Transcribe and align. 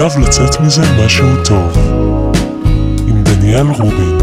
חייב 0.00 0.24
לצאת 0.26 0.60
מזה 0.66 0.82
משהו 1.04 1.26
טוב. 1.48 1.72
עם 3.08 3.24
דניאל 3.24 3.66
רובין. 3.78 4.18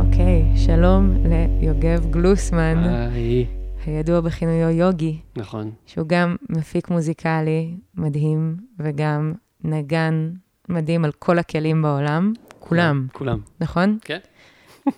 אוקיי, 0.00 0.44
שלום 0.56 1.16
ליוגב 1.60 2.10
גלוסמן, 2.10 2.78
היי, 3.12 3.46
הידוע 3.86 4.20
בכינויו 4.20 4.70
יוגי, 4.70 5.20
נכון. 5.36 5.70
שהוא 5.86 6.08
גם 6.08 6.36
מפיק 6.48 6.90
מוזיקלי 6.90 7.74
מדהים 7.94 8.56
וגם 8.78 9.32
נגן 9.64 10.30
מדהים 10.68 11.04
על 11.04 11.12
כל 11.12 11.38
הכלים 11.38 11.82
בעולם, 11.82 12.32
כולם, 12.58 13.06
כולם. 13.12 13.38
נכון? 13.60 13.98
כן. 14.04 14.18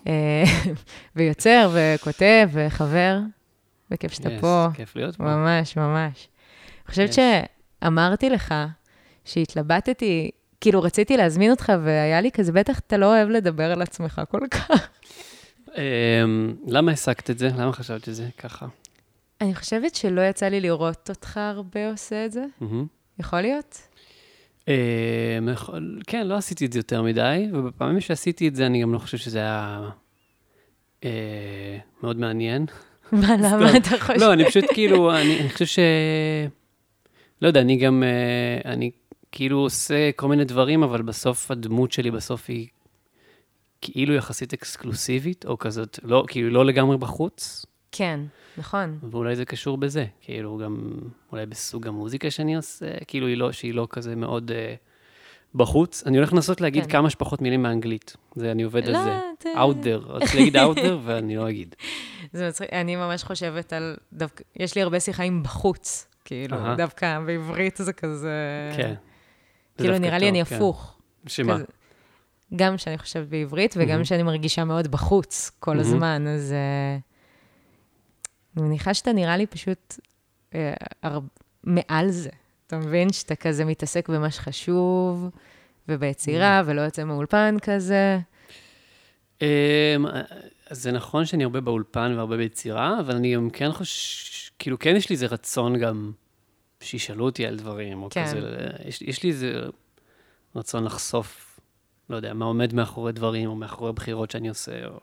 אה, 0.06 0.44
ויוצר 1.16 1.70
וכותב 1.74 2.48
וחבר, 2.52 3.18
וכיף 3.90 4.12
שאתה 4.12 4.28
Yes, 4.28 4.40
פה, 4.40 4.66
כיף 4.74 4.96
להיות 4.96 5.16
פה. 5.16 5.24
ממש, 5.24 5.76
ממש. 5.76 6.28
אני 6.86 6.90
חושבת 6.90 7.10
Yes. 7.10 7.16
שאמרתי 7.82 8.30
לך 8.30 8.54
שהתלבטתי, 9.24 10.30
כאילו 10.60 10.82
רציתי 10.82 11.16
להזמין 11.16 11.50
אותך 11.50 11.72
והיה 11.84 12.20
לי 12.20 12.30
כזה, 12.30 12.52
בטח 12.52 12.78
אתה 12.78 12.96
לא 12.96 13.06
אוהב 13.06 13.28
לדבר 13.28 13.72
על 13.72 13.82
עצמך 13.82 14.20
כל 14.30 14.40
כך. 14.50 14.88
אמ, 15.76 16.54
למה 16.66 16.92
הסקת 16.92 17.30
את 17.30 17.38
זה? 17.38 17.48
למה 17.58 17.72
חשבת 17.72 18.04
שזה 18.04 18.28
ככה? 18.38 18.66
אני 19.40 19.54
חושבת 19.54 19.94
שלא 19.94 20.20
יצא 20.20 20.46
לי 20.46 20.60
לראות 20.60 21.10
אותך 21.10 21.36
הרבה 21.36 21.90
עושה 21.90 22.24
את 22.24 22.32
זה. 22.32 22.44
יכול 23.18 23.40
להיות? 23.40 23.78
אמ, 24.68 24.74
כן, 26.06 26.26
לא 26.26 26.34
עשיתי 26.34 26.66
את 26.66 26.72
זה 26.72 26.78
יותר 26.78 27.02
מדי, 27.02 27.48
ובפעמים 27.52 28.00
שעשיתי 28.00 28.48
את 28.48 28.56
זה, 28.56 28.66
אני 28.66 28.82
גם 28.82 28.92
לא 28.94 28.98
חושב 28.98 29.16
שזה 29.18 29.38
היה 29.38 29.88
אה, 31.04 31.78
מאוד 32.02 32.16
מעניין. 32.18 32.66
מה, 33.12 33.36
למה. 33.36 33.76
אתה 33.76 33.90
חושב? 34.00 34.20
לא, 34.20 34.32
אני 34.32 34.44
פשוט 34.44 34.64
כאילו, 34.72 35.16
אני 35.16 35.40
אני 35.40 35.48
חושב 35.48 35.66
ש... 35.66 35.78
לא 37.42 37.48
יודע, 37.48 37.60
אני 37.60 37.76
גם, 37.76 38.02
אה, 38.02 38.72
אני 38.72 38.90
כאילו 39.32 39.58
עושה 39.58 40.12
כל 40.12 40.28
מיני 40.28 40.44
דברים, 40.44 40.82
אבל 40.82 41.02
בסוף 41.02 41.50
הדמות 41.50 41.92
שלי 41.92 42.10
בסוף 42.10 42.44
היא 42.48 42.66
כאילו 43.80 44.14
יחסית 44.14 44.52
אקסקלוסיבית, 44.52 45.44
או 45.46 45.58
כזאת, 45.58 45.98
לא, 46.02 46.24
כאילו 46.28 46.50
לא 46.50 46.64
לגמרי 46.64 46.96
בחוץ, 46.96 47.66
כן, 47.92 48.20
נכון. 48.58 48.98
ואולי 49.10 49.36
זה 49.36 49.44
קשור 49.44 49.76
בזה, 49.76 50.06
כאילו 50.20 50.58
גם, 50.58 50.90
אולי 51.32 51.46
בסוג 51.46 51.86
המוזיקה 51.86 52.30
שאני 52.30 52.56
עושה, 52.56 52.86
כאילו 53.06 53.26
היא 53.26 53.36
לא, 53.36 53.52
שהיא 53.52 53.74
לא 53.74 53.86
כזה 53.90 54.16
מאוד 54.16 54.50
אה, 54.50 54.74
בחוץ. 55.54 56.02
אני 56.06 56.16
הולך 56.16 56.32
לנסות 56.32 56.60
להגיד 56.60 56.84
כן. 56.84 56.90
כמה 56.90 57.10
שפחות 57.10 57.42
מילים 57.42 57.62
באנגלית, 57.62 58.16
זה, 58.34 58.50
אני 58.52 58.62
עובד 58.62 58.86
לא, 58.86 58.98
על 58.98 59.04
זה. 59.04 59.18
אתה- 59.38 59.48
out 59.62 59.84
there, 59.84 60.08
רציתי 60.08 60.36
להגיד 60.36 60.56
out 60.56 60.76
there, 60.78 60.96
ואני 61.04 61.36
לא 61.36 61.48
אגיד. 61.48 61.74
זה 62.32 62.48
מצחיק, 62.48 62.72
אני 62.72 62.96
ממש 62.96 63.24
חושבת 63.24 63.72
על, 63.72 63.96
דווקא, 64.12 64.44
יש 64.56 64.74
לי 64.74 64.82
הרבה 64.82 65.00
שיחה 65.00 65.22
עם 65.22 65.42
בחוץ, 65.42 66.08
כאילו, 66.26 66.56
אהה. 66.56 66.74
דווקא 66.76 67.20
בעברית 67.26 67.76
זה 67.82 67.92
כזה... 67.92 68.30
כן. 68.76 68.94
כאילו, 69.78 69.98
נראה 69.98 70.18
לי 70.18 70.26
טוב, 70.26 70.34
אני 70.36 70.44
כן. 70.44 70.56
הפוך. 70.56 70.96
שמה? 71.26 71.54
כזה- 71.54 71.64
גם 72.56 72.78
שאני 72.78 72.98
חושבת 72.98 73.28
בעברית 73.28 73.74
וגם 73.78 73.88
מהמם. 73.88 74.04
שאני 74.04 74.22
מרגישה 74.22 74.64
מאוד 74.64 74.88
בחוץ 74.88 75.50
כל 75.60 75.70
מהמם. 75.70 75.80
הזמן, 75.86 76.26
אז 76.28 76.52
אה, 76.52 76.98
אני 78.56 78.66
מניחה 78.66 78.94
שאתה 78.94 79.12
נראה 79.12 79.36
לי 79.36 79.46
פשוט 79.46 79.94
אה, 80.54 80.74
הר- 81.02 81.20
מעל 81.64 82.10
זה. 82.10 82.30
אתה 82.66 82.78
מבין 82.78 83.12
שאתה 83.12 83.34
כזה 83.34 83.64
מתעסק 83.64 84.08
במה 84.08 84.30
שחשוב, 84.30 85.28
וביצירה, 85.88 86.62
ולא 86.66 86.80
יוצא 86.80 87.04
מאולפן 87.04 87.56
כזה. 87.62 88.18
אז 89.40 89.46
זה 90.82 90.92
נכון 90.92 91.24
שאני 91.24 91.44
הרבה 91.44 91.60
באולפן 91.60 92.12
והרבה 92.16 92.36
ביצירה, 92.36 93.00
אבל 93.00 93.14
אני 93.16 93.34
גם 93.34 93.50
כן 93.50 93.72
חושב, 93.72 94.45
כאילו, 94.58 94.78
כן 94.78 94.96
יש 94.96 95.08
לי 95.08 95.14
איזה 95.14 95.26
רצון 95.26 95.78
גם 95.78 96.12
שישאלו 96.80 97.24
אותי 97.24 97.46
על 97.46 97.56
דברים, 97.56 98.02
או 98.02 98.08
כן. 98.10 98.24
כזה, 98.26 98.66
יש, 98.84 99.02
יש 99.02 99.22
לי 99.22 99.30
איזה 99.30 99.60
רצון 100.56 100.84
לחשוף, 100.84 101.60
לא 102.10 102.16
יודע, 102.16 102.34
מה 102.34 102.44
עומד 102.44 102.74
מאחורי 102.74 103.12
דברים, 103.12 103.48
או 103.48 103.54
מאחורי 103.54 103.92
בחירות 103.92 104.30
שאני 104.30 104.48
עושה, 104.48 104.86
או... 104.86 105.00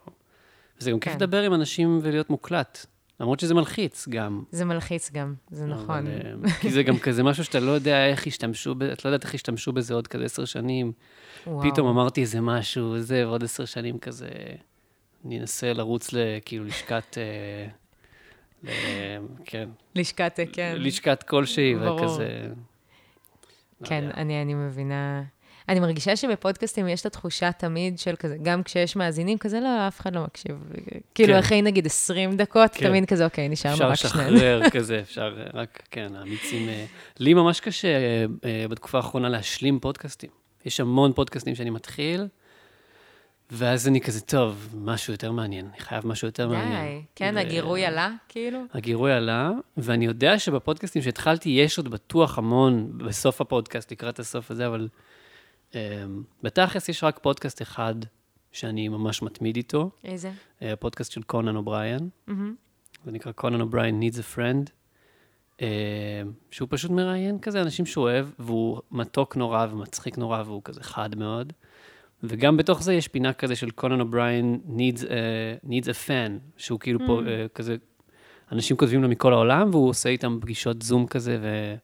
וזה 0.80 0.92
גם 0.92 1.00
כיף 1.00 1.14
כן. 1.14 1.18
לדבר 1.18 1.42
עם 1.42 1.54
אנשים 1.54 2.00
ולהיות 2.04 2.30
מוקלט, 2.30 2.86
למרות 3.20 3.40
שזה 3.40 3.54
מלחיץ 3.54 4.08
גם. 4.10 4.44
זה 4.52 4.66
מלחיץ 4.66 5.12
גם, 5.12 5.34
זה 5.52 5.66
נכון. 5.66 6.08
אבל, 6.08 6.08
אמ, 6.34 6.50
כי 6.62 6.72
זה 6.72 6.84
גם 6.84 7.00
כזה 7.00 7.24
משהו 7.24 7.44
שאתה 7.44 7.60
לא 7.60 7.72
יודע 7.72 8.08
איך 8.08 8.28
ישתמשו, 8.28 8.76
את 8.94 9.06
לא 9.06 9.10
יודעת 9.10 9.24
איך 9.24 9.34
ישתמשו 9.34 9.72
בזה 9.72 9.94
עוד 9.94 10.08
כזה 10.08 10.26
עשר 10.26 10.46
שנים. 10.46 10.92
וואו. 11.48 11.72
פתאום 11.72 11.88
אמרתי 11.88 12.22
איזה 12.22 12.42
משהו, 12.42 12.92
וזה, 12.92 13.28
ועוד 13.28 13.44
עשר 13.44 13.66
שנים 13.66 14.00
כזה, 14.00 14.30
אני 15.26 15.40
אנסה 15.40 15.74
לרוץ 15.74 16.10
לכאילו 16.14 16.66
לשכת, 16.66 17.18
אה, 17.18 17.68
כן, 19.46 19.70
לשכת, 19.96 20.40
כן. 20.54 20.76
לשכת 20.78 21.24
כלשהי, 21.24 21.76
ברור. 21.76 22.02
וכזה... 22.02 22.48
לא 23.82 23.88
כן, 23.88 24.04
יודע. 24.04 24.22
אני, 24.22 24.42
אני 24.42 24.54
מבינה. 24.54 25.24
אני 25.70 25.80
מרגישה 25.80 26.16
שבפודקאסטים 26.16 26.88
יש 26.88 27.02
את 27.02 27.06
התחושה 27.06 27.52
תמיד 27.52 28.00
של 28.00 28.16
כזה, 28.16 28.38
גם 28.42 28.64
כשיש 28.64 28.96
מאזינים, 28.96 29.38
כזה 29.38 29.60
לא, 29.60 29.88
אף 29.88 30.00
אחד 30.00 30.16
לא 30.16 30.24
מקשיב. 30.24 30.56
כאילו, 31.16 31.34
כן. 31.34 31.40
אחרי 31.40 31.62
נגיד 31.62 31.86
20 31.86 32.38
דקות, 32.38 32.72
כן. 32.74 32.88
תמיד 32.88 33.06
כזה, 33.06 33.26
אוקיי, 33.26 33.50
נשארנו 33.50 33.74
אפשר 33.74 33.90
רק 33.90 33.96
שנינו. 33.96 34.32
לשחרר 34.32 34.70
כזה, 34.80 35.00
אפשר 35.00 35.36
אה, 35.38 35.62
רק, 35.62 35.84
כן, 35.92 36.16
האמיצים... 36.16 36.70
אה, 36.70 36.86
לי 37.20 37.34
ממש 37.34 37.60
קשה 37.60 37.88
אה, 37.88 38.26
אה, 38.46 38.68
בתקופה 38.70 38.98
האחרונה 38.98 39.30
להשלים 39.30 39.80
פודקאסטים. 39.80 40.30
יש 40.66 40.80
המון 40.80 41.14
פודקאסטים 41.14 41.56
שאני 41.56 41.70
מתחיל, 41.70 42.28
ואז 43.52 43.88
אני 43.88 44.02
כזה, 44.02 44.22
טוב, 44.22 44.76
משהו 44.78 45.14
יותר 45.14 45.32
מעניין, 45.32 45.66
אני 45.66 45.80
חייב 45.80 46.08
משהו 46.08 46.28
יותר 46.28 46.50
מעניין. 46.50 46.86
די. 46.86 47.02
כן, 47.16 47.34
ו- 47.36 47.40
הגירוי 47.40 47.86
עלה, 47.86 48.12
כאילו? 48.30 48.60
הגירוי 48.74 49.14
עלה, 49.14 49.52
ואני 49.78 50.06
יודע 50.06 50.40
שבפודקאסטים 50.40 51.02
שהתחלתי, 51.02 51.50
יש 51.50 51.78
עוד 51.78 51.88
בטוח 51.88 52.38
המון 52.38 52.98
בסוף 52.98 53.42
הפודקאסט, 53.42 53.92
לקראת 53.92 54.20
הסוף 54.20 54.52
הזה, 54.52 54.68
אבל 54.68 54.88
um, 55.72 55.76
בתכלס 56.44 56.90
יש 56.90 57.04
רק 57.04 57.20
פודקאסט 57.20 57.62
אחד 57.62 57.96
שאני 58.52 58.88
ממש 58.88 59.22
מתמיד 59.22 59.56
איתו, 59.56 59.90
איזה? 60.04 60.32
אה, 60.62 60.74
הפודקאסט 60.74 61.12
של 61.12 61.24
קונן 61.24 61.56
אובריין, 61.56 62.10
מהמם. 62.28 62.56
זה 63.06 63.12
נקרא 63.12 63.32
קונן 63.32 63.62
אובריין 63.62 64.02
needs 64.02 64.16
a 64.16 64.38
friend, 64.38 64.70
uh, 65.58 65.62
שהוא 66.52 66.68
פשוט 66.72 66.92
מראיין 66.92 67.40
כזה 67.40 67.62
אנשים 67.62 67.86
שהוא 67.86 68.04
אוהב, 68.04 68.28
והוא 68.40 68.82
מתוק 68.92 69.36
נורא 69.36 69.68
ומצחיק 69.72 70.18
נורא, 70.18 70.44
והוא 70.46 70.62
כזה 70.64 70.84
חד 70.84 71.16
מאוד. 71.16 71.54
וגם 72.24 72.58
בתוך 72.58 72.84
זה 72.84 72.94
יש 72.94 73.08
פינה 73.08 73.34
כזה 73.34 73.56
של 73.56 73.70
קונן 73.70 74.02
אובריין 74.02 74.60
needs, 74.68 75.00
a- 75.02 75.08
needs 75.68 75.86
a 75.86 76.08
fan, 76.08 76.32
שהוא 76.58 76.80
כאילו 76.80 77.00
פה 77.08 77.22
Mm. 77.26 77.28
אה, 77.28 77.46
כזה, 77.56 77.76
אנשים 78.52 78.78
כותבים 78.78 79.04
לו 79.04 79.10
מכל 79.10 79.34
העולם, 79.34 79.70
והוא 79.72 79.90
עושה 79.90 80.10
איתם 80.10 80.38
פגישות 80.42 80.82
זום 80.82 81.08
כזה, 81.08 81.38
ו... 81.42 81.76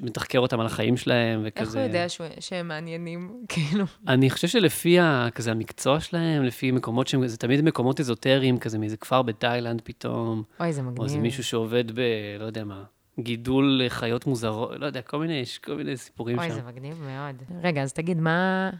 ומתחקר 0.00 0.38
אותם 0.38 0.60
על 0.60 0.66
החיים 0.66 0.96
שלהם, 0.96 1.44
איך 1.46 1.54
וכזה... 1.56 1.78
הוא 1.78 1.86
יודע 1.86 2.08
שהוא- 2.08 2.26
שהם 2.40 2.68
מעניינים, 2.68 3.30
כאילו? 3.48 3.84
אני 4.08 4.30
חושב 4.30 4.48
שלפי 4.48 4.98
ה, 5.00 5.28
כזה 5.34 5.50
המקצוע 5.50 6.00
שלהם, 6.00 6.42
לפי 6.44 6.70
מקומות 6.70 7.06
שהם, 7.08 7.26
זה 7.26 7.36
תמיד 7.36 7.60
מקומות 7.64 8.00
אזוטריים, 8.00 8.58
כזה 8.58 8.78
מאיזה 8.78 8.96
כפר 8.96 9.22
בתאילנד 9.22 9.80
פתאום, 9.84 10.42
אוי, 10.60 10.72
זה 10.72 10.80
או 10.82 10.88
איזה 10.88 11.04
מגניב. 11.04 11.22
מישהו 11.22 11.44
שעובד 11.44 11.90
ב... 11.94 12.00
לא 12.40 12.44
יודע 12.44 12.64
מה, 12.64 12.82
גידול 13.20 13.80
חיות 13.88 14.26
מוזרות, 14.26 14.70
לא 14.80 14.86
יודע, 14.86 15.02
כל 15.02 15.18
מיני, 15.18 15.34
יש 15.34 15.58
כל 15.58 15.74
מיני 15.74 15.96
סיפורים 15.96 16.38
אוי, 16.38 16.48
שם. 16.48 16.54
זה 16.54 16.62
מגניב 16.68 17.02
מאוד. 17.06 17.36
רגע, 17.62 17.82
אז 17.82 17.92
תגיד, 17.92 18.20
מה... 18.20 18.70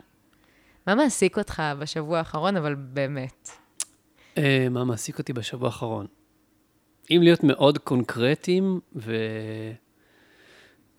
מה 0.90 0.94
מעסיק 0.94 1.38
אותך 1.38 1.62
בשבוע 1.78 2.18
האחרון, 2.18 2.56
אבל 2.56 2.74
באמת? 2.74 3.50
אה, 4.38 4.66
מה 4.70 4.84
מעסיק 4.84 5.18
אותי 5.18 5.32
בשבוע 5.32 5.68
האחרון? 5.68 6.06
אם 7.10 7.20
להיות 7.22 7.44
מאוד 7.44 7.78
קונקרטיים, 7.78 8.80
ו... 8.96 9.14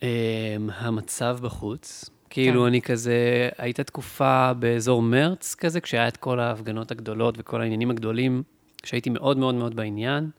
אה, 0.03 0.55
המצב 0.75 1.37
בחוץ, 1.41 2.09
כאילו 2.29 2.61
כן. 2.61 2.67
אני 2.67 2.81
כזה, 2.81 3.49
הייתה 3.57 3.83
תקופה 3.83 4.53
באזור 4.53 5.01
מרץ 5.01 5.55
כזה, 5.55 5.81
כשהיה 5.81 6.07
את 6.07 6.17
כל 6.17 6.39
ההפגנות 6.39 6.91
הגדולות 6.91 7.35
וכל 7.37 7.61
העניינים 7.61 7.91
הגדולים, 7.91 8.43
שהייתי 8.83 9.09
מאוד 9.09 9.37
מאוד 9.37 9.55
מאוד 9.55 9.75
בעניין, 9.75 10.29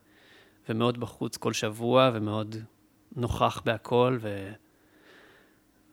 ומאוד 0.69 1.00
בחוץ 1.00 1.36
כל 1.36 1.52
שבוע, 1.52 2.10
ומאוד 2.14 2.56
נוכח 3.16 3.62
בהכל, 3.64 4.19
ו... 4.20 4.52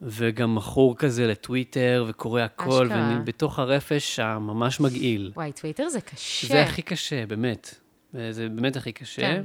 וגם 0.02 0.56
מכור 0.56 0.98
כזה 0.98 1.28
לטוויטר, 1.28 2.06
וקורא 2.10 2.42
הכל. 2.42 2.88
ואני 2.90 3.24
בתוך 3.24 3.60
הרפש 3.60 4.20
הממש 4.20 4.80
מגעיל. 4.80 5.32
וואי, 5.36 5.52
טוויטר 5.52 5.90
זה 5.90 6.02
קשה. 6.02 6.48
זה 6.48 6.64
הכי 6.64 6.82
קשה, 6.82 7.26
באמת. 7.26 7.76
אה, 8.16 8.32
זה 8.32 8.50
באמת 8.50 8.76
הכי 8.76 8.92
קשה. 8.92 9.22
כן. 9.22 9.44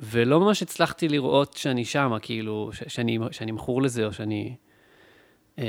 ולא 0.00 0.40
ממש 0.40 0.62
הצלחתי 0.62 1.08
לראות 1.08 1.54
שאני 1.56 1.84
שמה, 1.84 2.18
כאילו, 2.18 2.70
ש- 2.72 2.82
שאני, 2.86 3.18
שאני 3.30 3.52
מכור 3.52 3.82
לזה, 3.82 4.06
או 4.06 4.12
שאני... 4.12 4.56
אמ, 5.58 5.64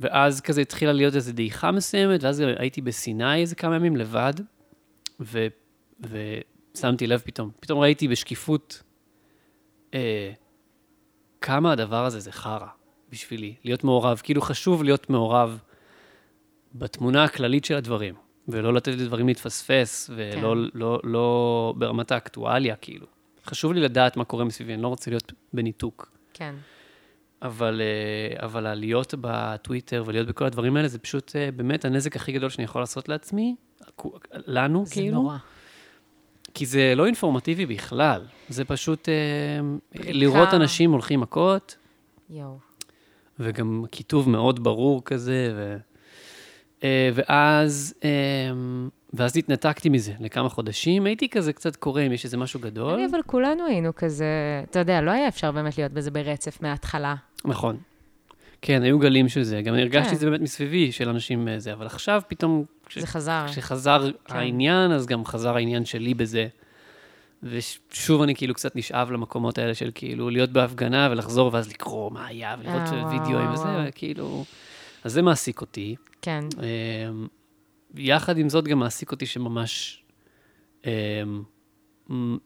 ואז 0.00 0.40
כזה 0.40 0.60
התחילה 0.60 0.92
להיות 0.92 1.14
איזו 1.14 1.32
דעיכה 1.32 1.70
מסוימת, 1.70 2.22
ואז 2.24 2.40
הייתי 2.40 2.80
בסיני 2.80 3.40
איזה 3.40 3.54
כמה 3.54 3.76
ימים 3.76 3.96
לבד, 3.96 4.34
ו, 5.20 5.46
ושמתי 6.00 7.06
לב 7.06 7.22
פתאום, 7.24 7.50
פתאום 7.60 7.78
ראיתי 7.78 8.08
בשקיפות 8.08 8.82
אה, 9.94 10.32
כמה 11.40 11.72
הדבר 11.72 12.04
הזה 12.04 12.20
זה 12.20 12.32
חרא 12.32 12.66
בשבילי, 13.12 13.54
להיות 13.64 13.84
מעורב. 13.84 14.20
כאילו 14.24 14.42
חשוב 14.42 14.84
להיות 14.84 15.10
מעורב 15.10 15.58
בתמונה 16.74 17.24
הכללית 17.24 17.64
של 17.64 17.74
הדברים, 17.74 18.14
ולא 18.48 18.74
לתת 18.74 18.92
לדברים 18.92 19.28
להתפספס, 19.28 20.10
ולא 20.14 20.54
כן. 20.54 20.78
לא, 20.78 21.00
לא 21.04 21.74
ברמת 21.76 22.12
האקטואליה, 22.12 22.76
כאילו. 22.76 23.06
חשוב 23.46 23.72
לי 23.72 23.80
לדעת 23.80 24.16
מה 24.16 24.24
קורה 24.24 24.44
מסביבי, 24.44 24.74
אני 24.74 24.82
לא 24.82 24.88
רוצה 24.88 25.10
להיות 25.10 25.32
בניתוק. 25.52 26.12
כן. 26.34 26.54
אבל, 27.42 27.80
אה, 27.80 28.46
אבל 28.46 28.74
להיות 28.74 29.14
בטוויטר 29.20 30.02
ולהיות 30.06 30.28
בכל 30.28 30.44
הדברים 30.44 30.76
האלה, 30.76 30.88
זה 30.88 30.98
פשוט 30.98 31.36
אה, 31.36 31.50
באמת 31.56 31.84
הנזק 31.84 32.16
הכי 32.16 32.32
גדול 32.32 32.50
שאני 32.50 32.64
יכול 32.64 32.82
לעשות 32.82 33.08
לעצמי, 33.08 33.56
לנו, 34.46 34.86
זה 34.86 34.94
כאילו. 34.94 35.22
נורא. 35.22 35.36
כי 36.54 36.66
זה 36.66 36.92
לא 36.96 37.06
אינפורמטיבי 37.06 37.66
בכלל, 37.66 38.26
זה 38.48 38.64
פשוט 38.64 39.08
אה, 39.08 39.14
לראות 39.94 40.54
אנשים 40.54 40.92
הולכים 40.92 41.20
מכות, 41.20 41.76
יואו. 42.30 42.67
וגם 43.40 43.84
כיתוב 43.92 44.28
מאוד 44.28 44.64
ברור 44.64 45.02
כזה, 45.04 45.52
ו... 45.56 45.76
אה, 46.84 47.10
ואז, 47.14 47.94
אה, 48.04 48.08
ואז 49.14 49.36
התנתקתי 49.36 49.88
מזה 49.88 50.12
לכמה 50.20 50.48
חודשים, 50.48 51.06
הייתי 51.06 51.28
כזה 51.28 51.52
קצת 51.52 51.76
קורא 51.76 52.02
אם 52.06 52.12
יש 52.12 52.24
איזה 52.24 52.36
משהו 52.36 52.60
גדול. 52.60 52.92
אני, 52.92 53.06
אבל 53.10 53.18
כולנו 53.26 53.66
היינו 53.66 53.94
כזה, 53.96 54.26
אתה 54.70 54.78
יודע, 54.78 55.00
לא 55.00 55.10
היה 55.10 55.28
אפשר 55.28 55.52
באמת 55.52 55.78
להיות 55.78 55.92
בזה 55.92 56.10
ברצף 56.10 56.62
מההתחלה. 56.62 57.14
נכון. 57.44 57.76
כן, 58.62 58.82
היו 58.82 58.98
גלים 58.98 59.28
של 59.28 59.42
זה. 59.42 59.62
גם 59.62 59.74
אני 59.74 59.82
הרגשתי 59.82 60.08
כן. 60.08 60.14
את 60.14 60.20
זה 60.20 60.26
באמת 60.30 60.40
מסביבי, 60.40 60.92
של 60.92 61.08
אנשים 61.08 61.48
אה, 61.48 61.58
זה, 61.58 61.72
אבל 61.72 61.86
עכשיו 61.86 62.22
פתאום, 62.28 62.64
כש- 62.86 62.98
זה 62.98 63.06
חזר. 63.06 63.44
כשחזר 63.48 64.10
כן. 64.24 64.36
העניין, 64.36 64.92
אז 64.92 65.06
גם 65.06 65.24
חזר 65.24 65.56
העניין 65.56 65.84
שלי 65.84 66.14
בזה. 66.14 66.48
ושוב 67.42 68.22
אני 68.22 68.34
כאילו 68.34 68.54
קצת 68.54 68.76
נשאב 68.76 69.10
למקומות 69.10 69.58
האלה 69.58 69.74
של 69.74 69.90
כאילו 69.94 70.30
להיות 70.30 70.50
בהפגנה 70.50 71.08
ולחזור 71.10 71.50
ואז 71.52 71.68
לקרוא 71.68 72.10
מה 72.10 72.26
היה 72.26 72.56
ולראות 72.60 72.88
וואו, 72.88 73.10
וידאוים 73.10 73.52
וזה, 73.52 73.62
וואו. 73.62 73.84
וכאילו... 73.88 74.44
אז 75.04 75.12
זה 75.12 75.22
מעסיק 75.22 75.60
אותי. 75.60 75.96
כן. 76.22 76.44
אמ, 77.08 77.26
יחד 77.94 78.38
עם 78.38 78.48
זאת 78.48 78.64
גם 78.64 78.78
מעסיק 78.78 79.12
אותי 79.12 79.26
שממש 79.26 80.02
אה, 80.86 81.22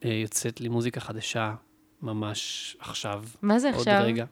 יוצאת 0.04 0.60
לי 0.60 0.68
מוזיקה 0.68 1.00
חדשה 1.00 1.54
ממש 2.02 2.76
עכשיו, 2.80 3.24
מה 3.42 3.58
זה 3.58 3.68
עוד 3.68 3.78
עכשיו? 3.78 4.02
רגע. 4.04 4.24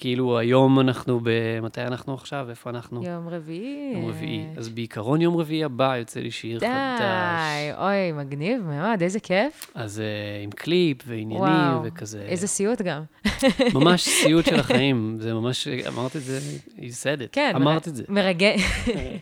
כאילו 0.00 0.38
היום 0.38 0.80
אנחנו, 0.80 1.20
ב... 1.22 1.30
מתי 1.62 1.82
אנחנו 1.82 2.14
עכשיו? 2.14 2.46
איפה 2.50 2.70
אנחנו? 2.70 3.04
יום 3.04 3.28
רביעי. 3.28 3.90
יום 3.94 4.08
רביעי. 4.08 4.44
אז 4.56 4.68
בעיקרון 4.68 5.20
יום 5.20 5.36
רביעי 5.36 5.64
הבא 5.64 5.96
יוצא 5.96 6.20
לי 6.20 6.30
שיר 6.30 6.58
די, 6.58 6.66
חדש. 6.66 7.78
אוי, 7.78 8.12
מגניב 8.12 8.62
מאוד, 8.62 9.02
איזה 9.02 9.20
כיף. 9.20 9.70
אז 9.74 9.98
uh, 9.98 10.44
עם 10.44 10.50
קליפ 10.50 10.96
ועניינים 11.06 11.36
וואו, 11.38 11.80
וכזה. 11.84 12.22
איזה 12.22 12.46
סיוט 12.46 12.82
גם. 12.82 13.02
ממש 13.74 14.02
סיוט 14.08 14.44
של 14.44 14.60
החיים. 14.64 15.16
זה 15.20 15.34
ממש, 15.34 15.68
אמרת 15.88 16.16
את 16.16 16.22
זה, 16.22 16.38
you 16.76 16.80
said 16.80 17.20
it. 17.20 17.28
כן. 17.32 17.52
אמרת 17.54 17.86
מר- 17.86 17.90
את 17.92 17.96
זה. 17.96 18.04
מרגש. 18.08 18.62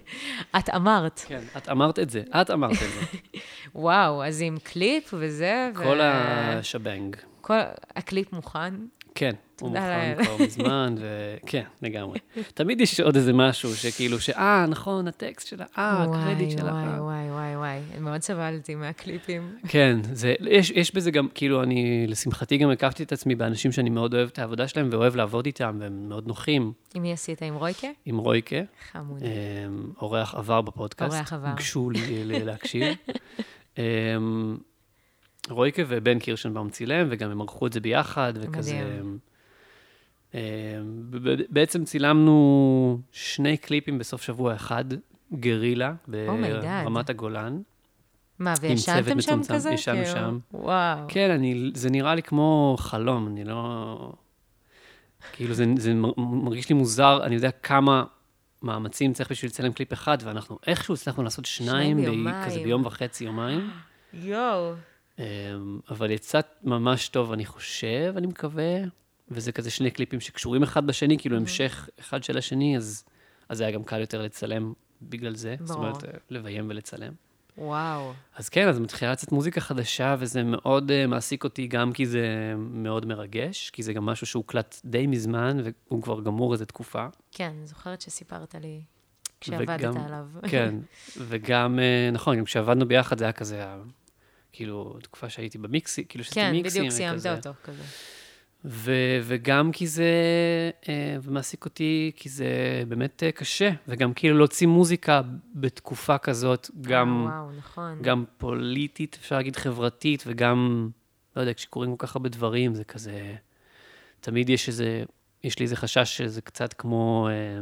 את 0.59 0.71
אמרת. 0.75 1.21
כן, 1.29 1.41
את 1.57 1.69
אמרת 1.69 1.99
את 1.99 2.11
זה. 2.11 2.23
את 2.41 2.51
אמרת 2.51 2.73
את 2.73 2.79
זה. 2.79 3.01
וואו, 3.75 4.25
אז 4.25 4.43
עם 4.43 4.57
קליפ 4.63 5.15
וזה, 5.19 5.71
ו- 5.75 5.83
כל 5.85 6.01
השבנג. 6.03 7.17
כל 7.41 7.55
הקליפ 7.97 8.33
מוכן. 8.33 8.75
כן, 9.19 9.35
הוא 9.61 9.69
מוכן. 9.69 10.15
כבר 10.25 10.37
מזמן, 10.45 10.95
וכן, 10.99 11.63
לגמרי. 11.83 12.19
תמיד 12.55 12.81
יש 12.81 13.01
עוד 13.01 13.17
איזה 13.17 13.33
משהו 13.33 13.77
שכאילו, 13.77 14.21
שאה, 14.21 14.67
נכון, 14.69 15.09
הטקסט 15.09 15.47
שלה, 15.47 15.65
אה, 15.79 16.03
הקרדיט 16.03 16.51
שלה. 16.51 16.73
וואי, 16.73 16.87
אה. 16.87 17.03
וואי, 17.03 17.31
וואי, 17.31 17.57
וואי. 17.57 18.01
מאוד 18.01 18.23
סבלתי 18.23 18.75
מהקליפים. 18.75 19.57
כן, 19.69 19.99
זה, 20.13 20.35
יש, 20.41 20.71
יש 20.71 20.95
בזה 20.95 21.11
גם, 21.11 21.29
כאילו, 21.35 21.63
אני, 21.63 22.07
לשמחתי 22.07 22.57
גם 22.57 22.71
הקפתי 22.71 23.03
את 23.03 23.13
עצמי 23.13 23.35
באנשים 23.35 23.73
שאני 23.73 23.91
מאוד 23.91 24.15
אוהב 24.15 24.29
את 24.29 24.39
העבודה 24.39 24.69
שלהם 24.69 24.89
ואוהב 24.93 25.17
לעבוד 25.17 25.47
איתם, 25.47 25.77
והם 25.81 26.09
מאוד 26.09 26.27
נוחים, 26.27 26.73
עם 26.95 27.03
מי 27.03 27.13
עשית? 27.13 27.43
עם 27.43 27.55
רויקה? 27.55 27.89
עם 28.05 28.19
רויקה, 28.19 28.61
חמוד. 28.93 29.23
אמ, 29.23 29.93
אורח 30.03 30.35
עבר 30.35 30.61
בפודקאסט. 30.61 31.15
אורח 31.15 31.33
עבר. 31.33 31.55
גשו 31.57 31.91
לי 31.91 32.45
להקשיב. 32.45 32.85
אמ, 35.51 35.55
רויקה 35.55 35.83
ובן 35.89 36.19
קירשנבאום 36.19 36.71
צילם, 36.71 37.07
וגם 37.11 37.31
הם 37.31 37.41
ערכו 37.41 37.67
את 37.67 37.73
זה 37.73 37.81
ביחד, 37.81 38.33
וכזה... 38.37 38.75
מדהים. 38.85 39.19
אמ, 40.35 40.41
ב- 41.11 41.43
בעצם 41.51 41.85
צילמנו 41.85 43.01
שני 43.13 43.57
קליפים 43.57 43.99
בסוף 43.99 44.23
שבוע 44.23 44.55
אחד, 44.55 44.85
גרילה, 45.35 45.93
Oh. 46.07 46.11
ברמת 46.85 47.11
הגולן. 47.11 47.61
מה, 48.39 48.55
וישנתם 48.61 49.05
שם 49.09 49.17
מצומצם, 49.19 49.55
כזה? 49.55 49.71
ישנו 49.71 49.95
כאילו, 49.95 50.07
שם. 50.17 50.39
וואו. 50.53 50.99
כן, 51.09 51.31
אני, 51.31 51.71
זה 51.75 51.91
נראה 51.91 52.15
לי 52.15 52.23
כמו 52.23 52.77
חלום, 52.79 53.27
אני 53.29 53.45
לא... 53.45 54.13
כאילו, 55.33 55.55
זה, 55.55 55.65
זה 55.77 55.95
מר- 55.95 56.13
מרגיש 56.19 56.69
לי 56.69 56.75
מוזר, 56.75 57.21
אני 57.25 57.35
יודע 57.35 57.51
כמה 57.51 58.05
מאמצים 58.63 59.13
צריך 59.13 59.31
בשביל 59.31 59.49
לצלם 59.51 59.73
קליפ 59.73 59.93
אחד, 59.93 60.19
ואנחנו 60.25 60.59
איכשהו 60.67 60.95
הצלחנו 60.95 61.23
לעשות 61.23 61.45
שניים, 61.45 61.97
ב- 61.97 62.01
ביומיים. 62.01 62.45
כזה 62.47 62.61
ביום 62.63 62.87
וחצי, 62.87 63.25
יומיים. 63.25 63.71
יואו. 64.15 64.73
אמ, 65.19 65.25
אבל 65.91 66.11
יצא 66.11 66.41
ממש 66.65 67.09
טוב, 67.09 67.33
אני 67.33 67.45
חושב, 67.47 68.15
אני 68.17 68.27
מקווה, 68.27 68.75
וזה 69.31 69.53
כזה 69.53 69.71
שני 69.71 69.91
קליפים 69.91 70.21
שקשורים 70.21 70.63
אחד 70.63 70.87
בשני, 70.87 71.19
כאילו 71.19 71.37
המשך 71.37 71.89
אחד 72.01 72.23
של 72.25 72.39
השני, 72.39 72.77
אז, 72.77 73.05
אז 73.49 73.59
זה 73.59 73.65
היה 73.65 73.73
גם 73.73 73.85
קל 73.85 74.01
יותר 74.01 74.23
לצלם 74.23 74.73
בגלל 75.03 75.35
זה, 75.35 75.57
זאת 75.61 75.77
ברור. 75.77 75.87
אומרת, 75.89 76.05
אה, 76.05 76.11
לביים 76.31 76.67
ולצלם. 76.71 77.13
וואו. 77.59 78.13
אז 78.37 78.49
כן, 78.49 78.69
אז 78.69 78.79
מתחילה 78.79 79.13
לצאת 79.13 79.33
מוזיקה 79.33 79.61
חדשה, 79.61 80.17
וזה 80.19 80.43
מאוד 80.43 80.91
uh, 80.91 81.07
מעסיק 81.09 81.45
אותי, 81.45 81.67
גם 81.67 81.93
כי 81.93 82.07
זה 82.07 82.55
מאוד 82.59 83.07
מרגש, 83.07 83.71
כי 83.71 83.83
זה 83.83 83.93
גם 83.93 84.07
משהו 84.07 84.27
שהוקלט 84.27 84.81
די 84.85 85.07
מזמן, 85.07 85.59
והוא 85.89 86.03
כבר 86.03 86.21
גמור 86.21 86.53
איזה 86.53 86.67
תקופה. 86.67 87.07
כן, 87.33 87.53
אני 87.59 87.67
זוכרת 87.67 88.01
שסיפרת 88.01 88.55
לי 88.55 88.81
כשעבדת 89.41 89.81
וגם- 89.81 89.97
עליו. 89.97 90.27
כן, 90.49 90.75
וגם, 91.19 91.79
uh, 91.79 92.15
נכון, 92.15 92.39
גם 92.39 92.45
כשעבדנו 92.45 92.89
ביחד, 92.89 93.19
זה 93.19 93.25
היה 93.25 93.33
כזה, 93.33 93.65
כאילו, 94.59 94.99
תקופה 95.03 95.29
שהייתי 95.29 95.59
במיקסי, 95.59 96.05
כאילו 96.09 96.25
שעשיתי 96.25 96.41
כן, 96.41 96.53
מיקסים. 96.53 96.83
בדיוק 96.83 96.95
סיימת 96.97 97.15
וכזה. 97.15 97.35
אותו 97.35 97.53
כזה. 97.65 97.83
ו- 98.65 99.19
וגם 99.23 99.73
כי 99.73 99.87
זה, 99.87 100.11
אה, 100.89 101.17
ומעסיק 101.23 101.65
אותי, 101.65 102.13
כי 102.17 102.29
זה 102.29 102.47
באמת 102.89 103.23
אה, 103.23 103.33
קשה, 103.33 103.71
וגם 103.89 104.15
כאילו 104.15 104.39
להוציא 104.39 104.67
מוזיקה 104.67 105.21
בתקופה 105.55 106.19
כזאת, 106.19 106.71
גם, 106.81 107.27
אה, 107.27 107.33
וואו, 107.33 107.51
נכון. 107.59 108.03
גם 108.03 108.25
פוליטית, 108.39 109.19
אפשר 109.21 109.37
להגיד 109.37 109.57
חברתית, 109.57 110.25
וגם, 110.27 110.91
לא 111.37 111.41
יודע, 111.41 111.55
כשקורים 111.55 111.97
כל 111.97 112.07
כך 112.07 112.17
הרבה 112.17 112.29
דברים, 112.29 112.75
זה 112.75 112.85
כזה, 112.85 113.35
תמיד 114.21 114.51
יש 114.51 114.69
איזה, 114.69 115.05
יש 115.45 115.59
לי 115.59 115.65
איזה 115.65 115.77
חשש 115.77 116.17
שזה 116.17 116.41
קצת 116.41 116.73
כמו, 116.73 117.29
אה, 117.31 117.61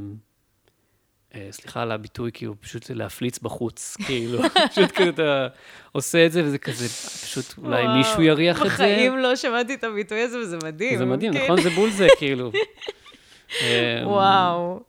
סליחה 1.50 1.82
על 1.82 1.92
הביטוי, 1.92 2.30
כאילו, 2.34 2.60
פשוט 2.60 2.90
להפליץ 2.90 3.38
בחוץ, 3.38 3.96
כאילו, 4.06 4.42
פשוט 4.70 4.90
כזה 4.90 5.08
אתה 5.08 5.46
עושה 5.92 6.26
את 6.26 6.32
זה, 6.32 6.44
וזה 6.44 6.58
כזה, 6.58 6.88
פשוט 7.24 7.54
אולי 7.58 7.82
וואו, 7.82 7.96
מישהו 7.96 8.22
יריח 8.22 8.56
את 8.56 8.62
זה. 8.62 8.68
בחיים 8.68 9.18
לא 9.18 9.36
שמעתי 9.36 9.74
את 9.74 9.84
הביטוי 9.84 10.20
הזה, 10.20 10.38
וזה 10.38 10.56
מדהים. 10.64 10.98
זה 10.98 11.04
מדהים, 11.04 11.32
כן. 11.32 11.44
נכון? 11.44 11.60
זה 11.60 11.70
בול 11.70 11.90
זה, 11.90 12.06
כאילו. 12.18 12.52
אמ, 13.60 14.06
וואו, 14.06 14.80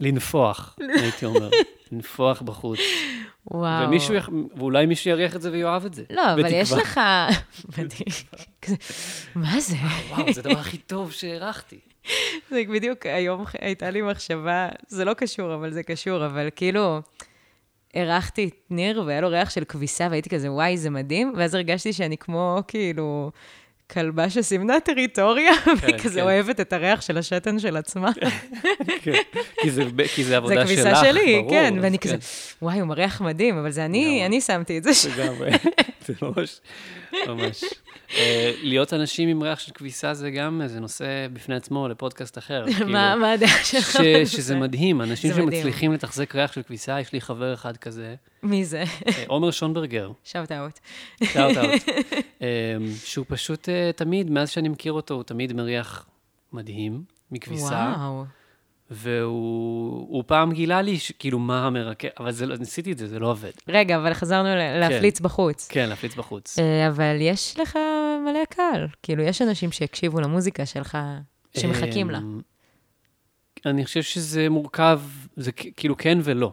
לנפוח, 0.00 0.76
הייתי 1.00 1.26
אומר. 1.26 1.50
לנפוח 1.92 2.42
בחוץ. 2.42 2.78
וואו. 3.46 3.88
ומישהו, 3.88 4.14
ואולי 4.56 4.86
מישהו 4.86 5.10
יריח 5.10 5.36
את 5.36 5.42
זה 5.42 5.52
ויאהב 5.52 5.84
את 5.84 5.94
זה. 5.94 6.02
לא, 6.10 6.32
אבל 6.32 6.46
יש. 6.46 6.72
לך... 6.72 7.00
מדהים. 7.78 8.06
מה 9.34 9.60
זה? 9.60 9.76
וואו, 10.08 10.32
זה 10.32 10.40
הדבר 10.40 10.58
הכי 10.58 10.76
טוב 10.76 11.12
שהערכתי. 11.12 11.78
זה 12.50 12.62
בדיוק, 12.72 13.06
היום 13.06 13.44
הייתה 13.60 13.90
לי 13.90 14.02
מחשבה, 14.02 14.68
זה 14.88 15.04
לא 15.04 15.14
קשור, 15.14 15.54
אבל 15.54 15.72
זה 15.72 15.82
קשור, 15.82 16.26
אבל 16.26 16.48
כאילו, 16.56 17.00
אירחתי 17.94 18.44
את 18.48 18.70
ניר, 18.70 19.02
והיה 19.06 19.20
לו 19.20 19.28
ריח 19.28 19.50
של 19.50 19.64
כביסה, 19.64 20.06
והייתי 20.10 20.30
כזה, 20.30 20.52
וואי, 20.52 20.76
זה 20.76 20.90
מדהים, 20.90 21.32
ואז 21.36 21.54
הרגשתי 21.54 21.92
שאני 21.92 22.16
כמו, 22.16 22.58
כאילו, 22.68 23.30
כלבה 23.90 24.30
שסימנה 24.30 24.80
טריטוריה, 24.80 25.52
והיא 25.82 25.98
כזה 25.98 26.14
כן. 26.20 26.26
אוהבת 26.26 26.60
את 26.60 26.72
הריח 26.72 27.00
של 27.00 27.18
השתן 27.18 27.58
של 27.58 27.76
עצמה. 27.76 28.10
כן, 29.02 29.12
כי 29.60 29.70
זה- 29.70 29.82
כי 30.14 30.22
זה 30.24 30.28
זה 30.28 30.36
עבודה 30.36 30.54
שלך, 30.54 30.64
כביסה 30.66 30.94
שלי, 30.96 31.36
ברור, 31.38 31.50
כן, 31.50 31.74
אז 31.78 31.84
ואני 31.84 31.98
כן, 31.98 32.08
כזה, 32.10 32.16
וואי, 32.62 32.78
הוא 32.80 32.88
מריח 32.88 33.20
מדהים, 33.20 33.58
אבל 33.58 33.70
זה 33.70 33.84
אני. 33.84 34.26
אני 34.26 34.40
שמתי 34.40 34.78
את 34.78 34.82
זה. 34.82 34.90
לגמרי, 35.16 35.50
זה 36.06 36.14
ממש, 36.22 36.60
ממש. 37.28 37.64
אה, 38.14 38.52
להיות 38.62 38.92
אנשים 38.92 39.28
עם 39.28 39.42
ריח 39.42 39.58
של 39.58 39.72
כביסה 39.72 40.14
זה 40.14 40.30
גם 40.30 40.62
איזה 40.62 40.80
נושא 40.80 41.26
בפני 41.32 41.54
עצמו 41.54 41.88
לפודקאסט 41.88 42.38
אחר. 42.38 42.64
כאילו. 42.72 42.88
מה 42.88 43.32
הדעה 43.32 43.64
שלך? 43.64 43.98
שזה 44.26 44.56
מדהים, 44.56 45.02
אנשים. 45.02 45.34
שמצליחים 45.34 45.92
לתחזק 45.92 46.34
ריח 46.34 46.52
של 46.52 46.62
כביסה, 46.62 47.00
יש 47.00 47.12
לי 47.12 47.20
חבר 47.20 47.54
אחד 47.54 47.76
כזה, 47.76 48.14
מי 48.42 48.64
זה? 48.64 48.84
אה, 49.08 49.24
עומר 49.26 49.50
שונברגר, 49.50 50.10
שאוט 50.24 50.52
אאוט. 50.52 50.78
שאוט 51.24 51.56
אאוט, 51.56 51.82
שהוא 53.04 53.26
פשוט 53.28 53.68
אה, 53.68 53.90
תמיד, 53.96 54.30
מאז 54.30 54.50
שאני 54.50 54.68
מכיר 54.68 54.92
אותו, 54.92 55.14
הוא 55.14 55.22
תמיד 55.22 55.52
מריח 55.52 56.06
מדהים 56.52 57.02
מכביסה, 57.30 57.92
וואו. 57.96 58.24
והוא 58.94 60.06
הוא 60.08 60.24
פעם 60.26 60.52
גילה 60.52 60.82
לי, 60.82 60.98
ש- 60.98 61.12
כאילו, 61.18 61.38
מה 61.38 61.66
המרקע, 61.66 62.08
אבל 62.20 62.30
זה, 62.32 62.46
לא- 62.46 62.56
ניסיתי 62.56 62.92
את 62.92 62.98
זה, 62.98 63.06
זה 63.08 63.18
לא 63.18 63.30
עובד. 63.30 63.50
רגע, 63.68 63.96
אבל 63.96 64.14
חזרנו 64.14 64.48
ל- 64.48 64.78
להפליץ 64.80 65.20
בחוץ. 65.20 65.68
כן, 65.68 65.88
להפליץ 65.88 66.14
בחוץ. 66.14 66.58
אה, 66.58 66.88
אבל 66.88 67.16
יש 67.20 67.58
לך 67.60 67.78
מלא 68.24 68.44
קהל. 68.50 68.86
כאילו, 69.02 69.22
יש 69.22 69.42
אנשים 69.42 69.72
שהקשיבו 69.72 70.20
למוזיקה 70.20 70.66
שלך, 70.66 70.98
שמחכים 71.58 72.10
לה. 72.10 72.18
אמ, 72.18 72.40
אני 73.66 73.84
חושב 73.84 74.02
שזה 74.02 74.48
מורכב, 74.48 75.00
זה 75.36 75.52
כאילו 75.52 75.96
כן 75.96 76.18
ולא. 76.22 76.52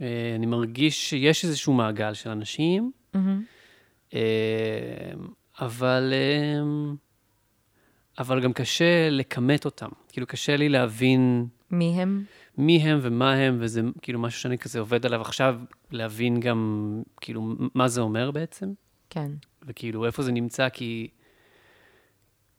אה, 0.00 0.06
אני 0.36 0.46
מרגיש 0.46 1.10
שיש 1.10 1.44
איזשהו 1.44 1.72
מעגל 1.72 2.14
של 2.14 2.30
אנשים. 2.30 2.92
אמ, 3.14 4.18
אבל, 5.60 6.12
אבל 8.18 8.40
גם 8.40 8.52
קשה 8.52 9.10
לכמת 9.10 9.64
אותם. 9.64 9.88
כאילו, 10.08 10.26
קשה 10.26 10.56
לי 10.56 10.68
להבין 10.68 11.46
מי 11.70 12.02
הם? 12.02 12.24
מי 12.58 12.78
הם 12.78 12.98
ומה 13.02 13.32
הם, 13.32 13.58
וזה 13.60 13.80
כאילו 14.02 14.18
משהו 14.18 14.40
שאני 14.40 14.58
כזה 14.58 14.80
עובד 14.80 15.06
עליו 15.06 15.20
עכשיו, 15.20 15.56
להבין 15.90 16.40
גם, 16.40 17.02
כאילו, 17.20 17.54
מה 17.74 17.88
זה 17.88 18.00
אומר 18.00 18.30
בעצם, 18.30 18.72
כן. 19.10 19.30
וכאילו, 19.66 20.06
איפה 20.06 20.22
זה 20.22 20.32
נמצא, 20.32 20.68
כי 20.68 21.08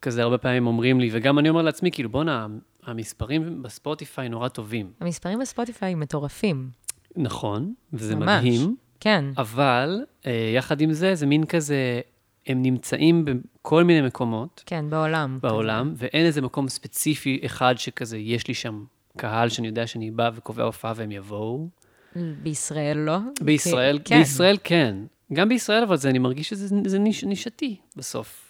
כזה 0.02 0.24
הרבה 0.24 0.38
פעמים 0.38 0.68
אומרים 0.68 1.00
לי, 1.00 1.10
וגם 1.12 1.40
אני 1.40 1.50
אומר 1.50 1.62
לעצמי, 1.62 1.92
כאילו, 1.92 2.10
בואנה, 2.10 2.48
המספרים 2.84 3.62
בספוטיפיי 3.62 4.30
נורא 4.30 4.48
טובים. 4.48 4.92
המספרים 5.00 5.40
בספוטיפיי 5.40 5.96
מטורפים. 5.96 6.70
נכון, 7.16 7.74
וזה 7.94 8.16
ממש. 8.16 8.46
מדהים, 8.46 8.76
כן. 9.00 9.26
אבל 9.38 10.06
אה, 10.26 10.52
יחד 10.56 10.82
עם 10.82 10.94
זה, 10.94 11.16
זה 11.16 11.26
מין 11.26 11.46
כזה, 11.46 12.02
הם 12.48 12.62
נמצאים 12.62 13.26
בכל 13.26 13.84
מיני 13.84 14.08
מקומות 14.08 14.64
כן, 14.66 14.90
בעולם. 14.90 15.40
בעולם, 15.42 15.94
ואין 15.96 16.26
איזה 16.26 16.42
מקום 16.42 16.70
ספציפי 16.70 17.40
אחד 17.46 17.76
שכזה, 17.78 18.18
יש 18.18 18.48
לי 18.48 18.54
שם 18.54 18.84
קהל 19.18 19.50
שאני 19.50 19.68
יודע 19.68 19.88
שאני 19.88 20.12
בא 20.12 20.30
וקובע 20.36 20.64
הופעה 20.64 20.94
והם 20.96 21.12
יבואו. 21.12 21.68
בישראל 22.16 22.98
לא. 22.98 23.18
בישראל, 23.42 24.00
כן. 24.06 24.18
בישראל 24.20 24.58
כן. 24.64 24.96
גם 25.34 25.50
בישראל, 25.50 25.84
אבל 25.84 25.98
זה, 25.98 26.10
אני 26.10 26.20
מרגיש 26.20 26.50
שזה 26.50 26.76
זה 26.86 27.00
ניש, 27.00 27.24
נישתי 27.24 27.76
בסוף. 27.96 28.46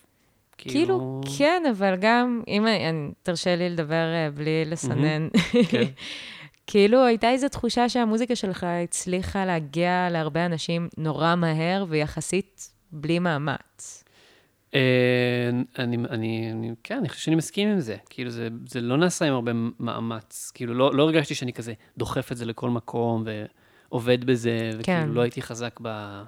כאילו, 0.57 1.21
כן, 1.37 1.63
אבל 1.71 1.95
גם, 2.01 2.41
אם 2.47 2.67
אני, 2.67 2.89
אני- 2.89 3.11
תרשה 3.23 3.55
לי 3.55 3.69
לדבר 3.69 4.13
אה, 4.13 4.29
בלי 4.33 4.65
לסנן, 4.65 5.27
כן. 5.69 5.83
כאילו 6.67 7.05
הייתה 7.05 7.29
איזו 7.31 7.49
תחושה 7.49 7.89
שהמוזיקה 7.89 8.35
שלך 8.35 8.65
הצליחה 8.83 9.45
להגיע 9.45 10.07
להרבה 10.11 10.45
אנשים 10.45 10.89
נורא 10.97 11.35
מהר 11.35 11.85
ויחסית 11.89 12.71
בלי 12.91 13.19
מאמץ. 13.19 14.03
אה, 14.73 15.49
אני, 15.79 15.97
אני, 16.09 16.51
אני, 16.51 16.71
כן, 16.83 16.97
אני 16.97 17.09
חושב 17.09 17.21
שאני 17.21 17.35
מסכים 17.35 17.69
עם 17.69 17.79
זה. 17.79 17.95
כאילו, 18.09 18.29
זה, 18.29 18.47
זה 18.65 18.81
לא 18.81 18.97
נעשה 18.97 19.25
עם 19.25 19.33
הרבה 19.33 19.51
מאמץ. 19.79 20.51
כאילו, 20.53 20.73
לא, 20.73 20.93
לא 20.93 21.03
הרגשתי 21.03 21.35
שאני 21.35 21.53
כזה 21.53 21.73
דוחף 21.97 22.31
את 22.31 22.37
זה 22.37 22.45
לכל 22.45 22.69
מקום 22.69 23.23
ועובד 23.89 24.25
בזה, 24.25 24.69
וכאילו, 24.73 24.83
כן. 24.83 25.09
לא 25.09 25.21
הייתי 25.21 25.41
חזק 25.41 25.79
ב, 25.81 26.21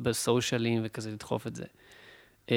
בסושיאלים 0.00 0.82
וכזה 0.84 1.10
לדחוף 1.10 1.46
את 1.46 1.56
זה. 1.56 1.64
אה, 2.50 2.56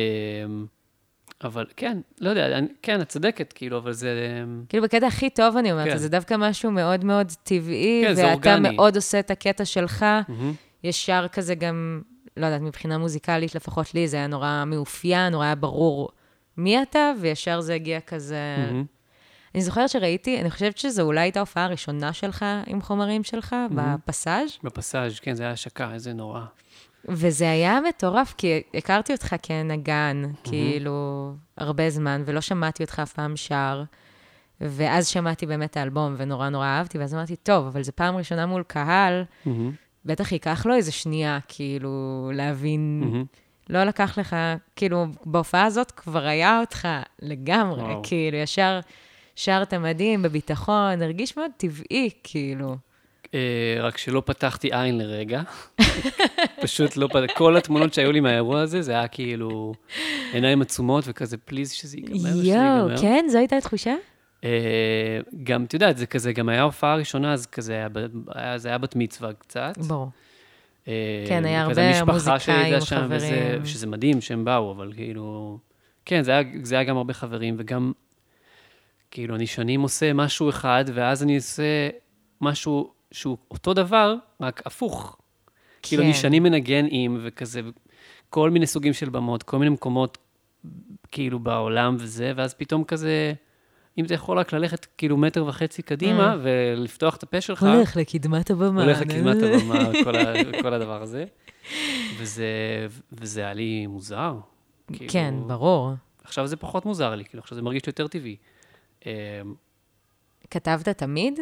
אבל 1.43 1.65
כן, 1.77 1.97
לא 2.19 2.29
יודע, 2.29 2.57
אני, 2.57 2.67
כן, 2.81 3.01
את 3.01 3.09
צודקת, 3.09 3.53
כאילו, 3.53 3.77
אבל 3.77 3.91
זה... 3.91 4.43
כאילו, 4.69 4.83
בקטע 4.83 5.07
הכי 5.07 5.29
טוב 5.29 5.57
אני 5.57 5.71
אומרת, 5.71 5.87
כן. 5.87 5.97
זה 5.97 6.09
דווקא 6.09 6.35
משהו 6.37 6.71
מאוד 6.71 7.05
מאוד 7.05 7.31
טבעי, 7.43 8.03
כן, 8.05 8.13
ואתה. 8.17 8.59
מאוד 8.59 8.95
עושה 8.95 9.19
את 9.19 9.31
הקטע 9.31 9.65
שלך, 9.65 10.05
מהמם. 10.27 10.53
ישר 10.83 11.25
כזה 11.31 11.55
גם, 11.55 12.01
לא 12.37 12.45
יודעת, 12.45 12.61
מבחינה 12.61 12.97
מוזיקלית, 12.97 13.55
לפחות 13.55 13.93
לי, 13.93 14.07
זה 14.07 14.17
היה 14.17 14.27
נורא 14.27 14.63
מאופיין, 14.67 15.31
נורא 15.31 15.45
היה 15.45 15.55
ברור 15.55 16.09
מי 16.57 16.81
אתה, 16.81 17.11
וישר 17.21 17.61
זה 17.61 17.73
הגיע 17.73 17.99
כזה... 17.99 18.55
מהמם. 18.57 18.85
אני 19.55 19.61
זוכרת 19.63 19.89
שראיתי, 19.89 20.41
אני 20.41 20.51
חושבת 20.51 20.77
שזו 20.77 21.01
אולי 21.01 21.21
הייתה 21.21 21.39
ההופעה 21.39 21.63
הראשונה 21.63 22.13
שלך 22.13 22.45
עם 22.67 22.81
חומרים 22.81 23.23
שלך, 23.23 23.55
בפסאז', 23.75 24.49
בפסאז', 24.63 25.19
כן, 25.19 25.33
זה 25.33 25.43
היה 25.43 25.51
השקה, 25.51 25.93
איזה 25.93 26.13
נורא. 26.13 26.41
וזה 27.05 27.51
היה 27.51 27.79
מטורף, 27.89 28.33
כי 28.37 28.61
הכרתי 28.73 29.13
אותך 29.13 29.35
כנגן, 29.41 30.21
כאילו, 30.43 31.33
הרבה 31.57 31.89
זמן, 31.89 32.23
ולא 32.25 32.41
שמעתי 32.41 32.83
אותך 32.83 32.99
אף 32.99 33.13
פעם 33.13 33.37
שר. 33.37 33.83
ואז 34.61 35.07
שמעתי 35.07 35.45
באמת 35.45 35.71
את 35.71 35.77
האלבום, 35.77 36.15
ונורא 36.17 36.49
נורא 36.49 36.65
אהבתי, 36.65 36.97
ואז 36.97 37.13
אמרתי, 37.13 37.35
טוב, 37.35 37.67
אבל 37.67 37.83
זו 37.83 37.91
פעם 37.95 38.15
ראשונה 38.15 38.45
מול 38.45 38.63
קהל, 38.63 39.23
מהמם. 39.45 39.71
בטח 40.05 40.31
ייקח 40.31 40.65
לו 40.65 40.75
איזה 40.75 40.91
שנייה, 40.91 41.39
כאילו, 41.47 42.31
להבין... 42.33 42.99
מהמם. 42.99 43.25
לא 43.69 43.83
לקח 43.83 44.17
לך, 44.17 44.35
כאילו, 44.75 45.05
בהופעה 45.25 45.65
הזאת 45.65 45.91
כבר 45.91 46.25
היה 46.27 46.59
אותך 46.59 46.87
לגמרי, 47.21 47.81
וואו. 47.81 48.01
כאילו, 48.03 48.37
ישר 48.37 48.79
שרת 49.35 49.73
מדהים, 49.73 50.21
בביטחון, 50.21 51.01
הרגיש 51.01 51.37
מאוד 51.37 51.51
טבעי, 51.57 52.09
כאילו. 52.23 52.75
אה, 53.33 53.77
רק 53.79 53.97
שלא 53.97 54.23
פתחתי 54.25 54.69
עין 54.71 54.97
לרגע. 54.97 55.41
פשוט 56.61 56.97
לא 56.97 57.07
פתחתי, 57.07 57.33
כל 57.35 57.57
התמונות 57.57 57.93
שהיו 57.93 58.11
לי 58.11 58.19
מהאירוע 58.19 58.61
הזה, 58.61 58.81
זה 58.81 58.91
היה 58.91 59.07
כאילו 59.07 59.73
עיניים 60.33 60.61
עצומות 60.61 61.03
וכזה, 61.07 61.37
פליז 61.37 61.71
שזה 61.71 61.97
ייגמר, 61.97 62.17
שזה 62.17 62.47
יואו, 62.47 62.89
ייגמר. 62.89 63.01
כן? 63.01 63.25
זו 63.29 63.37
הייתה 63.37 63.57
התחושה? 63.57 63.95
אה, 64.43 64.49
גם, 65.43 65.63
את 65.63 65.73
יודעת, 65.73 65.97
זה 65.97 66.05
כזה, 66.05 66.33
גם 66.33 66.49
היה 66.49 66.61
הופעה 66.61 66.95
ראשונה, 66.95 67.33
אז 67.33 67.45
כזה, 67.47 67.73
היה 67.73 67.87
היה- 68.35 68.57
זה 68.57 68.69
היה 68.69 68.77
בת 68.77 68.95
מצווה 68.95 69.33
קצת. 69.33 69.77
ברור. 69.87 70.09
אה, 70.87 71.25
כן, 71.27 71.45
היה 71.45 71.61
הרבה 71.61 72.03
מוזיקאים, 72.05 72.81
שם, 72.81 73.07
וזה- 73.09 73.27
חברים. 73.27 73.65
שזה 73.65 73.87
מדהים 73.87 74.21
שהם 74.21 74.45
באו, 74.45 74.71
אבל 74.71 74.91
כאילו... 74.95 75.57
כן, 76.05 76.23
זה 76.23 76.31
היה, 76.31 76.43
זה 76.63 76.75
היה 76.75 76.83
גם 76.83 76.97
הרבה 76.97 77.13
חברים, 77.13 77.55
וגם, 77.59 77.91
כאילו, 79.11 79.35
אני 79.35 79.47
שנים 79.47 79.81
עושה 79.81 80.13
משהו 80.13 80.49
אחד, 80.49 80.85
ואז 80.93 81.23
אני 81.23 81.35
עושה 81.35 81.89
משהו 82.41 82.91
שהוא 83.11 83.37
אותו 83.51 83.73
דבר, 83.73 84.15
רק 84.41 84.61
הפוך. 84.65 85.17
כאילו, 85.81 86.03
אני 86.03 86.13
כן. 86.13 86.19
שנים 86.19 86.43
מנגן 86.43 86.85
עם, 86.89 87.19
וכזה, 87.23 87.61
כל 88.29 88.49
מיני 88.49 88.67
סוגים 88.67 88.93
של 88.93 89.09
במות, 89.09 89.43
כל 89.43 89.57
מיני 89.59 89.69
מקומות, 89.69 90.17
כאילו, 91.11 91.39
בעולם 91.39 91.95
וזה, 91.99 92.31
ואז 92.35 92.53
פתאום 92.53 92.83
כזה, 92.83 93.33
אם 93.97 94.05
אתה 94.05 94.13
יכול 94.13 94.39
רק 94.39 94.53
ללכת 94.53 94.85
כאילו 94.97 95.17
מטר 95.17 95.45
וחצי 95.45 95.81
קדימה, 95.81 96.35
ולפתוח 96.41 97.15
את 97.15 97.23
הפה 97.23 97.41
שלך, 97.41 97.63
הולך 97.63 97.97
לקדמת 97.97 98.49
הבמה. 98.49 98.83
הולך 98.83 99.01
לקדמת 99.01 99.37
הבמה, 99.43 99.89
כל, 100.03 100.15
ה, 100.15 100.33
כל 100.61 100.73
הדבר 100.73 101.01
הזה. 101.01 101.25
וזה, 102.17 102.47
וזה 103.11 103.41
היה 103.41 103.53
לי 103.53 103.87
מוזר. 103.87 104.37
כאילו, 104.93 105.11
כן, 105.11 105.33
ברור. 105.47 105.91
עכשיו 106.23 106.47
זה 106.47 106.57
פחות 106.57 106.85
מוזר 106.85 107.15
לי, 107.15 107.25
כאילו, 107.25 107.41
עכשיו 107.41 107.55
זה 107.55 107.61
מרגיש 107.61 107.83
יותר 107.87 108.07
טבעי. 108.07 108.35
אמ, 109.05 109.11
כתבת 110.49 110.89
תמיד? 110.89 111.39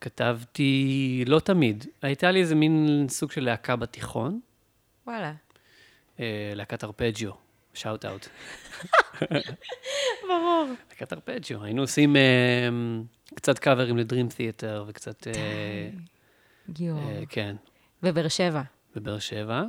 כתבתי, 0.00 1.24
לא 1.26 1.40
תמיד, 1.40 1.84
הייתה 2.02 2.30
לי 2.30 2.40
איזה 2.40 2.54
מין 2.54 3.06
סוג 3.08 3.32
של 3.32 3.44
להקה 3.44 3.76
בתיכון, 3.76 4.40
וואלה. 5.06 5.32
אה, 6.20 6.52
להקת 6.54 6.84
ארפג'יו, 6.84 7.30
שאוט 7.76 8.04
אאוט. 8.04 8.28
ברור. 10.28 10.66
להקת 10.90 11.12
ארפג'יו, 11.12 11.64
היינו 11.64 11.82
עושים 11.82 12.16
אה, 12.16 12.22
קצת 13.34 13.58
קאברים 13.58 13.96
לדרים 13.96 14.28
תיאטר 14.28 14.84
וצקצת, 14.88 15.26
אה, 15.26 15.32
יואו. 16.78 16.98
אה, 16.98 17.22
כן, 17.28 17.56
בבאר 18.02 18.28
שבע. 18.28 18.62
בבאר 18.96 19.18
שבע. 19.18 19.62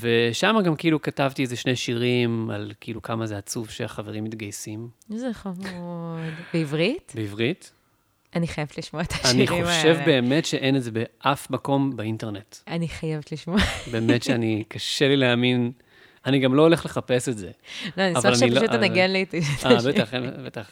ושם 0.00 0.56
גם 0.64 0.76
כאילו 0.76 1.02
כתבתי 1.02 1.42
איזה 1.42 1.56
שני 1.56 1.76
שירים 1.76 2.50
על 2.50 2.72
כאילו 2.80 3.02
כמה 3.02 3.26
זה 3.26 3.38
עצוב 3.38 3.70
שהחברים 3.70 4.24
מתגייסים 4.24 4.88
איזה 5.12 5.28
חמוד. 5.32 5.66
בעברית? 6.52 7.12
בעברית. 7.14 7.72
אני 8.34 8.48
חייבת 8.48 8.78
לשמוע 8.78 9.02
את 9.02 9.12
אני 9.12 9.42
השירים 9.44 9.64
האלה. 9.64 9.76
חושב 9.76 9.96
באמת 10.06 10.44
שאין 10.44 10.76
את 10.76 10.82
זה 10.82 10.90
באף 10.90 11.50
מקום 11.50 11.96
באינטרנט. 11.96 12.56
אני 12.68 12.88
חייבת 12.88 13.32
לשמוע. 13.32 13.58
באמת 13.92 14.22
שאני, 14.22 14.64
קשה 14.68 15.08
לי 15.08 15.16
להאמין. 15.16 15.72
אני 16.26 16.38
גם 16.38 16.54
לא 16.54 16.62
הולך 16.62 16.84
לחפש 16.84 17.28
את 17.28 17.38
זה. 17.38 17.50
לא, 17.96 18.02
אני 18.02 18.12
אשמח 18.12 18.24
לא- 18.24 18.34
שפשוט 18.34 18.62
אה, 18.62 18.68
תנגן 18.68 19.10
לי 19.10 19.22
את 19.22 19.34
את 19.60 19.66
אה. 19.66 19.92
בטח, 19.92 20.10
בטח. 20.44 20.70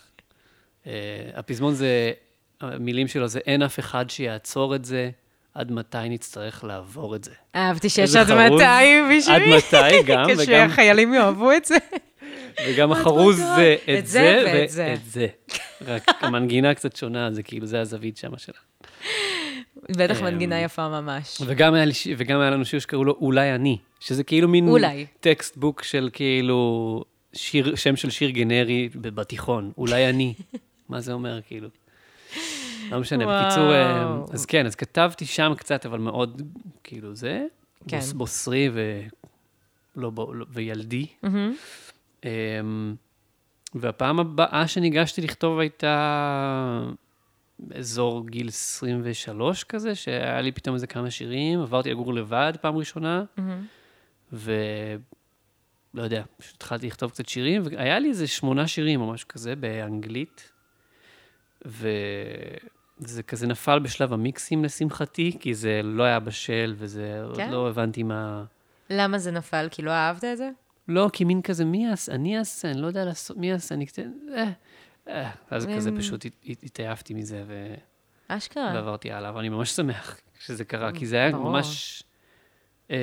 אה, 0.86 0.92
הפזמון 1.34 1.74
זה, 1.74 2.12
המילים 2.60 3.08
שלו 3.08 3.28
זה 3.28 3.40
אין 3.46 3.62
אף 3.62 3.78
אחד 3.78 4.10
שיעצור 4.10 4.74
את 4.74 4.84
זה, 4.84 5.10
עד 5.54 5.72
מתי 5.72 6.08
נצטרך 6.08 6.64
לעבור 6.64 7.16
את 7.16 7.24
זה. 7.24 7.30
אהבתי 7.56 7.88
שיש 7.88 8.16
עד 8.16 8.26
חרוז. 8.26 8.38
200 8.60 9.04
עד 9.04 9.16
בשבילי. 9.18 9.56
מתי 9.56 10.02
גם, 10.06 10.24
וגם, 10.28 10.38
כשהחיילים 10.42 11.14
יאהבו 11.14 11.52
את 11.52 11.64
זה. 11.64 11.76
וגם 12.66 12.92
החרוז 12.92 13.40
מתי? 13.40 13.46
זה 13.56 13.76
את 13.98 14.06
זה 14.06 14.42
זה 14.44 14.64
זה. 14.68 14.86
ואת 14.90 15.04
זה. 15.04 15.26
רק 15.86 16.02
המנגינה 16.20 16.74
קצת 16.74 16.96
שונה, 16.96 17.32
זה 17.32 17.42
כאילו, 17.42 17.66
זה 17.66 17.80
הזווית 17.80 18.16
שמה 18.16 18.38
שלה. 18.38 18.58
בטח 19.90 20.20
אמ, 20.20 20.24
מנגינה 20.24 20.60
יפה 20.60 20.88
ממש. 20.88 21.38
וגם 21.46 21.74
היה, 21.74 21.84
לי, 21.84 21.92
וגם 22.16 22.40
היה 22.40 22.50
לנו 22.50 22.64
שיר 22.64 22.80
שקראו 22.80 23.04
לו 23.04 23.16
אולי 23.20 23.54
אני, 23.54 23.78
שזה 24.00 24.24
כאילו 24.24 24.48
מין 24.48 24.68
אולי. 24.68 25.06
textbook 25.20 25.82
של 25.82 26.10
כאילו 26.12 27.04
שיר, 27.32 27.74
שם 27.74 27.96
של 27.96 28.10
שיר 28.10 28.30
גנרי 28.30 28.88
בתיכון, 28.94 29.72
אולי 29.78 30.08
אני. 30.10 30.34
מה 30.88 31.00
זה 31.00 31.12
אומר, 31.12 31.40
כאילו? 31.46 31.68
לא 32.90 33.00
משנה, 33.00 33.24
וואו. 33.26 33.46
בקיצור, 33.46 33.72
אה, 33.72 34.16
אז 34.32 34.46
כן, 34.46 34.66
אז 34.66 34.74
כתבתי 34.74 35.26
שם 35.26 35.52
קצת, 35.56 35.86
אבל 35.86 35.98
מאוד, 35.98 36.42
כאילו 36.84 37.14
זה, 37.14 37.46
כן. 37.88 37.98
בוס, 37.98 38.12
בוסרי 38.12 38.70
ו... 38.72 39.00
לא, 39.96 40.12
לא, 40.16 40.44
וילדי. 40.50 41.06
אמ, 42.24 42.94
והפעם 43.74 44.20
הבאה 44.20 44.68
שניגשתי 44.68 45.20
לכתוב 45.20 45.58
הייתה 45.58 46.82
באזור 47.58 48.26
גיל 48.26 48.48
23 48.48 49.64
כזה, 49.64 49.94
שהיה 49.94 50.40
לי 50.40 50.52
פתאום 50.52 50.74
איזה 50.74 50.86
כמה 50.86 51.10
שירים, 51.10 51.60
עברתי 51.60 51.90
לגור 51.90 52.14
לבד 52.14 52.52
פעם 52.60 52.76
ראשונה, 52.76 53.24
מהמם. 53.36 53.66
ולא 54.32 56.02
יודע, 56.02 56.22
פשוט 56.36 56.54
התחלתי 56.54 56.86
לכתוב 56.86 57.10
קצת 57.10 57.28
שירים, 57.28 57.62
והיה 57.64 57.98
לי 57.98 58.08
איזה 58.08 58.26
שמונה 58.26 58.68
שירים 58.68 59.00
או 59.00 59.12
משהו 59.12 59.28
כזה 59.28 59.56
באנגלית, 59.56 60.52
וזה 61.64 63.22
כזה 63.26 63.46
נפל 63.46 63.78
בשלב 63.78 64.12
המיקסים 64.12 64.64
לשמחתי, 64.64 65.36
כי 65.40 65.54
זה 65.54 65.80
לא 65.84 66.02
היה 66.02 66.20
בשל, 66.20 66.74
וזה 66.78 67.22
עוד 67.24 67.36
כן? 67.36 67.50
לא 67.50 67.68
הבנתי 67.68 68.02
מה... 68.02 68.44
למה 68.90 69.18
זה 69.18 69.30
נפל? 69.30 69.68
כי 69.70 69.82
לא 69.82 69.90
אהבת 69.90 70.24
את 70.24 70.36
זה? 70.36 70.50
לא, 70.88 71.10
כי 71.12 71.24
מין 71.24 71.42
כזה, 71.42 71.64
מי 71.64 71.86
יעשה? 71.86 72.12
אני 72.12 72.38
אעשה, 72.38 72.70
אני 72.70 72.80
לא 72.80 72.86
יודע 72.86 73.04
לעשות, 73.04 73.36
מי 73.36 73.50
יעשה? 73.50 73.74
אני 73.74 73.86
קצת... 73.86 74.02
אה. 74.34 74.50
אז 75.50 75.62
זה- 75.62 75.76
כזה 75.76 75.90
פשוט 75.98 76.24
הת- 76.26 76.44
הת- 76.48 76.62
התעייפתי 76.62 77.14
מזה 77.14 77.44
ו- 77.46 77.74
אשכרה. 78.28 78.70
ועברתי 78.74 79.12
הלאה, 79.12 79.28
אבל 79.30 79.38
אני 79.38 79.48
ממש 79.48 79.70
שמח 79.70 80.20
שזה 80.46 80.64
קרה, 80.64 80.92
כי 80.92 81.06
זה 81.06 81.16
היה. 81.16 81.30
ממש... 81.30 82.02
אה, 82.90 82.96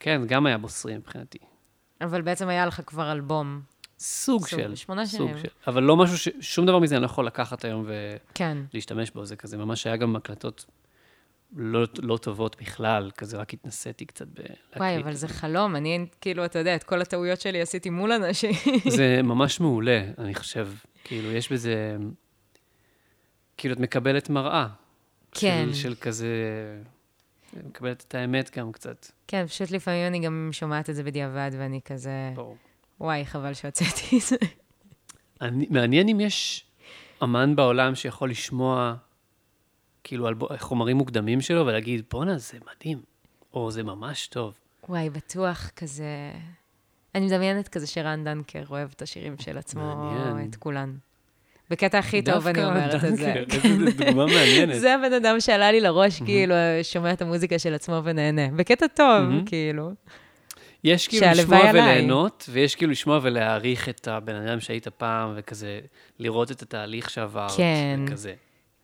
כן, 0.00 0.22
גם 0.26 0.46
היה 0.46 0.58
בוסרי 0.58 0.96
מבחינתי. 0.96 1.38
אבל 2.00 2.22
בעצם 2.22 2.48
היה 2.48 2.66
לך 2.66 2.80
כבר 2.86 3.12
אלבום. 3.12 3.60
סוג 3.98 4.46
סוג, 4.46 4.60
של, 4.60 4.74
שמונה 4.74 5.06
סוג 5.06 5.28
שנים. 5.28 5.42
של, 5.42 5.48
אבל 5.66 5.82
לא 5.82 5.96
משהו 5.96 6.18
ש... 6.18 6.28
שום 6.40 6.66
דבר 6.66 6.78
מזה 6.78 6.94
אני 6.94 7.00
לא 7.02 7.06
יכול 7.06 7.26
לקחת 7.26 7.64
היום 7.64 7.86
כן. 8.34 8.58
ולהשתמש 8.74 9.10
בו, 9.10 9.24
זה 9.24 9.36
כזה, 9.36 9.56
ממש 9.56 9.86
היה 9.86 9.96
גם 9.96 10.16
הקלטות 10.16 10.64
לא, 11.56 11.84
לא 12.02 12.16
טובות 12.16 12.56
בכלל, 12.60 13.10
כזה 13.16 13.36
רק 13.36 13.54
התנסיתי 13.54 14.04
קצת 14.04 14.26
בלהקליט. 14.28 14.56
וואי, 14.76 14.96
אבל 15.02 15.12
זה 15.12 15.28
חלום. 15.28 15.76
אני, 15.76 16.06
כאילו, 16.20 16.44
אתה 16.44 16.58
יודע, 16.58 16.74
את 16.76 16.82
כל 16.84 17.00
הטעויות 17.02 17.40
שלי 17.40 17.60
עשיתי 17.60 17.90
מול 17.90 18.12
אנשים. 18.12 18.52
זה 18.88 19.20
ממש 19.24 19.60
מעולה, 19.60 20.02
אני 20.18 20.34
חושב. 20.34 20.68
כאילו, 21.06 21.32
יש 21.32 21.52
בזה... 21.52 21.96
כאילו, 23.56 23.74
את 23.74 23.80
מקבלת 23.80 24.30
מראה. 24.30 24.68
כן. 25.32 25.66
של, 25.66 25.74
של 25.74 25.94
כזה... 25.94 26.28
מקבלת 27.66 28.04
את 28.08 28.14
האמת 28.14 28.58
גם 28.58 28.72
קצת. 28.72 29.06
כן, 29.26 29.46
פשוט 29.46 29.70
לפעמים 29.70 30.06
אני 30.06 30.18
גם 30.18 30.48
שומעת 30.52 30.90
את 30.90 30.94
זה 30.94 31.02
בדיעבד, 31.02 31.50
ואני 31.58 31.80
כזה, 31.84 32.32
ברור. 32.34 32.56
וואי, 33.00 33.26
חבל 33.26 33.54
שהוצאתי 33.54 34.16
את 34.16 34.22
זה. 34.22 34.36
אני, 35.40 35.66
מעניין 35.70 36.08
אם 36.08 36.20
יש 36.20 36.64
אמן 37.22 37.56
בעולם 37.56 37.94
שיכול 37.94 38.30
לשמוע, 38.30 38.94
כאילו, 40.04 40.26
על 40.26 40.34
חומרים 40.58 40.96
מוקדמים 40.96 41.40
שלו 41.40 41.66
ולהגיד, 41.66 42.04
בואנה, 42.10 42.38
זה 42.38 42.58
מדהים, 42.72 43.02
או 43.54 43.70
זה 43.70 43.82
ממש 43.82 44.26
טוב. 44.26 44.58
וואי, 44.88 45.10
בטוח 45.10 45.70
כזה... 45.76 46.32
אני 47.16 47.26
מדמיינת 47.26 47.68
כזה 47.68 47.86
שרן 47.86 48.24
דנקר 48.24 48.62
אוהב 48.70 48.88
את 48.96 49.02
השירים 49.02 49.34
של 49.40 49.58
עצמו, 49.58 49.96
מעניין. 49.96 50.48
את 50.50 50.56
כולן. 50.56 50.94
בקטע 51.70 51.98
הכי 51.98 52.22
טוב 52.22 52.46
אני 52.46 52.52
דווקא 52.62 52.68
אומרת 52.68 53.04
את 53.04 53.16
זה. 53.16 53.34
דנקר, 53.36 53.56
איזה 53.68 54.04
דוגמה 54.04 54.26
מעניינת. 54.34 54.80
זה 54.80 54.94
הבן 54.94 55.12
אדם 55.12 55.40
שעלה 55.40 55.72
לי 55.72 55.80
לראש, 55.80 56.22
כאילו, 56.22 56.54
שומע 56.82 57.12
את 57.12 57.22
המוזיקה 57.22 57.58
של 57.58 57.74
עצמו 57.74 58.00
ונהנה. 58.04 58.48
בקטע 58.56 58.86
טוב. 58.86 59.22
כאילו. 59.46 59.90
יש 60.84 61.08
כאילו 61.08 61.26
לשמוע 61.26 61.58
עליי. 61.58 61.70
וליהנות, 61.82 62.44
ויש 62.52 62.74
כאילו 62.74 62.92
לשמוע 62.92 63.18
ולהעריך 63.22 63.88
את 63.88 64.08
הבן 64.08 64.34
אדם 64.34 64.60
שהיית 64.60 64.88
פעם, 64.88 65.32
וכזה 65.36 65.80
לראות 66.18 66.50
את 66.50 66.62
התהליך 66.62 67.10
שעברת, 67.10 67.50
כן. 67.56 68.00
וכזה. 68.06 68.34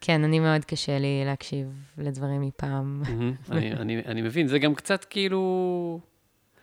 כן, 0.01 0.25
אני 0.25 0.41
מאוד 0.41 0.65
קשה 0.65 0.99
לי 0.99 1.23
להקשיב 1.27 1.67
לדברים 1.99 2.41
מפעם. 2.41 3.03
אני- 3.51 3.73
אני- 3.73 4.03
אני 4.07 4.23
מבין, 4.23 4.47
זה 4.47 4.59
גם 4.59 4.75
קצת 4.75 5.05
כאילו... 5.05 6.01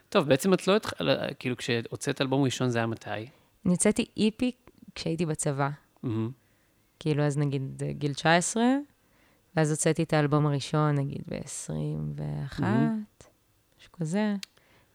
טוב, 0.10 0.28
בעצם 0.28 0.54
את 0.54 0.68
לא 0.68 0.75
התחלה, 0.75 1.34
כאילו 1.39 1.58
כשהוצאת 1.58 2.22
אלבום 2.22 2.44
ראשון 2.44 2.70
זה 2.70 2.78
היה 2.78 2.88
מתי? 2.88 3.10
אני 3.10 3.30
הוצאתי 3.66 4.06
איפי 4.18 4.51
כשהייתי 4.96 5.25
בצבא. 5.25 5.70
מהמם. 6.04 6.32
כאילו, 7.00 7.24
אז 7.24 7.38
נגיד 7.38 7.84
גיל 7.92 8.13
19, 8.13 8.63
ואז 9.56 9.72
הוצאתי 9.72 10.04
את 10.04 10.13
האלבום 10.13 10.46
הראשון, 10.46 10.96
נגיד 10.96 11.22
ב-21, 11.28 12.62
מהמם. 12.62 13.04
משהו 13.80 13.92
כזה. 13.92 14.36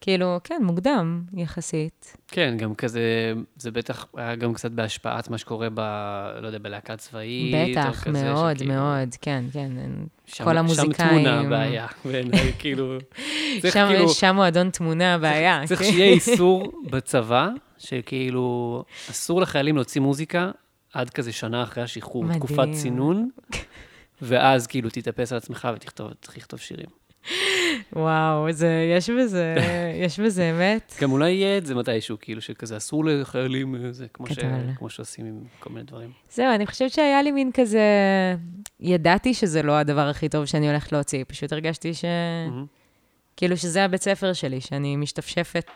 כאילו, 0.05 0.39
כן, 0.45 0.61
מוקדם 0.63 1.23
יחסית. 1.35 2.17
כן, 2.29 2.55
גם 2.59 2.75
כזה, 2.75 3.33
זה 3.57 3.71
בטח 3.71 4.07
היה 4.17 4.35
גם 4.37 4.55
קצת 4.55 4.71
בהשפעת 4.71 5.29
מה 5.31 5.39
שקורה 5.39 5.69
ב... 5.75 5.81
לא 6.43 6.47
יודע, 6.47 6.59
בלהקה 6.59 6.97
צבאית, 6.97 7.55
בטח, 7.79 8.07
מאוד, 8.07 8.57
שכאילו- 8.57 8.75
מאוד, 8.75 9.15
כן, 9.21 9.45
כן. 9.53 9.71
שם- 10.27 10.45
כל 10.45 10.57
המוזיקאים- 10.59 10.93
שם 10.93 11.09
תמונה 11.09 11.41
הבעיה, 11.41 11.87
בעיניי, 12.05 12.53
כאילו... 12.59 12.99
צריך 13.63 13.75
שם, 13.75 13.87
כאילו... 13.91 14.09
שם 14.09 14.35
מועדון 14.35 14.71
תמונה, 14.71 15.15
הבעיה. 15.15 15.63
צריך 15.67 15.81
כן. 15.83 15.87
שיהיה 15.91 16.13
איסור 16.19 16.73
בצבא, 16.91 17.49
שכאילו, 17.79 18.85
אסור 19.11 19.41
לחיילים 19.41 19.77
להוציא 19.77 20.01
מוזיקה 20.01 20.51
עד 20.95 21.11
כזה 21.11 21.33
שנה 21.33 21.63
אחרי 21.63 21.83
השחרור. 21.83 22.25
תקופת 22.35 22.69
צינון, 22.73 23.29
ואז 24.23 24.67
כאילו 24.67 24.91
תתאפס 24.91 25.33
על 25.33 25.39
עצמך 25.39 25.69
ותכתוב 25.75 26.61
שירים. 26.61 27.04
וואו, 27.93 28.53
זה, 28.53 28.93
יש 28.97 29.11
בזה, 29.11 29.55
יש 30.05 30.21
בזה 30.21 30.51
אמת. 30.51 30.95
גם 31.01 31.13
אולי 31.13 31.31
יהיה 31.31 31.59
את 31.59 31.67
זה 31.67 31.75
מתישהו, 31.75 32.17
כאילו, 32.21 32.41
שכזה 32.41 32.77
אסור 32.77 33.05
לחיילים, 33.05 33.93
זה 33.93 34.07
כמו, 34.13 34.27
ש... 34.27 34.39
כמו 34.77 34.91
שעושים 34.91 35.27
עם 35.27 35.41
כל 35.59 35.71
מיני 35.71 35.85
דברים. 35.85 36.11
זהו, 36.31 36.55
אני 36.55 36.67
חושבת 36.67 36.91
שהיה 36.91 37.23
לי 37.23 37.33
מין 37.33 37.51
כזה... 37.55 37.81
ידעתי 38.81 39.35
שזה 39.35 39.63
לא 39.63 39.73
הדבר 39.73 40.09
הכי 40.09 40.29
טוב 40.29 40.45
שאני 40.45 40.69
הולכת 40.69 40.93
להוציא, 40.93 41.25
פשוט 41.29 41.53
הרגשתי 41.53 41.95
ש... 41.95 42.05
כאילו 43.37 43.57
שזה 43.57 43.85
הבית 43.85 44.03
ספר 44.03 44.33
שלי, 44.33 44.61
שאני 44.61 44.97
משתפשפת 44.97 45.71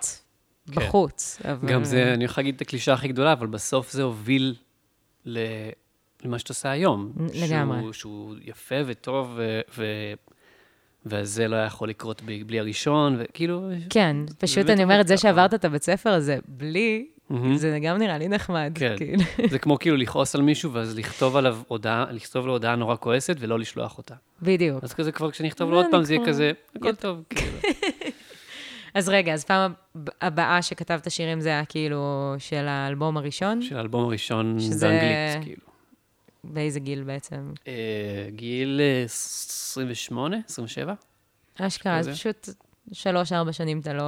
כן. 0.73 0.75
בחוץ. 0.75 1.41
אבל... 1.45 1.69
גם 1.69 1.85
זה, 1.85 2.15
אני 2.15 2.25
יכול 2.25 2.43
להגיד 2.43 2.55
את 2.55 2.61
הקלישה 2.61 2.93
הכי 2.93 3.09
גדולה, 3.09 3.33
אבל 3.33 3.47
בסוף 3.47 3.93
זה 3.93 4.03
הוביל 4.03 4.55
ל... 5.25 5.39
למה 6.25 6.39
שאת 6.39 6.49
עושה 6.49 6.71
היום. 6.71 7.13
לגמרי. 7.35 7.79
שהוא, 7.81 7.93
שהוא 7.93 8.35
יפה 8.45 8.75
וטוב, 8.87 9.33
ו... 9.37 9.61
ו... 9.77 9.85
וזה 11.11 11.49
לא 11.49 11.57
היה 11.57 11.65
יכול 11.65 11.89
לקרות 11.89 12.23
ב- 12.25 12.43
בלי 12.47 12.61
הראשון, 12.61 13.17
וכאילו... 13.19 13.71
כן, 13.91 14.17
פשוט 14.39 14.71
אני 14.71 14.83
אומרת, 14.85 15.09
זה. 15.09 15.17
שעברת 15.17 15.55
את 15.55 15.65
הבית 15.65 15.83
ספר 15.83 16.11
הזה 16.11 16.39
בלי, 16.49 17.07
מהמם. 17.31 17.57
זה 17.57 17.79
גם 17.83 17.97
נראה 17.99 18.19
לי 18.19 18.29
נחמד. 18.29 18.73
כן. 18.75 18.95
כאילו. 18.97 19.23
זה 19.51 19.59
כמו 19.59 19.79
כאילו 19.79 19.97
לכעוס 19.97 20.35
על 20.35 20.43
מישהו, 20.43 20.73
ואז 20.73 20.99
לכתוב 20.99 21.37
עליו 21.37 21.59
הודעה, 21.69 22.05
לכתוב 22.11 22.47
לו 22.47 22.53
הודעה 22.53 22.77
נורא 22.77 22.97
כועסת, 23.01 23.37
ולא 23.39 23.59
לשלוח 23.59 23.99
אותה. 23.99 24.15
בדיוק. 24.43 24.85
אז 24.85 24.95
כזה 24.95 25.13
כבר 25.13 25.31
כשאני 25.31 25.49
אכתוב 25.49 25.71
לו 25.71 25.77
עוד 25.77 25.87
פעם, 25.91 26.05
זה 26.05 26.13
יהיה 26.15 26.23
כבר- 26.23 26.33
כזה, 26.33 26.53
הכל. 26.77 26.95
טוב, 26.95 27.23
כאילו. 27.31 27.59
אז 28.95 29.09
רגע, 29.09 29.33
אז 29.35 29.45
פעם 29.45 29.73
הב- 29.97 30.09
הבאה 30.23 30.63
שכתבת 30.63 31.11
שירים 31.11 31.41
זה 31.41 31.49
היה 31.49 31.65
כאילו 31.65 32.35
של 32.39 32.65
האלבום 32.69 33.17
הראשון? 33.17 33.63
של 33.63 33.77
האלבום 33.77 34.05
הראשון 34.05 34.57
שזה- 34.61 34.87
באנגלית, 34.89 35.45
כאילו. 35.45 35.68
באיזה 36.53 36.81
גיל 36.81 37.03
בעצם? 37.03 37.53
אה, 37.67 38.29
גיל 38.31 38.81
אה, 38.81 39.05
28, 39.05 40.37
27? 40.49 40.95
אשכרה, 41.61 41.99
אז. 41.99 42.09
פשוט 42.09 42.49
שלוש-ארבע 42.93 43.53
שנים 43.53 43.81
אתה 43.81 43.93
לא... 43.93 44.05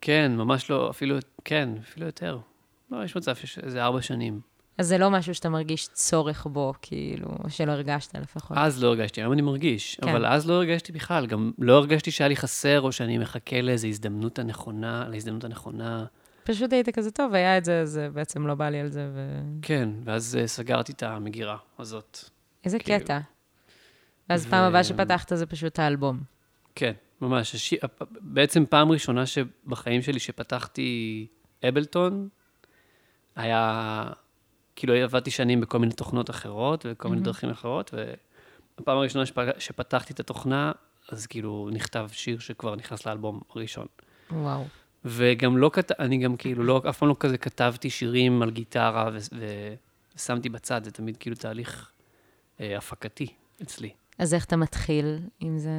כן, 0.00 0.32
ממש 0.36 0.70
לא, 0.70 0.90
אפילו, 0.90 1.16
כן, 1.44 1.68
אפילו 1.82 2.06
יותר. 2.06 2.38
לא, 2.90 3.04
יש 3.04 3.16
מצב 3.16 3.36
שיש 3.36 3.58
איזה 3.58 3.84
ארבע 3.84 4.02
שנים. 4.02 4.40
אז 4.78 4.88
זה 4.88 4.98
לא 4.98 5.10
משהו 5.10 5.34
שאתה 5.34 5.48
מרגיש 5.48 5.88
צורך 5.88 6.46
בו, 6.46 6.72
כאילו, 6.82 7.28
או 7.44 7.50
שלא 7.50 7.72
הרגשת 7.72 8.14
לפחות. 8.14 8.56
אז 8.60 8.82
לא 8.82 8.88
הרגשתי, 8.88 9.20
היום 9.20 9.32
אני 9.32 9.42
מרגיש, 9.42 10.00
כן. 10.02 10.08
אבל 10.08 10.26
אז 10.26 10.48
לא 10.48 10.54
הרגשתי 10.54 10.92
בכלל, 10.92 11.26
גם 11.26 11.52
לא 11.58 11.76
הרגשתי 11.76 12.10
שהיה 12.10 12.28
לי 12.28 12.36
חסר, 12.36 12.80
או 12.80 12.92
שאני 12.92 13.18
מחכה 13.18 13.60
לאיזו 13.60 13.88
הזדמנות 13.88 14.38
הנכונה, 14.38 15.08
להזדמנות 15.08 15.44
הנכונה. 15.44 16.04
פשוט 16.44 16.72
היית 16.72 16.88
כזה 16.88 17.10
טוב, 17.10 17.34
היה 17.34 17.58
את 17.58 17.64
זה, 17.64 17.80
אז 17.80 17.98
אה, 17.98 18.10
בעצם 18.10 18.46
לא 18.46 18.54
בא 18.54 18.68
לי 18.68 18.80
על 18.80 18.88
זה, 18.88 19.10
ו... 19.14 19.40
כן, 19.62 19.88
ואז 20.04 20.36
אה, 20.40 20.46
סגרתי 20.46 20.92
את 20.92 21.02
המגירה 21.02 21.56
הזאת. 21.78 22.18
איזה 22.64 22.78
כאילו. 22.78 23.04
קטע. 23.04 23.18
ואז 24.28 24.46
ו- 24.46 24.50
פעם 24.50 24.64
הבאה 24.64 24.84
שפתחת 24.84 25.32
זה 25.36 25.46
פשוט 25.46 25.78
האלבום. 25.78 26.20
כן, 26.74 26.92
ממש. 27.20 27.54
השי... 27.54 27.76
בעצם 28.20 28.64
פעם 28.66 28.92
ראשונה 28.92 29.26
שבחיים 29.26 30.02
שלי 30.02 30.18
שפתחתי 30.18 31.26
אבלטון, 31.68 32.28
היה, 33.36 34.04
כאילו 34.76 34.94
עבדתי 34.94 35.30
שנים 35.30 35.60
בכל 35.60 35.78
מיני 35.78 35.92
תוכנות 35.92 36.30
אחרות 36.30 36.86
וכל 36.88 37.08
מיני 37.08 37.20
מהמם. 37.20 37.24
דרכים 37.24 37.50
אחרות, 37.50 37.94
והפעם 37.94 38.98
הראשונה 38.98 39.26
שפ... 39.26 39.38
שפתחתי 39.58 40.12
את 40.12 40.20
התוכנה, 40.20 40.72
אז 41.08 41.26
כאילו 41.26 41.68
נכתב 41.72 42.08
שיר 42.12 42.38
שכבר 42.38 42.76
נכנס 42.76 43.06
לאלבום 43.06 43.40
הראשון. 43.54 43.86
וואו. 44.30 44.64
וגם 45.04 45.56
לא 45.58 45.70
כתב, 45.72 45.94
אני 45.98 46.18
גם 46.18 46.36
כאילו 46.36 46.62
לא, 46.64 46.82
אף 46.88 46.98
פעם 46.98 47.08
לא 47.08 47.16
כזה 47.20 47.38
כתבתי 47.38 47.90
שירים 47.90 48.42
על 48.42 48.50
גיטרה 48.50 49.10
ו... 49.12 49.18
ושמתי 50.16 50.48
בצד, 50.48 50.84
זה 50.84 50.90
תמיד 50.90 51.16
כאילו 51.16 51.36
תהליך 51.36 51.90
אה, 52.60 52.76
הפקתי 52.78 53.26
אצלי. 53.62 53.90
אז 54.18 54.34
איך 54.34 54.44
אתה 54.44 54.56
מתחיל 54.56 55.18
עם 55.40 55.58
זה? 55.58 55.70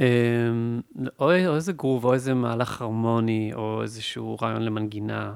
אמ, 0.00 0.80
או, 1.18 1.24
או 1.46 1.54
איזה 1.54 1.72
גרוב, 1.72 2.04
או 2.04 2.14
איזה 2.14 2.34
מהלך 2.34 2.82
הרמוני, 2.82 3.50
או 3.54 3.82
איזשהו 3.82 4.36
רעיון 4.42 4.62
למנגינה. 4.62 5.34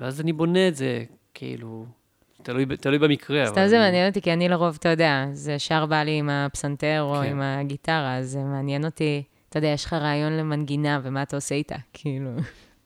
ואז 0.00 0.20
אני 0.20 0.32
בונה 0.32 0.68
את 0.68 0.76
זה, 0.76 1.04
כאילו, 1.34 1.86
תלוי, 2.42 2.66
תלוי 2.80 2.98
במקרה. 2.98 3.46
סתם 3.46 3.60
אבל 3.60 3.68
זה 3.68 3.76
אני- 3.76 3.84
מעניין 3.84 4.08
אותי, 4.08 4.20
כי 4.20 4.32
אני 4.32 4.48
לרוב, 4.48 4.76
אתה 4.80 4.88
יודע, 4.88 5.24
זה 5.32 5.58
שר 5.58 5.86
בא 5.86 6.02
לי 6.02 6.18
עם 6.18 6.30
הפסנתר 6.30 7.02
או 7.02 7.14
כן. 7.22 7.30
עם 7.30 7.40
הגיטרה, 7.42 8.16
אז 8.18 8.30
זה 8.30 8.38
מעניין 8.38 8.84
אותי, 8.84 9.22
אתה 9.54 9.58
יודע, 9.58 9.68
יש 9.68 9.84
לך 9.84 9.92
רעיון 9.92 10.32
למנגינה, 10.32 11.00
ומה 11.02 11.22
אתה 11.22 11.36
עושה 11.36 11.54
איתה, 11.54 11.76
כאילו. 11.92 12.30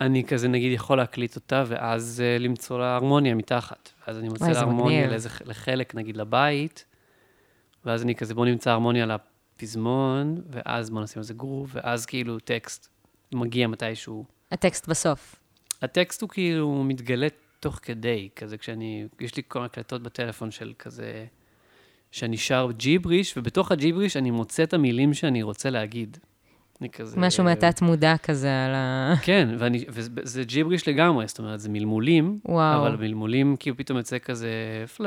אני 0.00 0.24
כזה, 0.24 0.48
נגיד, 0.48 0.72
יכול 0.72 0.98
להקליט 0.98 1.36
אותה, 1.36 1.64
ואז 1.66 2.22
uh, 2.22 2.42
למצוא 2.42 2.78
לה 2.78 2.94
הרמוניה 2.96 3.34
מתחת. 3.34 3.90
ואז 4.06 4.18
אני 4.18 4.28
מוצא 4.28 4.48
לה 4.48 4.60
הרמוניה. 4.60 5.06
לאיזה, 5.06 5.28
לחלק, 5.44 5.94
נגיד, 5.94 6.16
לבית, 6.16 6.84
ואז 7.84 8.02
אני 8.02 8.14
כזה, 8.14 8.34
בוא 8.34 8.46
נמצא 8.46 8.70
הרמוניה 8.70 9.06
לפזמון, 9.06 10.42
ואז 10.50 10.90
בוא 10.90 11.00
נשים 11.00 11.20
איזה 11.20 11.34
גרוב, 11.34 11.70
ואז 11.74 12.06
כאילו 12.06 12.38
טקסט 12.38 12.88
מגיע 13.34 13.66
מתישהו. 13.66 14.24
הטקסט 14.52 14.88
בסוף. 14.88 15.36
הטקסט 15.82 16.22
הוא 16.22 16.28
כאילו 16.30 16.84
מתגלה 16.84 17.26
תוך 17.60 17.78
כדי, 17.82 18.28
כזה 18.36 18.58
כשאני, 18.58 19.06
יש 19.20 19.36
לי 19.36 19.42
כל 19.48 19.58
מיני 19.58 19.66
הקלטות 19.66 20.02
בטלפון 20.02 20.50
של 20.50 20.72
כזה, 20.78 21.26
שאני 22.10 22.36
שר 22.36 22.68
ג'יבריש, 22.76 23.36
ובתוך 23.36 23.72
הג'יבריש 23.72 24.16
אני 24.16 24.30
מוצא 24.30 24.62
את 24.62 24.74
המילים 24.74 25.14
שאני 25.14 25.42
רוצה 25.42 25.70
להגיד. 25.70 26.18
אני 26.80 26.90
כזה... 26.90 27.20
משהו 27.20 27.44
מהתת 27.44 27.82
מודע 27.82 28.14
כזה 28.22 28.64
על 28.66 28.74
ה... 28.74 29.14
כן, 29.22 29.48
ואני, 29.58 29.84
וזה 29.88 30.44
ג'יבריש 30.44 30.88
לגמרי, 30.88 31.26
זאת 31.26 31.38
אומרת, 31.38 31.60
זה 31.60 31.68
מלמולים, 31.68 32.38
וואו. 32.44 32.86
אבל 32.86 32.96
מלמולים 32.96 33.56
כאילו 33.58 33.76
פתאום 33.76 33.98
יוצא 33.98 34.18
כזה, 34.18 34.48
uh, 34.96 35.00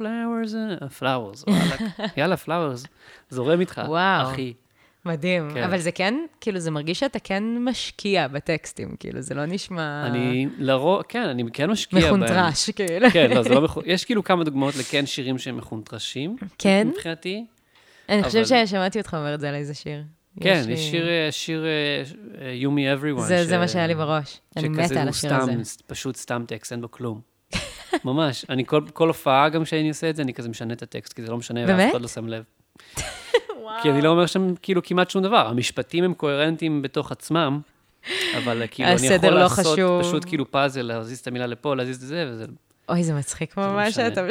flowers, 0.00 1.44
וואלכ, 1.48 1.82
יאללה, 2.16 2.36
flowers, 2.46 2.86
זורם 3.30 3.60
איתך, 3.60 3.80
וואו. 3.86 4.30
אחי. 4.30 4.52
מדהים. 5.04 5.50
כן. 5.54 5.62
אבל 5.62 5.78
זה 5.78 5.92
כן, 5.92 6.14
כאילו, 6.40 6.58
זה 6.58 6.70
מרגיש 6.70 7.00
שאתה 7.00 7.18
כן 7.18 7.44
משקיע 7.64 8.28
בטקסטים, 8.28 8.96
כאילו, 9.00 9.20
זה 9.20 9.34
לא 9.34 9.46
נשמע 9.46 10.06
אני 10.06 10.48
לרוב, 10.58 11.02
כן, 11.02 11.22
אני 11.22 11.42
כן 11.52 11.70
משקיע 11.70 12.00
בהם. 12.00 12.08
מחונטרש, 12.14 12.70
כאילו. 12.70 13.10
כן, 13.10 13.30
לא, 13.30 13.42
זה 13.42 13.48
לא 13.48 13.60
מחונטרש. 13.62 13.92
יש 13.92 14.04
כאילו 14.04 14.24
כמה 14.24 14.44
דוגמאות 14.44 14.76
לכן 14.76 15.06
שירים 15.06 15.38
שהם 15.38 15.56
מחונטרשים, 15.56 16.36
כן? 16.58 16.88
מבחינתי. 16.90 17.44
אני 18.08 18.22
חושבת 18.22 18.52
אבל- 18.52 18.66
ששמעתי 18.66 18.98
אותך 18.98 19.14
אומר 19.14 19.34
את 19.34 19.40
זה 19.40 19.48
על 19.48 19.54
איזה 19.54 19.74
שיר. 19.74 20.02
כן, 20.40 20.62
לי- 20.66 20.72
יש 20.72 20.90
שיר, 20.90 21.08
אה, 21.08 21.28
שיר 21.30 21.64
אה, 21.64 22.02
You 22.62 22.68
Me 22.68 23.00
Everyone. 23.02 23.20
זה 23.20 23.38
ש- 23.44 23.46
זה 23.46 23.58
מה 23.58 23.68
שהיה 23.68 23.86
לי 23.86 23.94
בראש. 23.94 24.40
אני 24.56 24.68
מתה 24.68 25.02
על 25.02 25.08
השיר 25.08 25.34
הזה. 25.34 25.52
סתם, 25.64 25.84
פשוט 25.86 26.16
סתם 26.16 26.44
טקסט, 26.48 26.72
אין 26.72 26.80
בו 26.80 26.90
כלום. 26.90 27.20
ממש. 28.04 28.44
אני 28.48 28.66
כל, 28.66 28.80
כל 28.92 29.08
הופעה 29.08 29.48
גם 29.48 29.64
שאני 29.64 29.88
עושה 29.88 30.10
את 30.10 30.16
זה, 30.16 30.22
אני 30.22 30.34
כזה 30.34 30.48
משנה 30.48 30.72
את 30.74 30.82
הטקסט, 30.82 31.12
כי 31.12 31.22
זה 31.22 31.30
לא 31.30 31.36
משנה, 31.36 31.60
ואף? 31.68 31.90
אחד 31.92 32.00
לא 32.02 32.08
שם 32.08 32.28
לב. 32.28 32.42
כי 33.82 33.90
אני 33.90 34.02
לא 34.02 34.08
אומר 34.08 34.26
שם 34.26 34.54
כאילו 34.62 34.82
כמעט 34.82 35.10
שום 35.10 35.22
דבר. 35.22 35.46
המשפטים 35.48 36.04
הם 36.04 36.14
קוהרנטיים 36.14 36.82
בתוך 36.82 37.12
עצמם, 37.12 37.60
אבל 38.38 38.62
כאילו 38.70 38.88
אני 38.88 39.06
יכול 39.06 39.28
לא 39.30 39.38
לעשות 39.40 39.66
חשוב. 39.66 40.02
פשוט 40.02 40.24
כאילו 40.24 40.50
פאזל, 40.50 40.82
להזיז 40.82 41.18
את 41.18 41.26
המילה 41.26 41.46
לפה, 41.46 41.76
להזיז 41.76 42.02
את 42.02 42.08
זה, 42.08 42.28
וזה... 42.32 42.44
אוי, 42.88 43.04
זה 43.04 43.14
מצחיק 43.14 43.58
לא 43.58 43.66
ממש. 43.72 43.94
שאתה... 43.94 44.26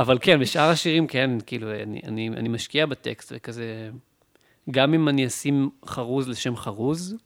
אבל 0.00 0.18
כן, 0.20 0.40
בשאר 0.40 0.70
השירים, 0.70 1.06
כן, 1.06 1.30
כאילו, 1.46 1.72
אני, 1.82 2.00
אני, 2.06 2.28
אני 2.28 2.48
משקיע 2.48 2.86
בטקסט, 2.86 3.32
וכזה... 3.36 3.90
גם 4.70 4.94
אם 4.94 5.08
אני 5.08 5.26
אשים 5.26 5.70
חרוז 5.86 6.28
לשם 6.28 6.56
חרוז, 6.56 7.16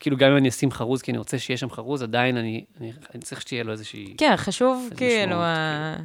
כאילו, 0.00 0.16
גם 0.16 0.30
אם 0.30 0.36
אני 0.36 0.48
אשים 0.48 0.70
חרוז 0.70 1.02
כי 1.02 1.10
אני 1.10 1.18
רוצה 1.18 1.38
שיהיה 1.38 1.58
שם 1.58 1.70
חרוז, 1.70 2.02
עדיין 2.02 2.36
אני, 2.36 2.64
אני, 2.80 2.92
אני 3.14 3.22
צריך 3.22 3.40
שתהיה 3.40 3.64
לו 3.64 3.72
איזושהי... 3.72 4.14
כן, 4.18 4.36
חשוב 4.36 4.90
כאילו... 4.96 5.36
ה- 5.36 5.96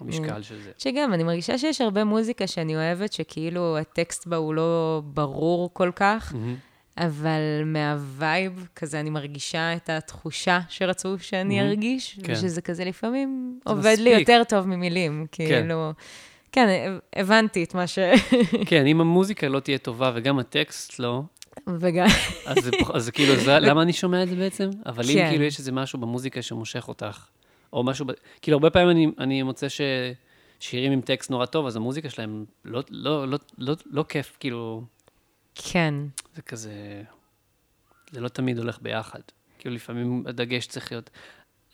המשקל 0.00 0.42
של 0.42 0.62
זה. 0.62 0.70
שגם, 0.78 1.14
אני 1.14 1.24
מרגישה 1.24 1.58
שיש 1.58 1.80
הרבה 1.80 2.04
מוזיקה 2.04 2.46
שאני 2.46 2.76
אוהבת, 2.76 3.12
שכאילו 3.12 3.78
הטקסט 3.78 4.26
בה 4.26 4.36
הוא 4.36 4.54
לא 4.54 5.02
ברור 5.04 5.70
כל 5.74 5.90
כך, 5.96 6.34
מהמם. 6.34 6.56
אבל 6.98 7.40
מהווייב, 7.66 8.68
כזה 8.76 9.00
אני 9.00 9.10
מרגישה 9.10 9.76
את 9.76 9.90
התחושה 9.90 10.60
שרצו 10.68 11.18
שאני 11.18 11.56
מהמם. 11.56 11.68
ארגיש, 11.68 12.18
כן. 12.22 12.32
ושזה 12.32 12.62
כזה 12.62 12.84
לפעמים 12.84 13.58
עובד 13.64 13.96
לי 13.98 14.10
מספיק. 14.10 14.28
יותר 14.28 14.42
טוב 14.48 14.66
ממילים, 14.66 15.26
כאילו... 15.32 15.50
כן, 15.50 15.68
הבנתי 17.16 17.64
את 17.64 17.74
מה 17.74 17.86
ש... 17.86 17.98
כן, 18.68 18.86
אם 18.86 19.00
המוזיקה 19.00 19.48
לא 19.48 19.60
תהיה 19.60 19.78
טובה 19.78 20.12
וגם 20.14 20.38
הטקסט 20.38 20.98
לא, 20.98 21.22
וגם... 21.78 22.06
אז 22.46 22.70
אז 22.94 23.10
כאילו, 23.10 23.36
זה, 23.36 23.58
למה 23.68 23.82
אני 23.82 23.92
שומע 23.92 24.22
את 24.22 24.28
זה 24.28 24.36
בעצם? 24.36 24.70
אבל 24.86 25.04
אם 25.10 25.14
כן. 25.14 25.30
כאילו 25.30 25.44
יש 25.44 25.58
איזה 25.58 25.72
משהו 25.72 25.98
במוזיקה 25.98 26.42
שמושך 26.42 26.88
אותך, 26.88 27.26
או 27.72 27.84
משהו, 27.84 28.06
ב... 28.06 28.12
כאילו, 28.42 28.56
הרבה 28.56 28.70
פעמים 28.70 28.90
אני, 28.90 29.06
אני 29.18 29.42
מוצא 29.42 29.66
ששירים 29.68 30.92
עם 30.92 31.00
טקסט 31.00 31.30
נורא 31.30 31.46
טוב, 31.46 31.66
אז 31.66 31.76
המוזיקה 31.76 32.10
שלהם 32.10 32.44
לא, 32.64 32.82
לא, 32.90 33.28
לא, 33.28 33.38
לא, 33.58 33.76
לא 33.86 34.04
כיף, 34.08 34.36
כאילו, 34.40 34.82
כן, 35.54 35.94
זה 36.34 36.42
כזה, 36.42 37.02
זה 38.10 38.20
לא 38.20 38.28
תמיד 38.28 38.58
הולך 38.58 38.78
ביחד. 38.82 39.20
כאילו, 39.58 39.74
לפעמים 39.74 40.24
הדגש 40.26 40.66
צריך 40.66 40.92
להיות... 40.92 41.10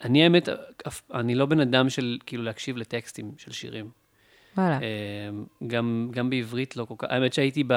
אני, 0.04 0.22
האמת, 0.22 0.48
אני 1.14 1.34
לא 1.34 1.46
בן 1.46 1.60
אדם 1.60 1.90
של 1.90 2.18
כאילו 2.26 2.42
להקשיב 2.42 2.76
לטקסטים 2.76 3.32
של 3.38 3.52
שירים. 3.52 3.90
וואלה. 4.56 4.78
אה, 4.82 4.86
גם, 5.66 6.08
גם 6.10 6.30
בעברית 6.30 6.76
לא 6.76 6.84
כל 6.84 6.94
כך, 6.98 7.08
האמת 7.10 7.32
שהייתי, 7.32 7.64
ב... 7.64 7.72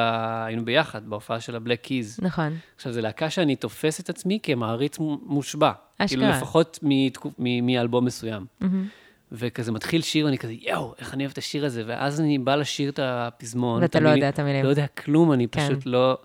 היינו 0.46 0.65
ביחד 0.65 1.10
בהופעה 1.10 1.39
של 1.39 1.56
הבלק 1.56 1.82
קיז. 1.82 2.20
נכון. 2.22 2.54
עכשיו, 2.76 2.94
זו 2.94 3.02
להקה 3.02 3.30
שאני 3.30 3.56
תופס 3.56 4.00
את 4.00 4.10
עצמי 4.10 4.39
כמעריץ 4.44 4.98
מושבע. 5.26 5.72
אשכרה. 5.98 6.08
כאילו, 6.08 6.32
לפחות 6.38 6.80
מתקופ... 6.82 7.34
מ... 7.39 7.65
מאלבום 7.65 8.06
מסוים. 8.06 8.46
מהמם. 8.60 8.88
וכזה 9.32 9.72
מתחיל 9.72 10.02
שיר, 10.02 10.26
ואני 10.26 10.38
כזה, 10.38 10.54
יואו, 10.62 10.94
איך 11.00 11.13
אני 11.13 11.24
אוהב 11.24 11.32
את 11.32 11.38
השיר 11.38 11.65
הזה, 11.65 11.84
ואז 11.88 12.22
אני 12.22 12.38
בא 12.38 12.56
לשיר 12.56 12.89
את 12.89 13.00
הפזמון. 13.04 13.82
ואתה 13.82 13.98
את 13.98 14.04
לא 14.04 14.10
יודע 14.10 14.30
את 14.30 14.39
המילים. 14.39 14.63
לא 14.63 14.70
יודע 14.70 14.88
כלום, 14.88 15.32
אני 15.32 15.48
כן. 15.48 15.68
פשוט 15.68 15.86
לא... 15.86 16.18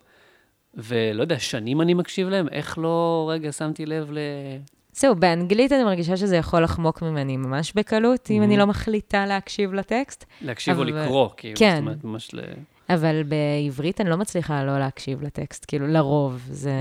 ולא 0.75 1.23
יודע, 1.23 1.39
שנים 1.39 1.81
אני 1.81 1.95
מקשיב 1.95 2.29
להם, 2.29 2.49
איך 2.49 2.79
לא 2.79 3.29
רגע 3.33 3.53
שמתי 3.53 3.87
לב 3.87 4.11
ל... 4.13 4.19
זהו, 4.95 5.15
באנגלית 5.15 5.73
אני 5.73 5.85
מרגישה 5.85 6.17
שזה 6.17 6.37
יכול 6.37 6.63
לחמוק 6.63 7.03
ממני 7.03 7.37
ממש 7.37 7.73
בקלות, 7.73 8.31
אם 8.31 8.43
אני 8.43 8.57
לא 8.57 8.67
מחליטה 8.67 9.27
להקשיב 9.27 9.75
לטקסט, 9.75 10.25
להקשיב 10.43 10.79
או 10.79 10.85
לקרוא, 10.85 11.29
כאילו, 11.37 11.57
כן. 11.59 11.71
זאת 11.71 11.81
אומרת, 11.81 12.05
ממש 12.05 12.35
ל... 12.35 12.41
אבל 12.89 13.23
בעברית 13.23 14.01
אני 14.01 14.11
לא 14.11 14.17
מצליחה 14.17 14.65
לא 14.65 14.79
להקשיב 14.79 15.23
לטקסט, 15.23 15.65
כאילו, 15.69 15.87
לרוב, 15.87 16.47
זה... 16.51 16.73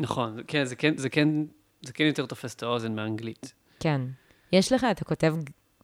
נכון, 0.00 0.38
כן, 0.46 0.64
זה 0.64 0.76
כן, 0.76 0.96
זה 0.96 1.08
כן, 1.08 1.28
זה 1.82 1.92
כן 1.92 2.04
יותר 2.04 2.26
תופס 2.26 2.54
את 2.54 2.62
האוזן 2.62 2.94
מאנגלית. 2.94 3.52
כן. 3.80 4.00
יש 4.52 4.72
לך, 4.72 4.86
אתה 4.90 5.04
כותב 5.04 5.34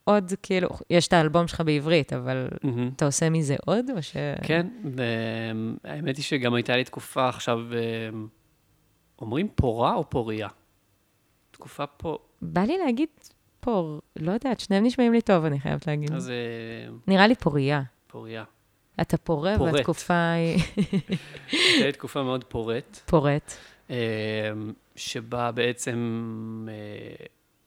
עוד, 0.05 0.33
כאילו, 0.43 0.69
יש 0.91 1.09
את 1.09 1.13
האלבום 1.13 1.49
שלך 1.49 1.61
בעברית, 1.61 2.13
אבל. 2.13 2.49
אתה 2.97 3.05
עושה 3.05 3.31
מזה 3.31 3.57
עוד, 3.67 3.91
או 3.97 4.03
ש... 4.03 4.17
כן, 4.43 4.67
והאמת 4.95 6.17
היא 6.17 6.25
שגם 6.25 6.55
הייתה 6.55 6.77
לי 6.77 6.85
תקופה 6.85 7.29
עכשיו, 7.29 7.59
אה, 7.73 7.79
אומרים 9.21 9.49
פורה 9.55 9.95
או 9.95 10.11
פוריה? 10.11 10.49
תקופה 11.59 11.87
פה, 11.87 12.19
בא 12.43 12.61
לי 12.61 12.79
להגיד 12.79 13.09
פור, 13.61 14.01
לא 14.17 14.33
יודעת, 14.33 14.61
שניהם 14.61 14.85
נשמעים 14.85 15.13
לי 15.13 15.21
טוב, 15.21 15.45
אני 15.45 15.61
חייבת 15.61 15.87
להגיד. 15.87 16.13
אז 16.13 16.31
אה, 16.31 16.35
נראה 17.07 17.27
לי 17.27 17.35
פוריה. 17.35 17.83
פוריה. 18.07 18.45
אתה 19.01 19.17
פורה, 19.17 19.55
פורט. 19.59 19.75
והתקופה 19.75 20.31
היא 20.31 20.63
הייתה 21.53 21.87
לי 21.87 21.93
תקופה 21.93 22.23
מאוד 22.23 22.45
פורט, 22.45 22.97
פורט. 23.07 23.53
אה, 23.91 23.97
שבה 24.97 25.53
בעצם 25.53 26.67
אה, 26.69 27.27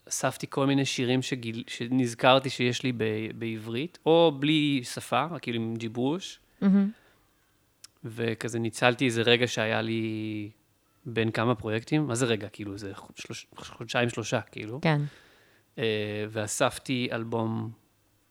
אספתי 0.10 0.47
כל 0.49 0.65
מיני 0.67 0.86
שירים 0.86 1.21
שגיל, 1.21 1.63
שנזכרתי 1.67 2.49
שיש 2.49 2.84
לי 2.84 2.91
ב, 2.91 3.04
בעברית, 3.36 3.99
או 4.06 4.32
בלי 4.39 4.82
שפה, 4.84 5.25
כאילו 5.41 5.58
עם 5.58 5.75
ג'יבוש, 5.75 6.39
מהמם. 6.62 6.89
וכזה 8.04 8.60
ניצלתי 8.60 9.06
איזה 9.06 9.21
רגע 9.21 9.47
שהיה 9.47 9.82
לי 9.82 10.49
בין 11.06 11.32
כמה 11.32 11.56
פרויקטים, 11.56 12.08
מה 12.08 12.16
זה 12.16 12.26
רגע? 12.26 12.48
כאילו, 12.50 12.78
זה 12.78 12.92
שלוש, 13.16 13.48
חודשיים, 13.58 14.10
שלושה, 14.10 14.42
כאילו. 14.42 14.82
כן. 14.82 15.02
אה, 15.80 16.26
ואספתי 16.30 17.08
אלבום 17.12 17.70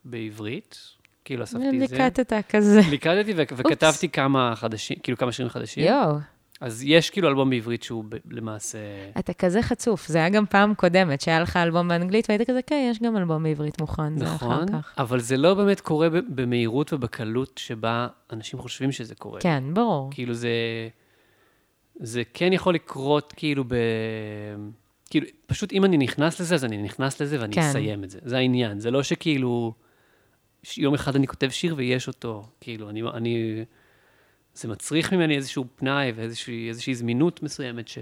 בעברית, 0.05 0.79
כאילו 1.25 1.45
אספתי 1.45 1.69
את 1.85 1.89
זה. 1.89 1.97
ליקטת 1.99 2.33
כזה. 2.49 2.81
ליקטתי 2.91 3.33
ו- 3.37 3.43
וכתבתי 3.57 4.09
כמה 4.09 4.53
חדשים, 4.57 4.97
כאילו 5.03 5.19
כמה 5.19 5.33
שירים 5.33 5.51
חדשים. 5.51 5.85
יואו, 5.85 6.17
אז 6.61 6.83
יש 6.87 7.11
כאילו 7.11 7.29
אלבום 7.29 7.51
בעברית 7.51 7.83
שהוא 7.83 8.05
ב- 8.09 8.17
למעשה... 8.31 8.79
אתה 9.19 9.33
כזה 9.33 9.63
חצוף. 9.63 10.07
זה 10.07 10.19
היה 10.19 10.29
גם 10.29 10.47
פעם 10.47 10.75
קודמת, 10.75 11.21
שהיה 11.21 11.41
לך 11.41 11.57
אלבום 11.57 11.89
באנגלית, 11.89 12.27
והיית 12.29 12.51
כזה, 12.51 12.63
כן, 12.63 12.89
יש 12.91 12.99
גם 13.03 13.17
אלבום 13.17 13.43
בעברית 13.43 13.81
מוכן, 13.81 14.19
זה 14.19 14.25
אחר 14.25 14.35
נכון, 14.35 14.69
כך. 14.73 14.95
אבל 14.99 15.21
זה 15.21 15.37
לא 15.37 15.55
באמת 15.55 15.81
קורה 15.81 16.09
במהירות 16.29 16.93
ובקלות 16.93 17.61
שבה 17.65 18.07
אנשים 18.33 18.59
חושבים 18.59 18.93
שזה 18.93 19.15
קורה. 19.15 19.41
כן, 19.41 19.65
ברור. 19.73 20.11
כאילו 20.13 20.35
זה... 20.35 20.49
זה 21.97 22.23
כן 22.35 22.53
יכול 22.53 22.75
לקרות 22.75 23.33
כאילו 23.37 23.65
ב... 23.65 23.75
כאילו, 25.11 25.27
פשוט 25.47 25.73
אם 25.73 25.85
אני 25.85 25.97
נכנס 25.97 26.41
לזה, 26.41 26.55
אז 26.55 26.65
אני 26.65 26.83
נכנס 26.83 27.21
לזה 27.21 27.41
ואני 27.41 27.55
כן. 27.55 27.61
אסיים 27.61 28.05
את 28.05 28.11
זה. 28.11 28.19
זה 28.23 28.37
העניין. 28.37 28.81
זה 28.81 28.91
לא 28.91 29.03
שכאילו... 29.03 29.75
יום 30.77 30.95
אחד 30.95 31.17
אני 31.17 31.27
כותב 31.27 31.49
שיר 31.49 31.75
ויש 31.77 32.09
אותו. 32.09 32.49
כאילו, 32.61 32.91
אני... 32.91 33.03
אני 33.03 33.65
זה 34.55 34.69
מצריך 34.69 35.13
ממני 35.13 35.37
איזשהו 35.37 35.65
פנאי 35.77 36.13
ואיזושהי 36.17 36.69
איזושהי 36.69 36.95
זמינות 36.95 37.43
מסוימת 37.43 37.89
ש... 37.89 37.99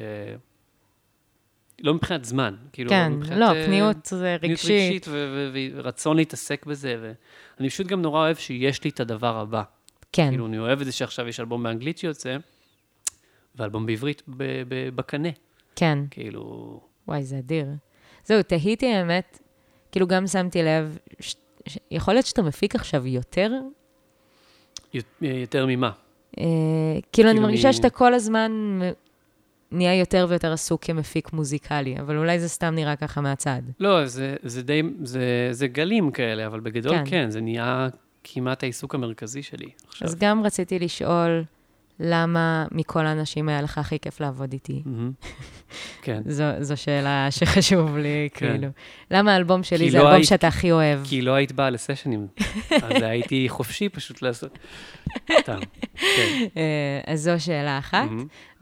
לא 1.80 1.94
מבחינת 1.94 2.24
זמן. 2.24 2.54
כאילו, 2.72 2.90
כן, 2.90 3.12
מבחינת, 3.12 3.38
לא, 3.38 3.52
אה, 3.52 3.66
פניות 3.66 4.06
זה 4.06 4.36
פניות 4.40 4.60
רגשית. 4.60 4.70
רגשית 4.70 5.08
ו- 5.08 5.50
ו- 5.54 5.68
ורצון 5.74 6.16
להתעסק 6.16 6.66
בזה. 6.66 7.14
ואני 7.58 7.70
פשוט 7.70 7.86
גם 7.86 8.02
נורא 8.02 8.20
אוהב 8.20 8.36
שיש 8.36 8.84
לי 8.84 8.90
את 8.90 9.00
הדבר 9.00 9.38
הבא. 9.38 9.62
כן, 10.12 10.28
כאילו, 10.30 10.46
אני 10.46 10.58
אוהב 10.58 10.80
את 10.80 10.86
זה 10.86 10.92
שעכשיו 10.92 11.28
יש 11.28 11.40
אלבום 11.40 11.62
באנגלית 11.62 11.98
שיוצא, 11.98 12.36
ואלבום 13.58 13.86
בעברית 13.86 14.22
בקנה. 14.94 15.28
כן. 15.76 15.98
כאילו, 16.10 16.80
וואי, 17.08 17.22
זה 17.24 17.38
אדיר. 17.38 17.66
זהו, 18.24 18.42
תהיתי 18.42 18.92
האמת, 18.92 19.38
כאילו 19.92 20.06
גם 20.06 20.26
שמתי 20.26 20.62
לב, 20.62 20.98
ש... 21.20 21.34
ש... 21.66 21.78
יכול 21.90 22.14
להיות 22.14 22.26
שאתה 22.26 22.42
מפיק 22.42 22.74
עכשיו 22.74 23.06
יותר? 23.06 23.52
י- 24.94 24.98
יותר 25.22 25.66
ממה. 25.66 25.90
אה, 26.38 26.44
כאילו, 27.12 27.28
אני 27.28 27.34
כאילו 27.36 27.46
מרגישה 27.48 27.68
מ- 27.68 27.72
שאתה 27.72 27.90
כל 27.90 28.14
הזמן 28.14 28.52
נהיה 29.72 29.94
יותר 29.98 30.26
ויותר 30.28 30.52
עסוק 30.52 30.84
כמפיק 30.84 31.32
מוזיקלי, 31.32 31.98
אבל 32.00 32.16
אולי 32.16 32.40
זה 32.40 32.48
סתם 32.48 32.74
נראה 32.74 32.96
ככה 32.96 33.20
מהצד. 33.20 33.62
לא, 33.80 34.06
זה, 34.06 34.36
זה 34.42 34.62
די, 34.62 34.82
זה, 35.04 35.48
זה 35.50 35.66
גלים 35.66 36.10
כאלה, 36.10 36.46
אבל 36.46 36.60
בגדול. 36.60 36.92
כן. 36.98 37.04
כן, 37.06 37.30
זה 37.30 37.40
נהיה 37.40 37.88
כמעט 38.24 38.62
העיסוק 38.62 38.94
המרכזי 38.94 39.42
שלי 39.42 39.70
עכשיו. 39.86 40.08
אז 40.08 40.14
גם 40.14 40.42
רציתי 40.44 40.78
לשאול, 40.78 41.44
למה 42.00 42.66
מכל 42.72 43.06
האנשים 43.06 43.48
היה 43.48 43.62
לך 43.62 43.78
הכי 43.78 43.98
כיף 43.98 44.20
לעבוד 44.20 44.52
איתי? 44.52 44.82
כן. 46.02 46.22
זו, 46.26 46.44
זו 46.60 46.76
שאלה 46.76 47.26
שחשוב 47.30 47.96
לי, 47.96 48.28
כן. 48.34 48.48
כאילו. 48.52 48.68
למה 49.10 49.32
האלבום 49.34 49.62
שלי 49.62 49.90
זה 49.90 49.98
לא 49.98 50.02
האלבום 50.02 50.16
היית- 50.16 50.28
שאתה 50.28 50.48
הכי 50.48 50.72
אוהב? 50.72 51.00
כי 51.04 51.22
לא 51.22 51.32
היית 51.32 51.52
באה 51.52 51.70
לסשנים, 51.70 52.26
אז 52.82 53.02
הייתי 53.02 53.48
חופשי 53.48 53.88
פשוט 53.88 54.22
לעשות. 54.22 54.58
סתם, 55.40 55.58
כן. 55.94 56.44
אה, 56.56 57.00
אז 57.12 57.20
זו 57.22 57.32
שאלה 57.44 57.78
אחת. 57.78 58.08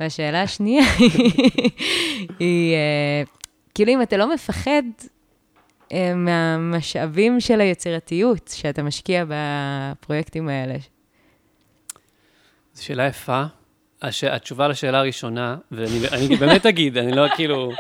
והשאלה 0.01 0.43
השנייה 0.43 0.85
היא, 2.39 2.75
אה, 2.75 3.23
כאילו, 3.75 3.93
אם 3.93 4.03
אתה 4.03 4.17
לא 4.17 4.35
מפחד 4.35 4.83
אה, 5.93 6.15
מהמשאבים 6.15 7.41
של 7.41 7.61
היצירתיות 7.61 8.51
שאתה 8.55 8.83
משקיע 8.83 9.25
בפרויקטים 9.29 10.49
האלה. 10.49 10.75
זו 12.77 12.85
שאלה 12.85 13.07
יפה. 13.07 13.45
הש... 14.03 14.25
התשובה 14.25 14.69
לשאלה 14.69 14.99
הראשונה, 14.99 15.57
ואני 15.71 16.09
אני 16.13 16.37
באמת 16.37 16.67
אגיד, 16.67 16.97
אני 16.99 17.13
לא 17.13 17.27
כאילו... 17.37 17.73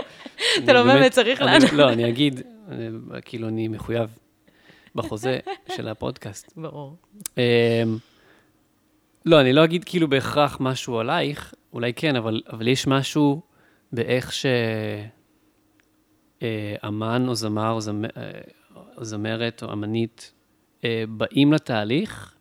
אתה 0.64 0.72
לא 0.72 0.82
באמת 0.82 1.12
צריך 1.12 1.42
לענות. 1.42 1.72
לא, 1.72 1.92
אני 1.92 2.08
אגיד, 2.08 2.40
אני, 2.68 2.88
כאילו, 3.24 3.48
אני 3.48 3.68
מחויב 3.68 4.18
בחוזה 4.94 5.38
של 5.76 5.88
הפודקאסט. 5.88 6.52
ברור. 6.56 6.96
אמ, 7.36 7.42
לא, 9.26 9.40
אני 9.40 9.52
לא 9.52 9.64
אגיד 9.64 9.84
כאילו 9.84 10.08
בהכרח 10.08 10.56
משהו 10.60 10.98
עלייך, 10.98 11.54
אולי 11.72 11.92
כן, 11.92 12.16
אבל, 12.16 12.42
אבל 12.52 12.68
יש 12.68 12.86
משהו 12.86 13.42
באיך 13.92 14.32
שאמן 16.42 17.28
או 17.28 17.34
זמר 17.34 17.70
או, 17.70 17.80
זמ... 17.80 18.04
אה, 18.04 18.10
או 18.96 19.04
זמרת 19.04 19.62
או 19.62 19.72
אמנית 19.72 20.32
אה, 20.84 21.04
באים 21.08 21.52
לתהליך, 21.52 22.35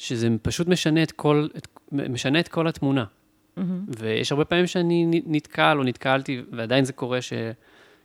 שזה 0.00 0.28
פשוט 0.42 0.68
משנה 0.68 1.02
את 1.02 1.12
כל, 1.12 1.48
את, 1.56 1.68
משנה 1.92 2.40
את 2.40 2.48
כל 2.48 2.66
התמונה. 2.66 3.04
מהמם. 3.56 3.84
ויש 3.88 4.32
הרבה 4.32 4.44
פעמים 4.44 4.66
שאני 4.66 5.22
נתקל 5.26 5.76
או 5.78 5.84
נתקלתי, 5.84 6.42
ועדיין 6.52 6.84
זה 6.84 6.92
קורה, 6.92 7.18
ש, 7.22 7.32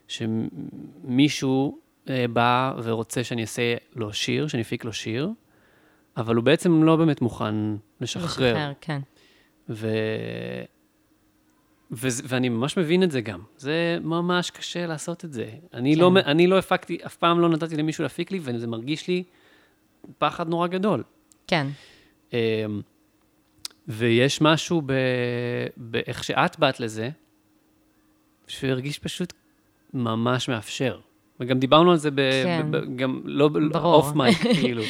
שמישהו 0.08 1.78
אה, 2.08 2.24
בא 2.32 2.72
ורוצה 2.82 3.24
שאני 3.24 3.42
אעשה 3.42 3.74
לו 3.94 4.12
שיר, 4.12 4.48
שאני 4.48 4.62
אפיק 4.62 4.84
לו 4.84 4.92
שיר, 4.92 5.30
אבל 6.16 6.34
הוא 6.34 6.44
בעצם 6.44 6.82
לא 6.82 6.96
באמת 6.96 7.20
מוכן 7.20 7.54
לשחרר. 8.00 8.52
לשחרר, 8.52 8.72
כן. 8.80 9.00
ו... 9.68 9.88
ו... 11.92 12.08
ואני 12.24 12.48
ממש 12.48 12.78
מבין 12.78 13.02
את 13.02 13.10
זה 13.10 13.20
גם. 13.20 13.40
זה 13.56 13.98
ממש 14.02 14.50
קשה 14.50 14.86
לעשות 14.86 15.24
את 15.24 15.32
זה. 15.32 15.50
אני, 15.74 15.94
כן. 15.94 16.00
לא, 16.00 16.12
אני 16.26 16.46
לא 16.46 16.58
הפקתי, 16.58 16.98
אף 17.06 17.16
פעם 17.16 17.40
לא 17.40 17.48
נתתי 17.48 17.76
למישהו 17.76 18.02
להפיק 18.02 18.30
לי, 18.30 18.40
וזה 18.42 18.66
מרגיש 18.66 19.08
לי 19.08 19.22
פחד 20.18 20.48
נורא 20.48 20.66
גדול. 20.66 21.02
כן. 21.46 21.66
אמ, 22.32 22.38
ויש 23.88 24.40
משהו 24.40 24.82
ב... 24.86 24.92
באיך 25.76 26.24
שאת 26.24 26.58
באת 26.58 26.80
לזה, 26.80 27.10
שהוא 28.46 28.70
הרגיש 28.70 28.98
פשוט 28.98 29.32
ממש 29.94 30.48
מאפשר. 30.48 31.00
וגם 31.40 31.58
דיברנו 31.58 31.90
על 31.90 31.96
זה 31.96 32.10
ב... 32.10 32.20
כן. 32.44 32.66
ב... 32.70 32.76
ב... 32.76 32.96
גם 32.96 33.20
לא 33.24 33.48
ברור. 33.48 33.94
off 33.94 34.14
mic, 34.14 34.38
כאילו. 34.60 34.82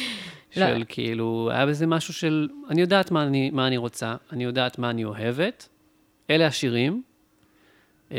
לא. 0.55 0.67
של 0.67 0.83
כאילו, 0.87 1.49
היה 1.51 1.65
בזה 1.65 1.87
משהו 1.87 2.13
של, 2.13 2.49
אני 2.69 2.81
יודעת 2.81 3.11
מה 3.11 3.23
אני, 3.23 3.49
מה 3.49 3.67
אני 3.67 3.77
רוצה, 3.77 4.15
אני 4.31 4.43
יודעת 4.43 4.79
מה 4.79 4.89
אני 4.89 5.03
אוהבת, 5.03 5.69
אלה 6.29 6.47
השירים, 6.47 7.03
אה, 8.11 8.17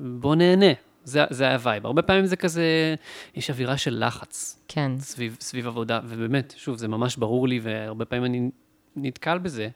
בוא 0.00 0.34
נהנה. 0.34 0.72
זה, 1.04 1.24
זה 1.30 1.44
היה 1.44 1.52
ה 1.52 1.58
vibe. 1.58 1.86
הרבה 1.86 2.02
פעמים 2.02 2.26
זה 2.26 2.36
כזה, 2.36 2.94
יש 3.34 3.50
אווירה 3.50 3.76
של 3.76 4.04
לחץ. 4.06 4.64
כן. 4.68 4.92
סביב, 4.98 5.36
סביב 5.40 5.66
עבודה, 5.66 6.00
ובאמת, 6.04 6.54
שוב, 6.56 6.76
זה 6.76 6.88
ממש 6.88 7.16
ברור 7.16 7.48
לי, 7.48 7.60
והרבה 7.62 8.04
פעמים 8.04 8.24
אני 8.24 8.50
נתקל 8.96 9.38
בזה. 9.38 9.68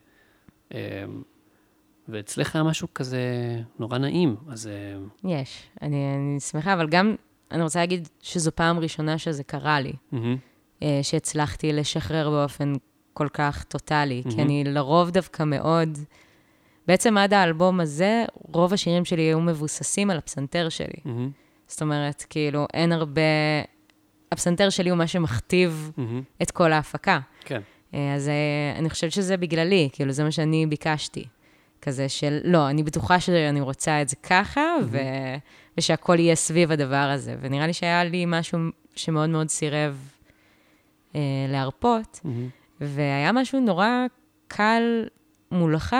אמ, 0.74 0.78
ואצלך 2.08 2.56
היה 2.56 2.64
משהו 2.64 2.88
כזה 2.94 3.20
נורא 3.78 3.98
נעים, 3.98 4.36
אז 4.48 4.68
אמ, 4.96 5.08
יש. 5.30 5.62
אני, 5.82 5.96
אני 6.16 6.40
שמחה, 6.40 6.74
אבל 6.74 6.88
גם, 6.88 7.14
אני 7.50 7.62
רוצה 7.62 7.78
להגיד 7.78 8.08
שזו 8.22 8.50
פעם 8.54 8.78
ראשונה 8.78 9.18
שזה 9.18 9.44
קרה 9.44 9.80
לי, 9.80 9.92
אה, 10.82 11.00
שהצלחתי 11.02 11.72
לשחרר 11.72 12.30
באופן 12.30 12.72
כל 13.12 13.28
כך 13.32 13.64
טוטאלי, 13.64 14.22
כי 14.22 14.28
מהמם. 14.28 14.40
אני 14.40 14.64
לרוב 14.64 15.10
דווקא 15.10 15.42
מאוד... 15.42 15.98
בעצם 16.88 17.18
עד 17.18 17.34
האלבום 17.34 17.80
הזה, 17.80 18.24
רוב 18.34 18.72
השירים 18.72 19.04
שלי 19.04 19.22
היו 19.22 19.40
מבוססים 19.40 20.10
על 20.10 20.18
הפסנתר 20.18 20.68
שלי. 20.68 21.00
מהמם, 21.04 21.30
זאת 21.66 21.82
אומרת, 21.82 22.24
כאילו, 22.30 22.66
אין 22.74 22.92
הרבה... 22.92 23.20
הפסנתר 24.32 24.70
שלי 24.70 24.90
הוא 24.90 24.98
מה 24.98 25.06
שמכתיב 25.06 25.92
מהמם, 25.96 26.22
את 26.42 26.50
כל 26.50 26.72
ההפקה. 26.72 27.18
כן. 27.44 27.60
אה, 27.94 28.14
אז 28.14 28.28
אה, 28.28 28.78
אני 28.78 28.90
חושבת 28.90 29.12
שזה 29.12 29.36
בגללי, 29.36 29.88
כאילו, 29.92 30.12
זה 30.12 30.24
מה 30.24 30.30
שאני 30.30 30.66
ביקשתי. 30.66 31.24
כזה 31.82 32.08
של, 32.08 32.40
לא, 32.44 32.70
אני 32.70 32.82
בטוחה 32.82 33.20
שאני 33.20 33.60
רוצה 33.60 34.02
את 34.02 34.08
זה 34.08 34.16
ככה, 34.16 34.76
ו... 34.84 34.98
ושהכול 35.78 36.18
יהיה 36.18 36.34
סביב 36.34 36.72
הדבר 36.72 36.96
הזה. 36.96 37.36
ונראה 37.40 37.66
לי 37.66 37.72
שהיה 37.72 38.04
לי 38.04 38.24
משהו 38.26 38.58
שמאוד 38.96 39.30
מאוד 39.30 39.48
סירב 39.48 40.10
אה, 41.14 41.20
להרפות, 41.48 42.20
מהמם, 42.24 42.48
והיה 42.80 43.32
משהו 43.32 43.60
נורא 43.60 44.06
קל 44.48 45.04
מולך, 45.50 45.96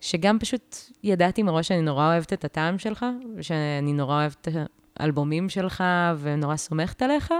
שגם 0.00 0.38
פשוט 0.38 0.76
ידעתי 1.02 1.42
מראש 1.42 1.68
שאני 1.68 1.82
נורא 1.82 2.12
אוהבת 2.12 2.32
את 2.32 2.44
הטעם 2.44 2.78
שלך, 2.78 3.06
ושאני 3.36 3.92
נורא 3.92 4.20
אוהבת 4.20 4.48
את 4.48 4.54
האלבומים 4.96 5.48
שלך, 5.48 5.84
ונורא 6.20 6.56
סומכת 6.56 7.02
עליך, 7.02 7.34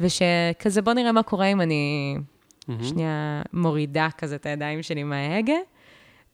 ושכזה, 0.00 0.82
בוא 0.82 0.92
נראה 0.92 1.12
מה 1.12 1.22
קורה 1.22 1.46
אם 1.46 1.60
אני 1.60 2.16
מהמם. 2.68 2.84
שנייה 2.84 3.42
מורידה 3.52 4.08
כזה 4.18 4.36
את 4.36 4.46
הידיים 4.46 4.82
שלי 4.82 5.02
מההגה. 5.02 5.56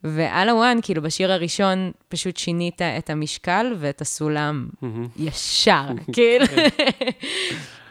ועל 0.05 0.49
הוואן, 0.49 0.79
כאילו, 0.83 1.03
בשיר 1.03 1.33
הראשון 1.33 1.93
פשוט 2.09 2.37
שינית 2.37 2.83
את 2.83 3.11
המשקל 3.11 3.75
ואת 3.79 4.01
הסולם. 4.01 4.69
ישר, 5.17 5.87
כאילו. 6.15 6.47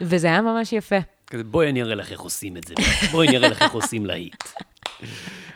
וזה 0.00 0.26
היה 0.26 0.40
ממש 0.40 0.72
יפה. 0.72 0.96
כזה, 1.26 1.44
בואי 1.44 1.70
אני 1.70 1.82
אראה 1.82 1.94
לך 1.94 2.12
איך 2.12 2.20
עושים 2.20 2.56
את 2.56 2.64
זה, 2.64 2.74
בואי 3.12 3.28
אני 3.28 3.36
אראה 3.36 3.48
לך 3.48 3.62
איך 3.62 3.72
עושים 3.72 4.06
להיט. 4.06 4.44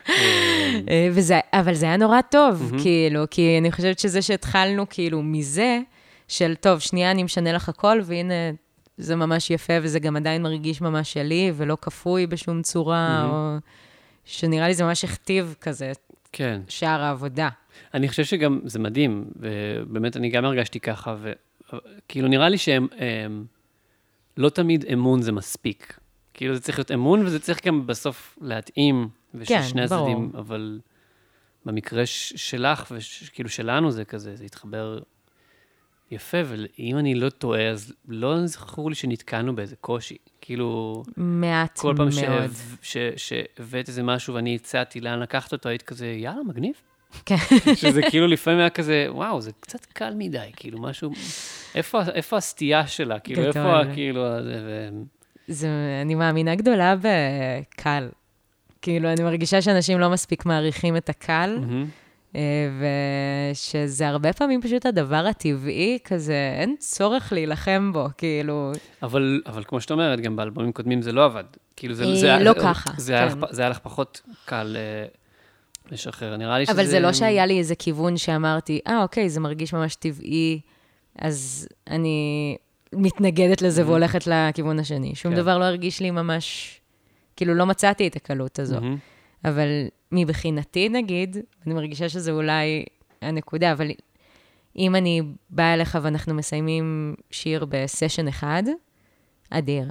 אה, 0.08 1.08
וזה, 1.12 1.40
אבל 1.52 1.74
זה 1.74 1.86
היה 1.86 1.96
נורא 1.96 2.20
טוב, 2.20 2.72
כאילו, 2.82 3.24
כי 3.30 3.58
אני 3.60 3.72
חושבת 3.72 3.98
שזה 3.98 4.22
שהתחלנו 4.22 4.88
כאילו 4.88 5.22
מזה, 5.22 5.80
של 6.28 6.54
טוב, 6.54 6.78
שנייה 6.78 7.10
אני 7.10 7.22
משנה 7.22 7.52
לך 7.52 7.68
הכל, 7.68 8.00
והנה, 8.04 8.34
זה 8.98 9.16
ממש 9.16 9.50
יפה, 9.50 9.72
וזה 9.82 9.98
גם 9.98 10.16
עדיין 10.16 10.42
מרגיש 10.42 10.80
ממש 10.80 11.12
שלי, 11.12 11.52
ולא 11.56 11.76
כפוי 11.82 12.26
בשום 12.26 12.62
צורה, 12.62 13.28
או... 13.30 13.56
שנראה 14.24 14.68
לי 14.68 14.74
זה 14.74 14.84
ממש 14.84 15.04
הכתיב 15.04 15.54
כזה, 15.60 15.92
כן. 16.32 16.60
שער 16.68 17.02
העבודה. 17.02 17.48
אני 17.94 18.08
חושב 18.08 18.24
שגם 18.24 18.60
זה 18.64 18.78
מדהים, 18.78 19.24
ובאמת 19.36 20.16
אני 20.16 20.28
גם 20.28 20.44
הרגשתי 20.44 20.80
ככה, 20.80 21.16
וכאילו 21.22 22.28
נראה 22.28 22.48
לי 22.48 22.58
שהם, 22.58 22.86
הם, 22.98 23.44
לא 24.36 24.48
תמיד 24.48 24.84
אמון 24.92 25.22
זה 25.22 25.32
מספיק. 25.32 25.98
כאילו 26.34 26.54
זה 26.54 26.60
צריך 26.60 26.78
להיות 26.78 26.90
אמון, 26.90 27.26
וזה 27.26 27.40
צריך 27.40 27.66
גם 27.66 27.86
בסוף 27.86 28.38
להתאים, 28.40 29.08
וששני 29.38 29.82
כן, 29.82 29.86
ברור. 29.86 30.08
הצדדים, 30.08 30.30
אבל 30.38 30.80
במקרה 31.64 32.06
ש- 32.06 32.32
שלך, 32.36 32.92
וכאילו 33.26 33.48
שלנו 33.48 33.90
זה 33.90 34.04
כזה, 34.04 34.36
זה 34.36 34.44
התחבר 34.44 34.98
יפה, 36.10 36.38
ואם 36.44 36.98
אני 36.98 37.14
לא 37.14 37.28
טועה, 37.30 37.68
אז 37.68 37.92
לא 38.08 38.46
זכור 38.46 38.88
לי 38.88 38.94
שנתקענו 38.94 39.56
באיזה 39.56 39.76
קושי. 39.76 40.16
כאילו, 40.40 41.02
מעט 41.16 41.78
כל 41.78 41.94
פעם 41.96 42.08
מאוד. 42.22 42.50
שהבאת 43.16 43.88
איזה 43.88 44.02
משהו 44.02 44.34
ואני 44.34 44.54
הצעתי 44.54 45.00
לאן 45.00 45.20
לקחת 45.20 45.52
אותו, 45.52 45.68
היית 45.68 45.82
כזה, 45.82 46.06
יאללה, 46.06 46.42
מגניב. 46.46 46.74
כן. 47.26 47.36
שזה 47.74 48.02
כאילו 48.02 48.26
לפעמים 48.26 48.60
היה 48.60 48.70
כזה, 48.70 49.06
וואו, 49.10 49.40
זה 49.40 49.50
קצת 49.60 49.84
קל 49.84 50.12
מדי, 50.16 50.50
כאילו 50.56 50.80
משהו, 50.80 51.10
איפה, 51.74 52.02
איפה 52.14 52.36
הסטייה 52.36 52.86
שלה? 52.86 53.18
כאילו, 53.18 53.42
גדול. 53.42 53.66
איפה, 53.66 53.94
כאילו, 53.94 54.22
זה, 54.42 54.60
ו... 54.66 54.88
זה, 55.48 55.68
אני 56.02 56.14
מאמינה 56.14 56.54
גדולה 56.54 56.94
בקל. 56.96 58.08
כאילו, 58.82 59.12
אני 59.12 59.22
מרגישה 59.22 59.62
שאנשים 59.62 60.00
לא 60.00 60.10
מספיק 60.10 60.46
מעריכים 60.46 60.96
את 60.96 61.08
הקל. 61.08 61.58
אה, 62.36 62.40
ושזה 63.52 64.08
הרבה 64.08 64.32
פעמים 64.32 64.62
פשוט 64.62 64.86
הדבר 64.86 65.26
הטבעי, 65.30 65.98
כזה, 66.04 66.56
אין 66.60 66.76
צורך 66.78 67.32
להילחם 67.32 67.90
בו, 67.92 68.06
כאילו, 68.18 68.72
אבל, 69.02 69.40
אבל 69.46 69.64
כמו 69.66 69.80
שאת 69.80 69.90
אומרת, 69.90 70.20
גם 70.20 70.36
באלבומים 70.36 70.72
קודמים 70.72 71.02
זה 71.02 71.12
לא 71.12 71.24
עבד. 71.24 71.44
כאילו, 71.76 71.94
זה, 71.94 72.04
אה, 72.04 72.16
זה 72.16 72.26
היה- 72.26 72.40
לא 72.42 72.52
ככה, 72.62 72.90
זה 72.96 73.12
היה, 73.12 73.30
כן. 73.30 73.38
לך, 73.38 73.44
פ- 73.44 73.52
זה 73.52 73.62
היה 73.62 73.68
לך 73.70 73.78
פחות 73.78 74.20
קל 74.44 74.76
אה, 74.78 75.06
לשחרר. 75.92 76.36
נראה 76.36 76.58
לי 76.58 76.66
שזה... 76.66 76.72
אבל 76.74 76.86
זה 76.86 77.00
לא 77.00 77.12
שהיה 77.12 77.46
לי 77.46 77.58
איזה 77.58 77.74
כיוון 77.74 78.16
שאמרתי, 78.16 78.80
אה, 78.86 79.02
אוקיי, 79.02 79.28
זה 79.28 79.40
מרגיש 79.40 79.72
ממש 79.74 79.94
טבעי, 79.94 80.60
אז 81.18 81.68
אני 81.90 82.56
מתנגדת 82.92 83.62
לזה 83.62 83.86
והולכת 83.86 84.26
לכיוון 84.26 84.78
השני. 84.78 85.14
שום 85.14 85.32
כן. 85.32 85.36
דבר 85.40 85.58
לא 85.58 85.64
הרגיש 85.64 86.00
לי 86.00 86.10
ממש, 86.10 86.78
כאילו, 87.36 87.54
לא 87.54 87.66
מצאתי 87.66 88.06
את 88.06 88.16
הקלות 88.16 88.58
הזו. 88.58 88.80
מהמם. 88.80 88.96
אבל 89.44 89.68
מבחינתי, 90.12 90.88
נגיד, 90.88 91.36
אני 91.66 91.74
מרגישה 91.74 92.08
שזה 92.08 92.32
אולי 92.32 92.84
הנקודה, 93.22 93.72
אבל 93.72 93.90
אם 94.76 94.94
אני 94.94 95.22
באה 95.50 95.74
אליך 95.74 95.98
ואנחנו 96.02 96.34
מסיימים 96.34 97.14
שיר 97.30 97.64
בסשן 97.68 98.28
אחד, 98.28 98.62
אדיר. 99.50 99.88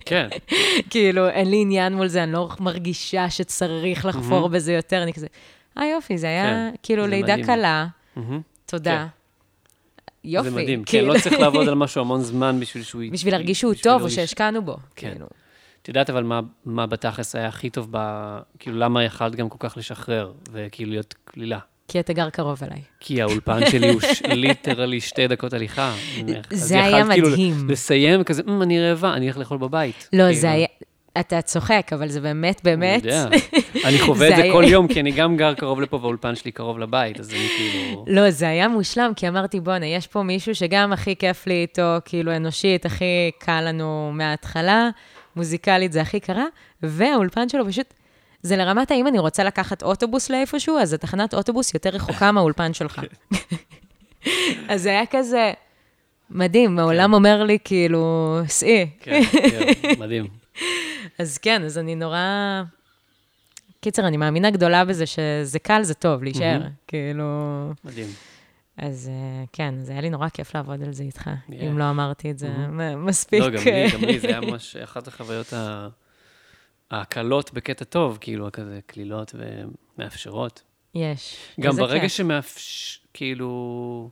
כן, 0.00 0.28
כאילו, 0.90 1.28
אין 1.28 1.50
לי 1.50 1.60
עניין 1.60 1.94
מול 1.94 2.06
זה, 2.06 2.22
אני 2.22 2.32
לא 2.32 2.48
מרגישה 2.60 3.30
שצריך 3.30 4.06
לחפור 4.06 4.40
מהמם. 4.40 4.52
בזה 4.52 4.72
יותר, 4.72 5.02
אני 5.02 5.12
כזה, 5.12 5.26
אה 5.78 5.86
יופי, 5.86 6.18
זה 6.18 6.26
היה 6.26 6.44
כן, 6.44 6.74
כאילו 6.82 7.02
זה 7.02 7.08
לידה 7.08 7.32
מדהים. 7.32 7.46
קלה, 7.46 7.86
מהמם. 8.16 8.40
תודה. 8.66 9.06
יופי. 10.24 10.50
זה 10.50 10.56
מדהים. 10.56 10.84
כן, 10.84 10.90
כאילו. 10.90 11.14
לא 11.14 11.18
צריך 11.18 11.40
לעבוד 11.40 11.68
על 11.68 11.74
משהו 11.84 12.00
המון 12.00 12.20
זמן 12.22 12.60
בשביל 12.60 12.82
שהוא... 12.82 13.02
בשביל 13.12 13.34
להרגיש 13.34 13.60
שהוא 13.60 13.74
טוב, 13.82 14.02
או 14.02 14.10
שהשקענו 14.10 14.62
בו. 14.62 14.76
כן. 14.96 15.10
כאילו. 15.10 15.26
את 15.86 15.88
יודעת 15.88 16.10
אבל 16.10 16.22
מה, 16.22 16.40
מה 16.64 16.86
בתכלס 16.86 17.36
היה 17.36 17.48
הכי 17.48 17.70
טוב 17.70 17.88
ב... 17.90 17.98
כאילו, 18.58 18.78
למה 18.78 19.04
יכלת 19.04 19.34
גם 19.36 19.48
כל 19.48 19.56
כך 19.60 19.76
לשחרר, 19.76 20.32
וכאילו 20.52 20.90
להיות 20.90 21.14
קלילה? 21.24 21.58
כי 21.88 22.00
אתה 22.00 22.12
גר 22.12 22.30
קרוב 22.30 22.62
אליי. 22.64 22.80
כי 23.00 23.22
האולפן 23.22 23.70
שלי 23.70 23.88
הוא 23.88 24.00
ליטרלי 24.34 25.00
שתי 25.00 25.28
דקות 25.28 25.52
הליכה. 25.52 25.94
אז 26.52 26.58
זה 26.58 26.84
היה 26.84 26.98
יכלת 26.98 27.12
כאילו 27.12 27.28
מדהים. 27.30 27.70
לסיים 27.70 28.24
כזה, 28.24 28.42
"אמ, 28.48 28.62
אני 28.62 28.80
רעבה, 28.80 29.14
אני 29.14 29.28
אלך 29.28 29.38
לאכול 29.38 29.58
בבית. 29.58 30.08
לא, 30.12 30.24
כאילו, 30.24 30.40
זה 30.40 30.50
היה... 30.50 30.66
אתה 31.20 31.42
צוחק, 31.42 31.90
אבל 31.92 32.08
זה 32.08 32.20
באמת, 32.20 32.60
באמת... 32.64 33.04
אני 33.06 33.12
יודע. 33.12 33.28
אני 33.88 33.98
חווה 33.98 34.28
את 34.28 34.36
זה 34.36 34.42
כל 34.52 34.64
יום, 34.66 34.88
כי 34.88 35.00
אני 35.00 35.10
גם 35.10 35.36
גר 35.36 35.54
קרוב 35.54 35.80
לפה, 35.80 35.96
והאולפן 35.96 36.34
שלי 36.34 36.50
קרוב 36.50 36.78
לבית, 36.78 37.20
אז 37.20 37.30
אני 37.30 37.48
כאילו... 37.56 38.04
לא, 38.08 38.30
זה 38.30 38.48
היה 38.48 38.68
מושלם, 38.68 39.12
כי 39.16 39.28
אמרתי, 39.28 39.60
בואנה, 39.60 39.86
יש 39.86 40.06
פה 40.06 40.22
מישהו 40.22 40.54
שגם 40.54 40.92
הכי 40.92 41.16
כיף 41.16 41.46
לי 41.46 41.54
איתו, 41.54 41.96
כאילו 42.04 42.36
אנושית, 42.36 42.86
הכי 42.86 43.30
קל 43.38 43.60
לנו 43.60 44.10
מההתחלה, 44.14 44.90
מוזיקלית 45.36 45.92
זה 45.92 46.00
הכי 46.00 46.20
קרה, 46.20 46.44
והאולפן 46.82 47.48
שלו 47.48 47.66
פשוט, 47.66 47.94
זה 48.42 48.56
לרמת 48.56 48.90
האם 48.90 49.06
אני 49.06 49.18
רוצה 49.18 49.44
לקחת 49.44 49.82
אוטובוס 49.82 50.30
לאיפשהו, 50.30 50.78
אז 50.78 50.92
התחנת 50.92 51.34
אוטובוס 51.34 51.74
יותר 51.74 51.90
רחוקה 51.90 52.32
מהאולפן 52.32 52.74
שלך. 52.74 53.00
אז 54.68 54.82
זה 54.82 54.90
היה 54.90 55.06
כזה 55.10 55.52
מדהים, 56.30 56.78
העולם 56.78 57.14
אומר 57.14 57.44
לי, 57.44 57.58
כאילו, 57.64 58.40
סעי. 58.48 58.90
כן, 59.00 59.22
כן, 59.22 59.72
מדהים. 60.02 60.26
אז 61.18 61.38
כן, 61.38 61.64
אז 61.64 61.78
אני 61.78 61.94
נורא... 61.94 62.62
קיצר, 63.80 64.06
אני 64.06 64.16
מאמינה 64.16 64.50
גדולה 64.50 64.84
בזה 64.84 65.06
שזה 65.06 65.58
קל, 65.58 65.82
זה 65.82 65.94
טוב, 65.94 66.22
להישאר. 66.22 66.60
כאילו... 66.86 67.24
מדהים. 67.84 68.06
אז 68.76 69.08
אה, 69.12 69.44
כן, 69.52 69.74
זה 69.82 69.92
היה 69.92 70.00
לי 70.00 70.10
נורא 70.10 70.28
כיף 70.28 70.54
לעבוד 70.54 70.82
על 70.82 70.92
זה 70.92 71.02
איתך, 71.02 71.26
Yeah. 71.26 71.52
אם 71.64 71.78
לא 71.78 71.90
אמרתי 71.90 72.30
את 72.30 72.38
זה 72.38 72.48
מ- 72.48 73.06
מספיק. 73.06 73.40
לא, 73.40 73.50
גם 73.50 73.62
לי, 73.64 73.90
גם 73.92 74.04
לי, 74.04 74.20
זה 74.20 74.26
היה 74.28 74.40
ממש 74.50 74.76
אחת 74.76 75.08
החוויות 75.08 75.52
ה- 75.52 75.88
הקלות 76.90 77.52
בקטע 77.52 77.84
טוב, 77.84 78.18
כאילו, 78.20 78.48
כזה 78.52 78.80
קלילות 78.86 79.34
ומאפשרות. 79.98 80.62
יש. 80.94 81.36
גם 81.60 81.76
ברגע 81.76 82.00
כיף. 82.02 82.12
שמאפש... 82.12 83.00
כאילו... 83.12 84.10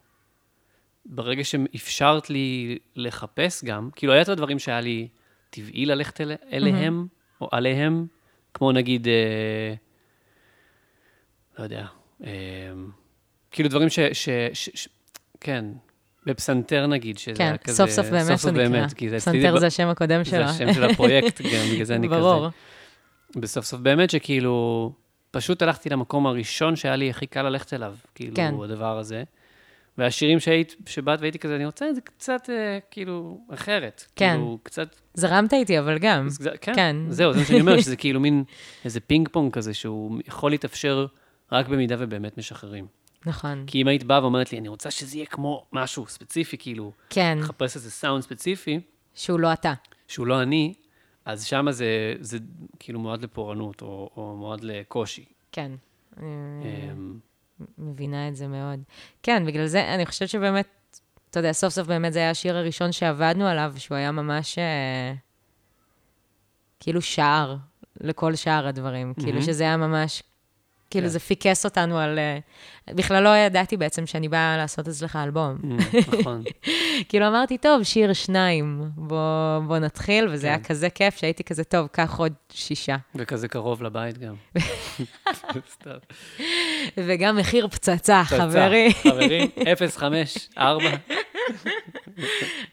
ברגע 1.07 1.45
שאפשרת 1.45 2.31
לי 2.31 2.79
לחפש 2.97 3.65
גם, 3.65 3.91
כאילו, 3.97 4.13
היה 4.13 4.23
את 4.23 4.29
הדברים 4.29 4.59
שהיה 4.59 4.81
לי 4.81 5.09
טבעי 5.51 5.87
ללכת 5.87 6.21
אל... 6.21 6.33
אליהם, 6.53 7.07
או 7.41 7.49
עליהם, 7.53 8.07
כמו 8.55 8.73
נגיד, 8.73 9.09
אה... 9.09 9.75
לא 11.59 11.65
יודע, 11.65 11.87
אה... 12.25 12.31
כאילו 13.55 13.69
דברים 13.69 13.89
ש... 13.89 13.99
ש... 14.13 14.29
ש... 14.53 14.71
ש... 14.75 14.89
כן, 15.41 15.65
בפסנתר 16.27 16.87
נגיד, 16.87 17.19
שזה 17.19 17.35
כן, 17.35 17.57
כזה... 17.65 17.77
סוף 17.77 17.91
סוף 17.91 18.07
באמת 18.07 18.23
סוף 18.23 18.37
סוף 18.37 18.43
זה 18.43 18.51
נקרא. 18.53 18.69
באמת, 18.69 18.91
זה 18.91 19.17
אצלי 19.17 19.19
פסנתר 19.19 19.59
זה 19.59 19.67
השם 19.67 19.89
הקודם 19.89 20.25
זה 20.25 20.31
שלו. 20.31 20.41
השם 20.45 20.73
של 20.73 20.85
הפרויקט, 20.85 21.41
גם 21.43 21.49
בגלל 21.73 21.85
זה 21.85 21.95
אני 21.97 22.09
כזה. 22.09 22.17
ברור. 22.17 22.49
בסוף 23.37 23.65
סוף 23.65 23.81
באמת 23.81 24.11
שכאילו, 24.11 24.93
פשוט 25.31 25.63
הלכתי 25.63 25.89
למקום 25.89 26.27
הראשון 26.27 26.77
שהיה 26.77 26.97
לי 26.97 27.11
הכי 27.11 27.27
קל 27.27 27.43
ללכת 27.43 27.75
אליו, 27.75 27.95
כאילו, 28.15 28.37
כן. 28.37 28.55
הדבר 28.65 28.99
הזה. 28.99 29.23
והשירים 29.99 30.41
שהיית, 30.41 30.77
שבאת 30.87 31.21
והייתי 31.21 31.39
כזה, 31.39 31.57
אני 31.57 31.67
רוצה 31.67 31.89
את 31.89 31.95
זה 31.95 32.01
קצת, 32.01 32.51
אה, 32.51 32.79
כאילו, 32.91 33.41
אחרת. 33.55 34.05
כן. 34.17 34.31
כאילו, 34.31 34.59
קצת, 34.63 34.97
זרמת 35.15 35.53
איתי, 35.53 35.79
אבל 35.79 35.99
גם. 35.99 36.29
זה- 36.29 36.51
כן, 36.61 36.75
כן. 36.75 36.97
זהו, 37.09 37.33
זה 37.33 37.39
מה 37.39 37.45
שאני 37.45 37.61
אומר, 37.61 37.81
שזה 37.81 37.97
כאילו 37.97 38.21
מין 38.21 38.45
איזה 38.85 39.01
פינג 39.01 39.29
פונג 39.29 39.53
כזה, 39.53 39.75
שהוא 39.75 40.21
יכול 40.29 40.51
להתאפשר 40.51 41.07
רק 41.53 41.69
במידה 41.69 41.97
ובאמת 41.99 42.39
משחררים. 42.39 42.87
נכון. 43.27 43.65
כי 43.67 43.83
אם 43.83 43.89
היית 43.89 44.05
באה 44.05 44.23
ואומרת 44.23 44.53
לי, 44.53 44.59
אני 44.59 44.69
רוצה 44.69 44.91
שזה 44.91 45.17
יהיה 45.17 45.27
כמו 45.27 45.67
משהו 45.73 46.07
ספציפי, 46.07 46.57
כאילו, 46.59 46.93
כן, 47.11 47.39
לחפש 47.41 47.77
איזה 47.77 47.91
סאונד 47.91 48.23
ספציפי, 48.23 48.81
שהוא 49.15 49.41
לא 49.41 49.53
אתה. 49.53 49.73
שהוא 50.09 50.27
לא 50.27 50.43
אני, 50.43 50.75
אז 51.25 51.45
שמה 51.45 51.73
זה, 51.73 52.15
זה 52.21 52.39
כאילו 52.79 53.01
מועד 53.01 53.23
לפורענות, 53.23 53.83
או, 53.83 54.11
או 54.17 54.37
מועד 54.37 54.61
לקושי. 54.63 55.25
כן. 55.53 55.73
אמ, 56.21 57.19
מבינה 57.79 58.29
את 58.29 58.37
זה 58.37 58.49
מאוד. 58.49 58.81
כן, 59.23 59.47
בגלל 59.47 59.67
זה 59.67 59.95
אני 59.95 60.07
חושבת 60.07 60.29
שבאמת, 60.29 60.67
אתה 61.31 61.39
יודע, 61.39 61.53
סוף 61.53 61.73
סוף 61.73 61.87
באמת 61.87 62.13
זה 62.13 62.19
היה 62.19 62.31
השיר 62.31 62.57
הראשון 62.57 62.93
שעבדנו 62.93 63.47
עליו, 63.47 63.75
שהוא 63.79 63.97
היה 63.97 64.13
ממש 64.13 64.59
אה, 64.59 65.15
כאילו 66.81 67.03
שער 67.03 67.57
לכל 68.01 68.35
שאר 68.35 68.67
הדברים. 68.67 69.15
כאילו 69.15 69.43
שזה 69.43 69.65
היה 69.65 69.77
ממש, 69.77 70.23
כאילו 70.95 71.07
כן. 71.07 71.13
זה 71.13 71.19
פיקס 71.21 71.65
אותנו 71.65 71.99
על... 71.99 72.19
אה, 72.19 72.39
בכלל 72.95 73.23
לא 73.23 73.37
ידעתי 73.37 73.77
בעצם 73.77 74.07
שאני 74.07 74.29
באה 74.29 74.57
לעשות 74.57 74.89
אצלך 74.89 75.17
אלבום. 75.25 75.57
אמ, 75.65 75.77
נכון. 76.21 76.43
כאילו 77.09 77.29
אמרתי, 77.29 77.59
טוב, 77.59 77.83
שיר 77.83 78.13
שניים, 78.13 78.91
בוא, 78.97 79.19
בוא 79.67 79.79
נתחיל, 79.79 80.29
וזה 80.31 80.47
היה 80.47 80.59
כן. 80.59 80.65
כזה 80.65 80.91
כיף 80.91 81.17
שהייתי 81.17 81.45
כזה, 81.45 81.65
טוב, 81.65 81.87
קח 81.87 82.19
עוד 82.19 82.33
שישה. 82.53 82.97
וכזה 83.15 83.49
קרוב 83.49 83.83
לבית 83.83 84.19
גם. 84.19 84.35
וגם 86.97 87.37
מחיר 87.37 87.69
פצצה, 87.69 87.97
פצצה. 88.25 88.25
חברי. 88.25 88.89
חברים, 89.03 89.49
0, 89.73 89.97
5, 89.97 90.49
4. 90.59 90.85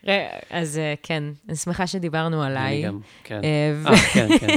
ר- 0.08 0.12
אז 0.50 0.78
אה, 0.78 0.94
כן, 1.04 1.24
אני 1.50 1.56
שמחה 1.58 1.88
שדיברנו 1.88 2.44
אני 2.44 2.52
עליי. 2.52 2.84
גם, 2.86 3.00
כן. 3.24 3.42
אה, 3.44 3.92
אה, 3.92 3.98
כן, 4.14 4.28
כן. 4.38 4.48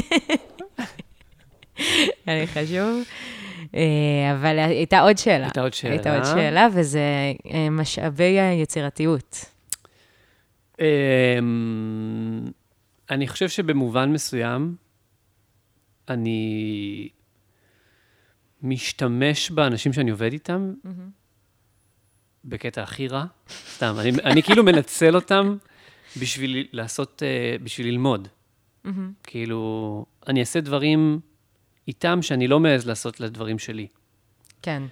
היה 2.27 2.41
לי 2.41 2.47
חשוב. 2.47 3.03
אה, 3.75 4.33
אבל 4.33 4.59
הייתה 4.59 5.01
עוד 5.01 5.19
שאלה. 5.19 5.45
הייתה 5.45 5.61
עוד 5.61 5.73
שאלה. 5.75 5.93
הייתה 5.93 6.15
עוד 6.15 6.25
שאלה, 6.25 6.69
וזה 6.75 7.01
אה, 7.51 7.71
משאבי 7.71 8.41
היצירתיות. 8.41 9.45
אמ, 10.81 12.45
אני 13.11 13.29
חושב 13.29 13.49
שבמובן 13.49 14.13
מסוים, 14.13 14.77
אני 16.09 17.09
משתמש 18.63 19.51
באנשים 19.51 19.93
שאני 19.93 20.11
עובד 20.11 20.33
איתם 20.33 20.73
בקטע 22.45 22.83
הכי 22.83 23.09
רע. 23.09 23.25
סתם, 23.75 23.95
אני, 23.99 24.11
אני 24.25 24.43
כאילו 24.43 24.65
מנצל 24.65 25.15
אותם 25.15 25.57
בשביל 26.21 26.69
לעשות, 26.73 27.23
אה, 27.27 27.57
בשביל 27.63 27.87
ללמוד. 27.87 28.29
כאילו, 29.23 30.05
אני 30.29 30.41
אעשה 30.41 30.61
דברים 30.61 31.21
איתם 31.89 32.23
שאני 32.23 32.49
לא 32.49 32.61
מעז 32.61 32.87
לעשות 32.87 33.21
לדברים 33.21 33.59
שלי. 33.59 33.87
כן, 34.63 34.83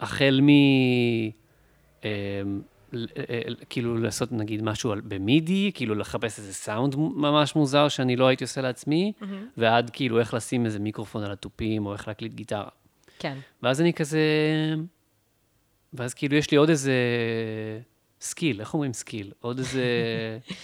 החל 0.00 0.40
מ... 0.42 0.48
אה, 2.04 2.08
ל- 2.92 3.06
אה, 3.16 3.40
ל- 3.48 3.54
כאילו 3.70 3.98
לעשות 3.98 4.32
נגיד 4.32 4.62
משהו 4.62 4.92
על- 4.92 5.00
במידי, 5.00 5.70
כאילו 5.74 5.94
לחפש 5.94 6.38
איזה 6.38 6.54
סאונד 6.54 6.94
ממש 6.96 7.56
מוזר 7.56 7.88
שאני 7.88 8.16
לא 8.16 8.26
הייתי 8.26 8.44
עושה 8.44 8.60
לעצמי, 8.60 9.12
ועד 9.56 9.90
כאילו 9.90 10.20
איך 10.20 10.34
לשים 10.34 10.66
איזה 10.66 10.78
מיקרופון 10.78 11.24
על 11.24 11.32
התופים, 11.32 11.86
או 11.86 11.92
איך 11.92 12.08
להקליט 12.08 12.34
גיטרה. 12.34 12.68
כן. 13.18 13.38
ואז 13.62 13.80
אני 13.80 13.92
כזה... 13.92 14.20
ואז 15.92 16.14
כאילו 16.14 16.36
יש 16.36 16.50
לי 16.50 16.56
עוד 16.56 16.68
איזה 16.70 16.92
skill, 18.20 18.60
איך 18.60 18.74
אומרים 18.74 18.92
skill? 18.92 19.32
עוד 19.40 19.58
איזה... 19.58 19.84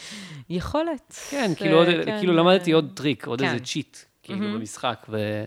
יכולת. 0.51 1.15
כן, 1.31 1.51
כאילו, 1.57 1.77
עוד, 1.79 1.87
כן, 2.05 2.19
כאילו 2.19 2.33
למדתי 2.33 2.71
אה, 2.71 2.77
עוד 2.77 2.93
טריק, 2.95 3.27
עוד 3.27 3.39
כן. 3.41 3.47
איזה 3.47 3.65
cheat, 3.65 3.97
כאילו, 4.39 4.59
במשחק, 4.59 5.07
ו... 5.09 5.45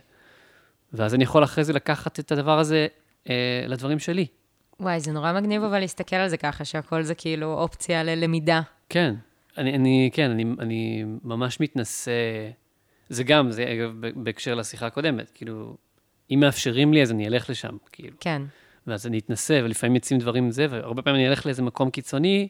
ואז 0.93 1.15
אני 1.15 1.23
יכול 1.23 1.43
אחרי 1.43 1.63
זה 1.63 1.73
לקחת 1.73 2.19
את 2.19 2.31
הדבר 2.31 2.59
הזה 2.59 2.87
אה, 3.29 3.65
לדברים 3.67 3.99
שלי. 3.99 4.25
וואי, 4.79 4.99
זה 4.99 5.11
נורא 5.11 5.33
מגניב 5.33 5.63
אבל 5.63 5.79
להסתכל 5.79 6.15
על 6.15 6.29
זה 6.29 6.37
ככה, 6.37 6.65
שהכל 6.65 7.03
זה 7.03 7.15
כאילו 7.15 7.53
אופציה 7.53 8.03
ללמידה. 8.03 8.61
כן, 8.89 9.15
אני, 9.57 9.75
אני 9.75 10.09
כן, 10.13 10.31
אני, 10.31 10.45
אני 10.59 11.03
ממש 11.23 11.59
מתנסה, 11.59 12.11
זה 13.09 13.23
גם, 13.23 13.51
זה 13.51 13.65
אגב 13.73 13.93
בהקשר 14.15 14.55
לשיחה 14.55 14.85
הקודמת, 14.85 15.31
כאילו, 15.33 15.75
אם 16.31 16.39
מאפשרים 16.39 16.93
לי 16.93 17.01
אז 17.01 17.11
אני 17.11 17.27
אלך 17.27 17.49
לשם, 17.49 17.77
כאילו, 17.91 18.17
כן, 18.19 18.41
ואז 18.87 19.07
אני 19.07 19.19
אתנסה, 19.19 19.59
ולפעמים 19.63 19.95
יוצאים 19.95 20.19
דברים 20.19 20.51
זה, 20.51 20.67
והרבה 20.69 21.01
פעמים 21.01 21.19
אני 21.19 21.29
אלך 21.29 21.45
לאיזה 21.45 21.61
מקום 21.61 21.89
קיצוני, 21.89 22.47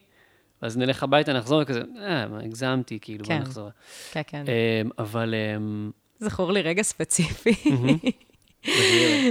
ואז 0.62 0.78
נלך 0.78 1.02
הביתה, 1.02 1.32
נחזור 1.32 1.62
וכזה, 1.62 1.82
אה, 1.98 2.26
הגזמתי, 2.44 2.98
כאילו, 3.00 3.24
בוא 3.24 3.34
כן. 3.34 3.40
נחזור. 3.40 3.68
כן, 4.12 4.22
כן. 4.26 4.44
אמ, 4.48 4.90
אבל, 4.98 5.34
אמ, 5.34 5.90
זכור 6.24 6.52
לי 6.52 6.62
רגע 6.62 6.82
ספציפי. 6.82 7.54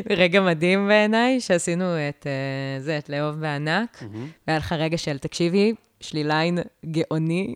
רגע 0.10 0.41
מדהים 0.41 0.88
בעיניי, 0.88 1.41
שעשינו 1.41 1.86
את 2.10 2.28
אה, 2.28 2.82
זה, 2.82 2.98
את 2.98 3.10
לאהוב 3.10 3.36
בענק, 3.36 4.04
והיה 4.48 4.60
לך 4.60 4.72
רגע 4.72 4.98
של, 4.98 5.18
תקשיבי, 5.18 5.74
יש 6.02 6.14
לי 6.14 6.24
line 6.24 6.60
גאוני, 6.86 7.56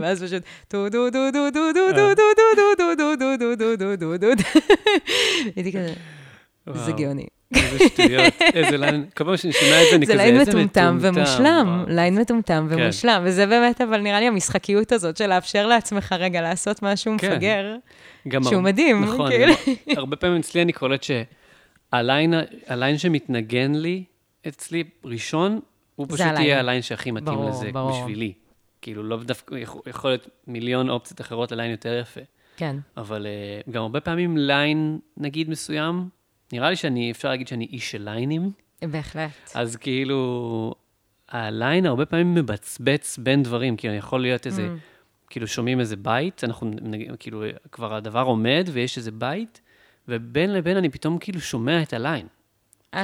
ואז 0.00 0.22
פשוט 0.22 0.42
טו 0.68 0.88
דו 0.88 1.10
דו 1.10 1.30
דו 1.30 1.50
דו 1.50 1.72
דו 1.72 1.94
דו 1.94 2.14
דו 2.14 2.34
דו 2.76 2.94
דו 2.96 3.16
דו 3.16 3.36
דו 3.36 3.56
דו 3.56 3.76
דו 3.76 3.96
דו 3.96 4.16
דו 4.16 4.34
דו 4.34 4.42
הייתי 5.56 5.72
כזה, 5.72 5.94
זה 6.66 6.80
וואו, 6.80 6.96
גאוני. 6.96 7.26
איזה 7.54 7.78
שטויות, 7.88 8.34
איזה 8.54 8.76
line, 8.76 9.04
כל 9.16 9.24
פעם 9.24 9.36
שאני 9.36 9.52
שומע 9.52 9.82
את 9.82 9.86
זה, 9.90 9.96
אני 9.96 10.06
זה 10.06 10.12
כזה, 10.12 10.22
line 10.22 10.40
איזה 10.40 10.50
מטומטם 10.50 10.98
ומושלם, 11.00 11.66
וואו. 11.84 11.94
line 11.96 12.18
מטומטם 12.18 12.66
כן. 12.70 12.82
ומושלם, 12.82 13.22
וזה 13.24 13.46
באמת, 13.46 13.80
אבל 13.80 14.00
נראה 14.00 14.20
לי 14.20 14.26
המשחקיות 14.26 14.92
הזאת 14.92 15.16
של 15.16 15.26
לאפשר 15.26 15.66
לעצמך 15.66 16.14
רגע 16.18 16.42
לעשות 16.42 16.82
משהו 16.82 17.12
כן. 17.18 17.32
מפגר, 17.32 17.76
שהוא 18.42 18.62
מדהים, 18.62 19.04
נכון, 19.04 19.30
כאילו. 19.30 19.54
הרבה 19.96 20.16
פעמים 20.16 20.36
אצלי 20.40 20.62
אני 20.62 20.72
קולט 20.72 21.02
שה 21.92 22.10
line 22.10 22.34
ה 22.66 22.72
line 22.72 22.98
שמתנגן 22.98 23.72
לי, 23.74 24.04
אצלי 24.48 24.84
ראשון, 25.04 25.60
הוא 25.96 26.06
זה 26.10 26.12
פשוט. 26.16 26.26
יהיה 26.38 26.58
ה 26.60 26.64
line 26.64 26.82
שהכי 26.82 27.10
מתאים 27.10 27.38
לזה. 27.48 27.70
בשבילי. 27.74 28.32
כאילו, 28.82 29.02
לא 29.02 29.18
דווקא, 29.22 29.54
יכול- 29.54 29.82
יכול 29.86 30.10
להיות 30.10 30.28
מיליון 30.46 30.90
אופציות 30.90 31.20
אחרות 31.20 31.52
ל 31.52 31.56
line 31.56 31.70
יותר 31.70 31.98
יפה. 32.02 32.20
כן. 32.56 32.76
אבל 32.96 33.26
אה, 33.26 33.72
גם 33.72 33.82
הרבה 33.82 34.00
פעמים 34.00 34.36
line, 34.36 34.98
נגיד, 35.16 35.50
מסוים, 35.50 36.08
נראה 36.52 36.70
לי 36.70 36.76
שאני, 36.76 37.10
אפשר 37.10 37.28
להגיד 37.28 37.48
שאני 37.48 37.64
איש 37.64 37.90
של 37.90 38.02
ליינים, 38.02 38.52
בהחלט. 38.82 39.30
אז 39.54 39.76
כאילו, 39.76 40.74
ה 41.28 41.40
line 41.40 41.86
הרבה 41.86 42.06
פעמים 42.06 42.34
מבצבץ 42.34 43.18
בין 43.18 43.42
דברים, 43.42 43.76
כאילו, 43.76 43.94
יכול 43.94 44.20
להיות 44.22 44.46
איזה, 44.46 44.66
Mm. 44.66 44.80
כאילו, 45.30 45.46
שומעים 45.46 45.80
איזה 45.80 45.96
בית, 45.96 46.44
אנחנו, 46.44 46.70
כאילו, 47.18 47.42
כבר 47.72 47.94
הדבר 47.94 48.22
עומד 48.22 48.68
ויש 48.72 48.98
איזה 48.98 49.10
בית, 49.12 49.60
ובין 50.08 50.52
לבין 50.52 50.76
אני 50.76 50.88
פתאום 50.88 51.18
כאילו 51.18 51.40
שומע 51.40 51.82
את 51.82 51.92
הליין. 51.92 52.26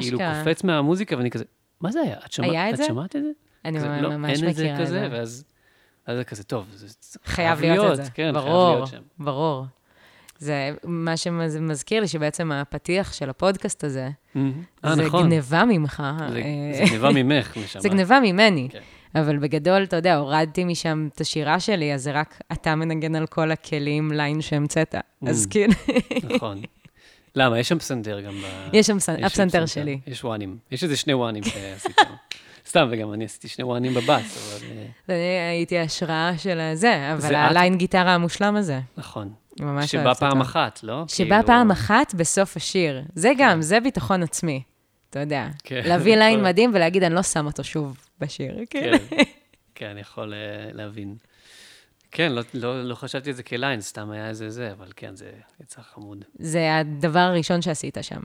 כאילו, 0.01 0.19
אשכרה. 0.19 0.39
קופץ 0.45 0.65
מהמוזיקה, 0.65 1.17
ואני 1.17 1.31
כזה, 1.31 1.45
מה 1.81 1.93
זה 1.93 2.01
היה? 2.01 2.17
את 2.27 2.33
שמעת 2.33 2.51
היה 2.51 2.69
את 2.69 2.73
את 2.73 2.79
זה? 2.79 2.85
שמעת 2.85 3.17
את 3.17 3.23
זה? 3.23 3.31
אני 3.65 3.79
כזה, 3.79 3.89
ממש 3.89 4.03
לא, 4.03 4.11
אין 4.11 4.49
את 4.49 4.55
זה 4.55 4.63
מכירה 4.63 4.75
את 4.77 4.81
כזה, 4.81 5.01
זה. 5.01 5.09
ואז 5.11 5.45
אז 6.07 6.17
זה 6.17 6.25
כזה, 6.25 6.45
טוב, 6.45 6.67
זה 6.75 6.87
חייב 7.25 7.61
להיות 7.61 7.91
את 8.01 8.05
זה. 8.05 8.11
כן, 8.11 8.33
חייב 8.33 8.35
ברור, 8.35 8.75
להיות 8.75 8.89
שם. 8.89 9.03
ברור. 9.19 9.65
זה 10.43 10.71
מה 10.85 11.17
שמזכיר 11.17 12.01
לי 12.01 12.09
שבעצם 12.09 12.53
הפתיח 12.53 13.13
של 13.13 13.31
הפודקאסט 13.31 13.85
הזה, 13.85 14.09
מהמם. 14.35 14.53
אה, 14.85 14.95
זה 14.97 15.03
נכון. 15.03 15.23
גניבה 15.27 15.65
ממך. 15.65 16.03
זה- 16.33 16.39
אה, 16.39 16.73
זה 16.79 16.91
גניבה 16.91 17.11
ממך, 17.11 17.57
נשמה. 17.65 17.83
זה 17.83 17.89
גניבה 17.89 18.19
ממני. 18.21 18.69
כן. 18.73 18.79
אבל 19.15 19.39
בגדול, 19.39 19.83
אתה 19.83 19.97
יודע, 19.97 20.17
הורדתי 20.17 20.65
משם 20.65 21.09
את 21.15 21.21
השירה 21.21 21.61
שלי, 21.61 21.95
אז 21.95 22.03
זה 22.03 22.13
רק 22.13 22.41
אתה 22.53 22.75
מנגן 22.75 23.15
על 23.17 23.27
כל 23.27 23.51
הכלים, 23.51 24.13
ליין 24.13 24.41
שהמצאת. 24.41 24.95
אז 25.27 25.47
Mm. 25.47 25.51
כאילו, 25.51 25.73
נכון. 26.23 26.63
למה? 27.37 27.59
יש 27.59 27.69
שם 27.69 27.79
פסנתר 27.79 28.21
גם 28.21 28.33
ב... 28.35 28.47
יש 28.73 28.87
שם 28.87 28.97
הפסנתר 28.97 29.29
פסנתר. 29.29 29.67
שלי. 29.67 30.01
יש 30.07 30.25
וואנים. 30.25 30.57
יש 30.71 30.85
איזה 30.85 30.97
שני 30.97 31.15
וואנים 31.15 31.43
שעשית. 31.45 31.97
סתם, 32.69 32.89
וגם 32.91 33.13
אני 33.13 33.25
עשיתי 33.25 33.49
שני 33.49 33.65
וואנים 33.65 33.95
בבאס, 33.95 34.57
אבל... 34.63 34.67
אה, 34.77 34.87
ואני 35.09 35.21
הייתי 35.51 35.79
השראה 35.79 36.33
של 36.39 36.61
הזה, 36.61 37.13
אבל? 37.13 37.35
הליין 37.35 37.79
גיטרה 37.79 38.15
המושלם 38.15 38.57
הזה. 38.57 38.81
נכון. 38.97 39.33
ממש 39.61 39.91
שבא 39.91 40.03
אוהבת 40.05 40.19
פעם 40.21 40.31
אותו. 40.39 40.43
אחת, 40.51 40.81
לא? 40.83 41.05
שבא 41.09 41.29
כאילו- 41.29 41.47
פעם 41.47 41.71
אחת 41.71 42.15
בסוף 42.15 42.57
השיר. 42.57 43.03
זה 43.15 43.33
גם, 43.39 43.63
זה 43.63 43.81
ביטחון 43.81 44.23
עצמי. 44.23 44.63
אתה 45.11 45.21
יודע. 45.21 45.49
כן. 45.65 45.81
להביא 45.85 46.17
ליין 46.21 46.43
מדהים 46.43 46.71
ולהגיד, 46.75 47.03
אני 47.03 47.15
לא 47.15 47.23
שם 47.23 47.47
אותו 47.47 47.65
שוב 47.65 47.97
בשיר. 48.21 48.55
כן, 48.71 48.93
כן, 49.75 49.87
אני 49.87 50.01
יכול 50.01 50.35
אה, 50.35 50.39
להבין. 50.73 51.17
כן, 52.11 52.33
לא- 52.33 52.43
לא 52.55 52.83
לא 52.85 52.95
חשבתי 52.95 53.31
על 53.31 53.37
זה 53.37 53.43
כ 53.43 53.53
line, 53.53 53.81
סתם 53.81 54.11
היה 54.11 54.29
איזה 54.29 54.51
זה, 54.51 54.73
אבל 54.73 54.89
כן, 54.97 55.17
זה 55.17 55.31
יצא 55.61 55.81
חמוד. 55.95 56.25
זה 56.39 56.77
הדבר 56.79 57.19
הראשון 57.19 57.63
שעשית 57.63 57.97
שם. 58.03 58.21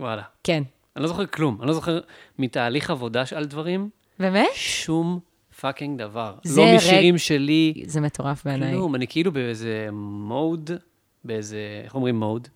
וואלה. 0.00 0.22
כן. 0.44 0.62
אני 0.96 1.02
לא 1.02 1.08
זוכר 1.08 1.26
כלום. 1.26 1.56
אני 1.60 1.68
לא 1.68 1.72
זוכר 1.74 2.00
מתהליך 2.38 2.90
עבודה 2.90 3.22
על 3.36 3.44
דברים, 3.44 3.90
באמת? 4.18 4.48
שום 4.54 5.20
fucking 5.60 5.98
דבר. 5.98 6.34
זה 6.44 6.60
לא 6.60 6.76
משירים 6.76 7.18
שלי, 7.18 7.82
זה 7.86 8.00
מטורף 8.00 8.44
בעיניי. 8.44 8.72
כלום. 8.72 8.94
אני 8.94 9.06
כאילו 9.06 9.32
באיזה 9.32 9.88
mode, 9.92 10.70
באיזה, 11.24 11.58
איך 11.84 11.94
אומרים 11.94 12.18
mode? 12.20 12.48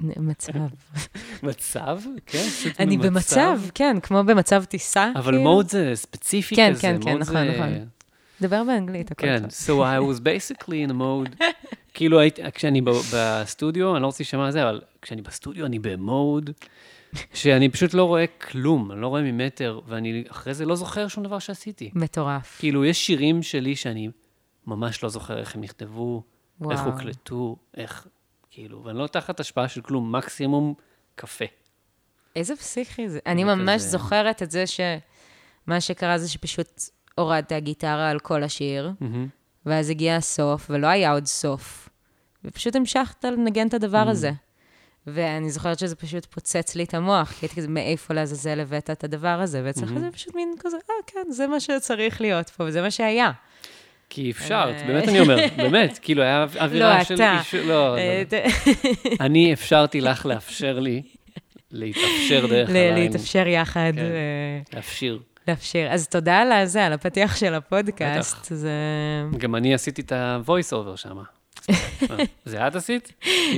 מצב. 0.00 0.52
מצב? 1.42 2.00
כן, 2.26 2.38
פשוט 2.38 2.80
אני 2.80 2.98
במצב, 2.98 3.60
כן, 3.74 3.96
כמו 4.02 4.24
במצב 4.24 4.64
טיסה. 4.64 5.12
אבל 5.16 5.32
כאילו. 5.32 5.42
מוד 5.50 5.68
זה 5.68 5.92
ספציפי 5.94 6.56
כן, 6.56 6.70
כזה. 6.72 6.82
כן, 6.82 6.96
כן, 7.02 7.16
mode 7.16 7.18
נכון, 7.20 7.34
זה- 7.34 7.52
נכון. 7.58 7.68
דבר 8.40 8.64
באנגלית, 8.64 9.10
הכל 9.10 9.26
כן, 9.26 9.42
so 9.44 9.70
I 9.70 10.16
was 10.16 10.20
basically 10.20 10.88
in 10.88 10.90
a 10.90 10.94
mode, 10.94 11.44
כאילו 11.94 12.20
הייתי, 12.20 12.42
כשאני 12.54 12.80
בסטודיו, 13.14 13.94
אני 13.94 14.02
לא 14.02 14.06
רוצה 14.06 14.16
להישמע 14.22 14.46
על 14.46 14.50
זה, 14.52 14.62
אבל 14.62 14.80
כשאני 15.02 15.22
בסטודיו 15.22 15.66
אני 15.66 15.78
במוד, 15.78 16.50
שאני 17.34 17.68
פשוט 17.68 17.94
לא 17.94 18.04
רואה 18.04 18.26
כלום, 18.26 18.92
אני 18.92 19.00
לא 19.00 19.06
רואה 19.08 19.22
ממטר, 19.22 19.80
ואני 19.86 20.24
אחרי 20.30 20.54
זה 20.54 20.66
לא 20.66 20.76
זוכר 20.76 21.08
שום 21.08 21.24
דבר 21.24 21.38
שעשיתי. 21.38 21.90
מטורף. 21.94 22.56
כאילו, 22.58 22.84
יש 22.84 23.06
שירים 23.06 23.42
שלי 23.42 23.76
שאני 23.76 24.08
ממש 24.66 25.02
לא 25.02 25.08
זוכר 25.08 25.38
איך 25.38 25.54
הם 25.54 25.60
נכתבו, 25.60 26.22
איך 26.70 26.80
וואו. 26.80 26.92
הוקלטו, 26.92 27.56
איך, 27.76 28.06
כאילו, 28.50 28.84
ואני 28.84 28.98
לא 28.98 29.06
תחת 29.06 29.40
השפעה 29.40 29.68
של 29.68 29.80
כלום, 29.80 30.16
מקסימום 30.16 30.74
קפה. 31.14 31.44
איזה 32.36 32.56
פסיכי 32.56 33.08
זה. 33.08 33.18
אני 33.26 33.44
ממש 33.44 33.74
כזה- 33.80 33.88
זוכרת 33.88 34.42
את 34.42 34.50
זה 34.50 34.64
שמה 34.66 35.80
שקרה 35.80 36.18
זה 36.18 36.28
שפשוט 36.28 36.80
הורדת 37.18 37.52
גיטרה 37.52 38.10
על 38.10 38.18
כל 38.18 38.42
השיר, 38.42 38.92
מהמם. 39.00 39.28
ואז 39.66 39.90
הגיע 39.90 40.16
הסוף, 40.16 40.66
ולא 40.70 40.86
היה 40.86 41.12
עוד 41.12 41.26
סוף. 41.26 41.88
ופשוט 42.44 42.76
המשכת 42.76 43.24
לנגן 43.24 43.66
את 43.68 43.74
הדבר 43.74 44.06
Mm. 44.06 44.10
הזה. 44.10 44.30
ואני 45.06 45.50
זוכרת 45.50 45.78
שזה 45.78 45.96
פשוט 45.96 46.24
פוצץ 46.24 46.74
לי 46.76 46.84
את 46.84 46.94
המוח, 46.94 47.32
כי 47.32 47.46
הייתי 47.46 47.56
כזה, 47.56 47.68
מאיפה 47.68 48.14
לעזאזל 48.14 48.60
הבאת 48.60 48.90
את 48.90 49.04
הדבר 49.04 49.28
הזה? 49.28 49.60
ואצלך 49.64 49.90
Mm-hmm. 49.90 49.98
זה 50.00 50.10
פשוט 50.12 50.34
מין 50.34 50.54
כזה, 50.58 50.76
אה, 50.76 50.94
כן, 51.06 51.30
זה 51.32 51.46
מה 51.46 51.60
שצריך 51.60 52.20
להיות 52.20 52.50
פה, 52.50 52.64
וזה 52.64 52.82
מה 52.82 52.90
שהיה. 52.90 53.30
כי 54.10 54.30
אפשרת, 54.30 54.74
אה. 54.80 54.86
באמת 54.86 55.08
אני 55.08 55.20
אומר, 55.20 55.36
באמת, 55.56 55.98
כאילו, 56.02 56.22
היה 56.22 56.46
אווירה 56.60 56.98
לא, 56.98 57.04
של... 57.04 57.14
אתה. 57.14 57.38
איש- 57.40 57.54
לא, 57.54 57.64
לא. 57.68 57.98
אה, 57.98 58.22
אני 59.26 59.52
אפשרתי 59.52 60.00
לך 60.00 60.26
לאפשר 60.26 60.78
לי 60.78 61.02
להתאפשר 61.70 62.46
דרך 62.46 62.68
ה 62.70 62.74
line. 62.74 62.94
להתאפשר 62.94 63.46
יחד, 63.46 63.92
כן. 63.94 63.98
אה, 64.02 64.60
להפשיר. 64.74 65.18
לאפשר. 65.48 65.86
אז 65.90 66.08
תודה 66.08 66.38
על 66.38 66.52
הזה, 66.52 66.86
על 66.86 66.92
הפתיח 66.92 67.36
של 67.36 67.54
הפודקאסט. 67.54 68.36
בטח. 68.36 68.54
זה... 68.54 68.70
גם 69.38 69.54
אני 69.54 69.74
עשיתי 69.74 70.02
את 70.02 70.12
ה-voice 70.12 70.72
over 70.72 70.96
שם. 70.96 71.16
זה 72.44 72.66
את 72.66 72.74
עשית? 72.74 73.12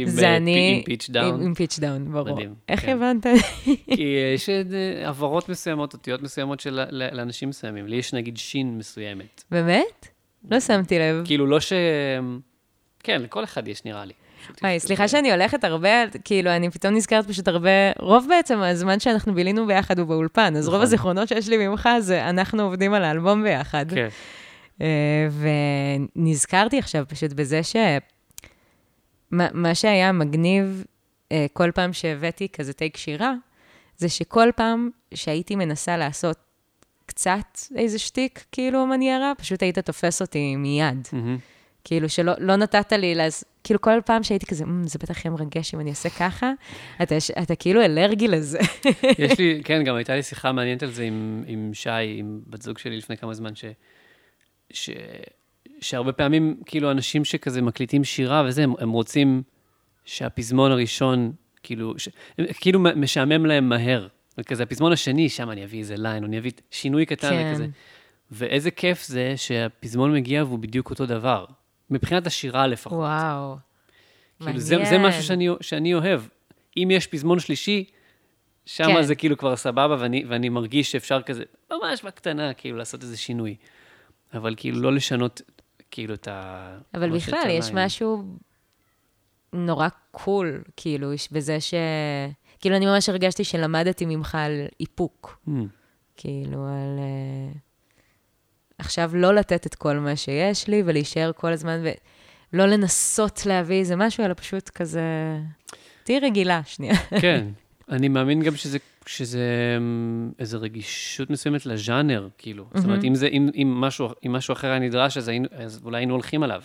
זה 0.07 0.27
אה, 0.27 0.37
אני... 0.37 0.77
עם 0.79 0.85
pitch 0.85 1.11
down? 1.11 1.43
עם 1.43 1.55
pitch 1.55 1.79
down, 1.79 2.13
ברור. 2.13 2.33
מדהים, 2.33 2.55
איך 2.69 2.81
כן. 2.81 2.93
הבנת? 2.93 3.27
כי 3.97 4.17
יש 4.35 4.49
אה, 4.49 5.09
הברות 5.09 5.49
מסוימות, 5.49 5.93
אותיות 5.93 6.23
מסוימות 6.23 6.61
של 6.61 6.81
לאנשים 6.91 7.49
מסוימים. 7.49 7.87
לי 7.87 7.97
יש 7.97 8.13
נגיד 8.15 8.37
שין 8.37 8.79
מסוימת. 8.79 9.45
באמת? 9.51 10.09
לא 10.51 10.61
שמתי 10.61 10.99
לב. 10.99 11.23
כאילו, 11.25 11.47
לא 11.47 11.61
ש... 11.61 11.73
כן, 13.03 13.23
לכל 13.23 13.45
אחד 13.45 13.69
יש, 13.69 13.85
נראה 13.85 14.05
לי. 14.05 14.13
וואי, 14.63 14.73
יש 14.73 14.83
סליחה 14.83 15.09
שאני 15.09 15.33
הולכת 15.33 15.65
הרבה, 15.65 15.89
כאילו, 16.25 16.51
אני 16.51 16.71
פתאום 16.71 16.95
נזכרת 16.95 17.29
פשוט 17.29 17.49
הרבה, 17.49 17.71
רוב 17.99 18.27
בעצם 18.29 18.59
הזמן 18.59 19.01
שאנחנו 19.01 19.35
בילינו 19.35 19.67
ביחד 19.67 19.99
הוא 19.99 20.07
באולפן, 20.07 20.57
אז 20.57 20.67
רוב 20.67 20.75
נכון. 20.75 20.83
הזיכרונות 20.83 21.29
שיש 21.29 21.49
לי 21.49 21.69
ממך 21.69 21.89
זה 21.99 22.29
אנחנו 22.29 22.63
עובדים 22.63 22.95
על 22.95 23.05
האלבום 23.05 23.43
ביחד. 23.43 23.87
כן. 23.91 24.09
אה, 24.83 25.29
ונזכרתי 26.17 26.79
עכשיו 26.79 27.05
פשוט 27.09 27.33
בזה 27.33 27.63
ש... 27.63 27.77
מה 29.31 29.49
מה 29.53 29.75
שהיה 29.75 30.13
מגניב 30.13 30.85
אה, 31.33 31.47
כל 31.53 31.71
פעם 31.75 31.93
שהבאתי 31.93 32.49
כזה 32.49 32.73
טייק 32.73 32.97
שירה, 32.97 33.35
זה 33.97 34.09
שכל 34.09 34.49
פעם 34.57 34.91
שהייתי 35.15 35.57
מנסה 35.57 35.97
לעשות 35.97 36.37
קצת 37.07 37.59
איזה 37.77 37.99
שטיק, 37.99 38.45
כאילו 38.53 38.87
מניירה, 38.87 39.33
פשוט 39.39 39.63
היית 39.63 39.79
תופס 39.79 40.23
אותי 40.23 40.57
מיד. 40.57 41.09
מהמם. 41.13 41.39
כאילו, 41.85 42.09
שלא 42.09 42.33
לא 42.39 42.57
נתת 42.57 42.93
לי, 42.93 43.15
לאז, 43.15 43.45
כאילו, 43.65 43.81
כל 43.81 44.01
פעם 44.07 44.23
שהייתי 44.23 44.47
כזה, 44.47 44.67
"מ, 44.67 44.87
זה 44.87 44.99
בטח 44.99 45.25
יהיה 45.25 45.35
מרגש 45.35 45.75
אם 45.75 45.81
אני 45.81 45.91
אעשה 45.91 46.11
ככה, 46.11 46.53
אתה, 47.03 47.15
אתה 47.43 47.55
כאילו 47.55 47.83
אלרגי 47.83 48.29
לזה. 48.29 48.59
יש 49.19 49.39
לי, 49.39 49.61
כן, 49.65 49.85
גם 49.85 49.97
הייתה 49.97 50.15
לי 50.15 50.23
שיחה 50.23 50.53
מעניינת 50.53 50.83
על 50.83 50.91
זה 50.91 51.03
עם, 51.03 51.45
עם 51.47 51.71
שי, 51.75 51.91
עם 52.19 52.41
בת 52.47 52.63
זוג 52.63 52.79
שלי 52.79 52.97
לפני 52.97 53.17
כמה 53.17 53.35
זמן, 53.35 53.55
ש, 53.55 53.65
ש, 54.73 54.91
שהרבה 55.81 56.13
פעמים, 56.13 56.57
כאילו, 56.67 56.91
אנשים 56.91 57.25
שכזה 57.25 57.63
מקליטים 57.63 58.05
שירה 58.05 58.45
וזה, 58.47 58.63
הם, 58.65 58.75
הם 58.79 58.91
רוצים 58.91 59.43
שהפזמון 60.05 60.71
הראשון, 60.71 61.33
כאילו, 61.63 61.99
ש, 61.99 62.09
הם, 62.39 62.47
כאילו 62.61 62.81
משעמם 62.81 63.47
להם 63.47 63.69
מהר. 63.69 64.09
וכזה, 64.39 64.63
הפזמון 64.63 64.93
השני, 64.93 65.29
שם 65.29 65.51
אני 65.51 65.65
אביא 65.65 65.79
איזה 65.79 65.97
ליין, 65.97 66.23
או 66.23 66.29
אני 66.29 66.39
אביא 66.39 66.51
שינוי 66.71 67.07
קטן 67.07 67.31
כן. 67.31 67.51
וכזה. 67.51 67.67
ואיזה 68.31 68.71
כיף 68.71 69.05
זה 69.05 69.35
שהפזמון 69.37 70.13
מגיע 70.13 70.45
והוא 70.45 70.59
בדיוק 70.59 70.91
אותו 70.91 71.07
דבר. 71.07 71.45
מבחינת 71.91 72.27
השירה 72.27 72.67
לפחות. 72.67 72.99
וואו. 72.99 73.57
כאילו, 74.45 74.59
זה, 74.59 74.67
זה 74.69 74.77
מעניין. 74.77 75.07
משהו 75.07 75.23
שאני, 75.23 75.49
שאני 75.61 75.95
אוהב. 75.95 76.23
אם 76.77 76.89
יש 76.93 77.07
פזמון 77.07 77.39
שלישי, 77.41 77.85
שם. 78.67 78.85
כן. 78.85 79.03
זה 79.03 79.15
כאילו 79.15 79.37
כבר 79.39 79.57
סבבה, 79.57 79.97
ואני, 79.99 80.25
ואני 80.29 80.49
מרגיש 80.49 80.93
שאפשר 80.93 81.23
כזה, 81.23 81.43
ממש 81.71 82.03
בקטנה, 82.03 82.55
כאילו, 82.55 82.77
לעשות 82.79 83.03
איזה 83.03 83.17
שינוי. 83.17 83.57
אבל 84.35 84.55
כאילו, 84.57 84.81
לא 84.81 84.93
לשנות, 84.93 85.43
כאילו, 85.91 86.15
את 86.15 86.29
ה... 86.29 86.79
אבל 86.95 87.17
בכלל, 87.17 87.47
יש. 87.51 87.71
משהו 87.75 88.25
נורא 89.53 89.89
קול, 90.11 90.63
כאילו, 90.77 91.11
בזה 91.33 91.61
ש... 91.61 91.75
כאילו, 92.61 92.77
אני 92.77 92.87
ממש 92.87 93.09
הרגשתי 93.09 93.45
שלמדתי 93.45 94.07
ממך 94.07 94.35
על 94.35 94.67
איפוק. 94.81 95.39
Mm, 95.49 95.51
כאילו, 96.17 96.67
על... 96.67 96.99
אה, 96.99 97.53
עכשיו 98.79 99.11
לא 99.15 99.35
לתת 99.35 99.67
את 99.67 99.75
כל 99.75 99.97
מה 99.97 100.17
שיש 100.17 100.69
לי 100.69 100.83
ולהישאר 100.87 101.31
כל 101.37 101.53
הזמן 101.53 101.83
ולא 102.53 102.67
לנסות 102.67 103.47
להביא 103.47 103.79
איזה 103.79 103.97
משהו, 103.97 104.25
אלא 104.25 104.35
פשוט 104.35 104.69
כזה... 104.69 105.03
תהיי 106.05 106.21
רגילה, 106.21 106.61
שנייה. 106.65 106.95
כן. 107.21 107.47
אני 107.93 108.09
מאמין 108.09 108.43
גם 108.43 108.57
שזה, 108.57 108.79
שזה 109.07 109.41
אמ, 109.79 110.33
איזו 110.39 110.61
רגישות 110.61 111.31
מסוימת 111.31 111.67
לז'אנר, 111.67 112.29
כאילו. 112.39 112.67
זאת 112.75 112.85
אומרת, 112.85 113.05
אם, 113.05 113.15
זה, 113.15 113.27
אם, 113.27 113.49
אם, 113.55 113.81
משהו, 113.81 114.09
אם 114.27 114.33
משהו 114.33 114.53
אחר 114.53 114.69
היה 114.71 114.79
נדרש, 114.79 115.17
אז, 115.17 115.29
היינו, 115.29 115.49
אז 115.53 115.81
אולי 115.85 115.99
היינו 115.99 116.15
הולכים 116.15 116.43
עליו. 116.43 116.63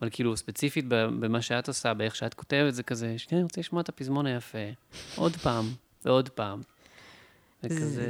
אבל 0.00 0.08
כאילו, 0.12 0.36
ספציפית 0.36 0.84
במה 0.88 1.42
שאת 1.42 1.68
עושה, 1.68 1.94
באיך 1.94 2.16
שאת 2.16 2.34
כותבת, 2.34 2.74
זה 2.74 2.82
כזה, 2.82 3.14
שנייה, 3.18 3.38
אני 3.40 3.44
רוצה 3.44 3.60
לשמוע 3.60 3.82
את 3.82 3.88
הפזמון 3.88 4.26
היפה. 4.26 4.58
עוד 5.16 5.36
פעם, 5.36 5.64
ועוד 6.04 6.28
פעם. 6.28 6.60
זה 7.62 7.68
זה- 7.74 7.80
כזה... 7.80 8.06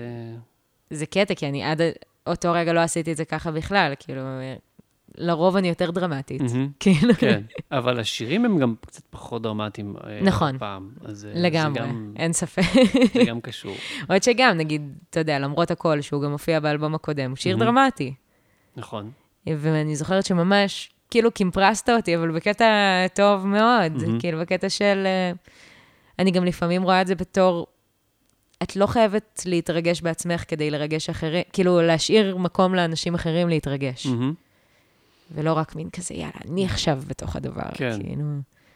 זה 0.90 1.06
קטע, 1.06 1.34
כי 1.34 1.48
אני 1.48 1.64
עד 1.64 1.80
אותו 2.26 2.52
רגע 2.52 2.72
לא 2.72 2.80
עשיתי 2.80 3.12
את 3.12 3.16
זה 3.16 3.24
ככה 3.24 3.50
בכלל, 3.50 3.92
כאילו, 3.98 4.20
לרוב 5.16 5.56
אני 5.56 5.68
יותר 5.68 5.90
דרמטית. 5.90 6.42
כאילו, 6.80 7.14
כן, 7.14 7.42
אבל 7.72 8.00
השירים 8.00 8.44
הם 8.44 8.58
גם 8.58 8.74
קצת 8.86 9.02
פחות 9.10 9.42
דרמטיים. 9.42 9.94
אה, 10.04 10.20
נכון. 10.22 10.54
הפעם, 10.56 10.90
אז 11.04 11.24
אה, 11.24 11.30
לגמרי, 11.34 11.80
גם- 11.80 12.12
אין 12.16 12.32
ספק. 12.32 12.62
זה 13.14 13.24
גם 13.26 13.40
קשור. 13.40 13.74
עוד 14.10 14.22
שגם, 14.22 14.56
נגיד, 14.56 14.92
אתה 15.10 15.20
יודע, 15.20 15.38
למרות 15.38 15.70
הכל, 15.70 16.00
שהוא 16.00 16.22
גם 16.22 16.30
מופיע 16.30 16.60
באלבום 16.60 16.94
הקודם, 16.94 17.30
הוא 17.30 17.36
שיר. 17.36 17.56
דרמטי. 17.56 18.14
נכון. 18.76 19.10
ואני 19.46 19.96
זוכרת 19.96 20.26
שממש, 20.26 20.90
כאילו, 21.10 21.32
קימפרסת 21.32 21.88
אותי, 21.88 22.16
אבל 22.16 22.30
בקטע 22.30 22.64
טוב 23.14 23.46
מאוד. 23.46 23.92
כאילו, 24.20 24.38
בקטע 24.40 24.68
של... 24.68 25.02
אה, 25.06 25.32
אני 26.18 26.30
גם 26.30 26.44
לפעמים 26.44 26.82
רואה 26.82 27.02
את 27.02 27.06
זה 27.06 27.14
בתור... 27.14 27.66
את 28.62 28.76
לא 28.76 28.86
חייבת 28.86 29.42
להתרגש 29.46 30.00
בעצמך 30.00 30.44
כדי 30.48 30.70
לרגש 30.70 31.10
אחרים, 31.10 31.42
כאילו, 31.52 31.82
להשאיר 31.82 32.36
מקום 32.36 32.74
לאנשים 32.74 33.14
אחרים 33.14 33.48
להתרגש. 33.48 34.06
מהמם. 34.06 34.34
ולא 35.30 35.52
רק 35.52 35.76
מין 35.76 35.90
כזה, 35.90 36.14
יאללה, 36.14 36.30
אני 36.50 36.64
עכשיו 36.64 37.02
בתוך 37.06 37.36
הדבר. 37.36 37.62
כן. 37.74 37.98
כאילו, 38.02 38.24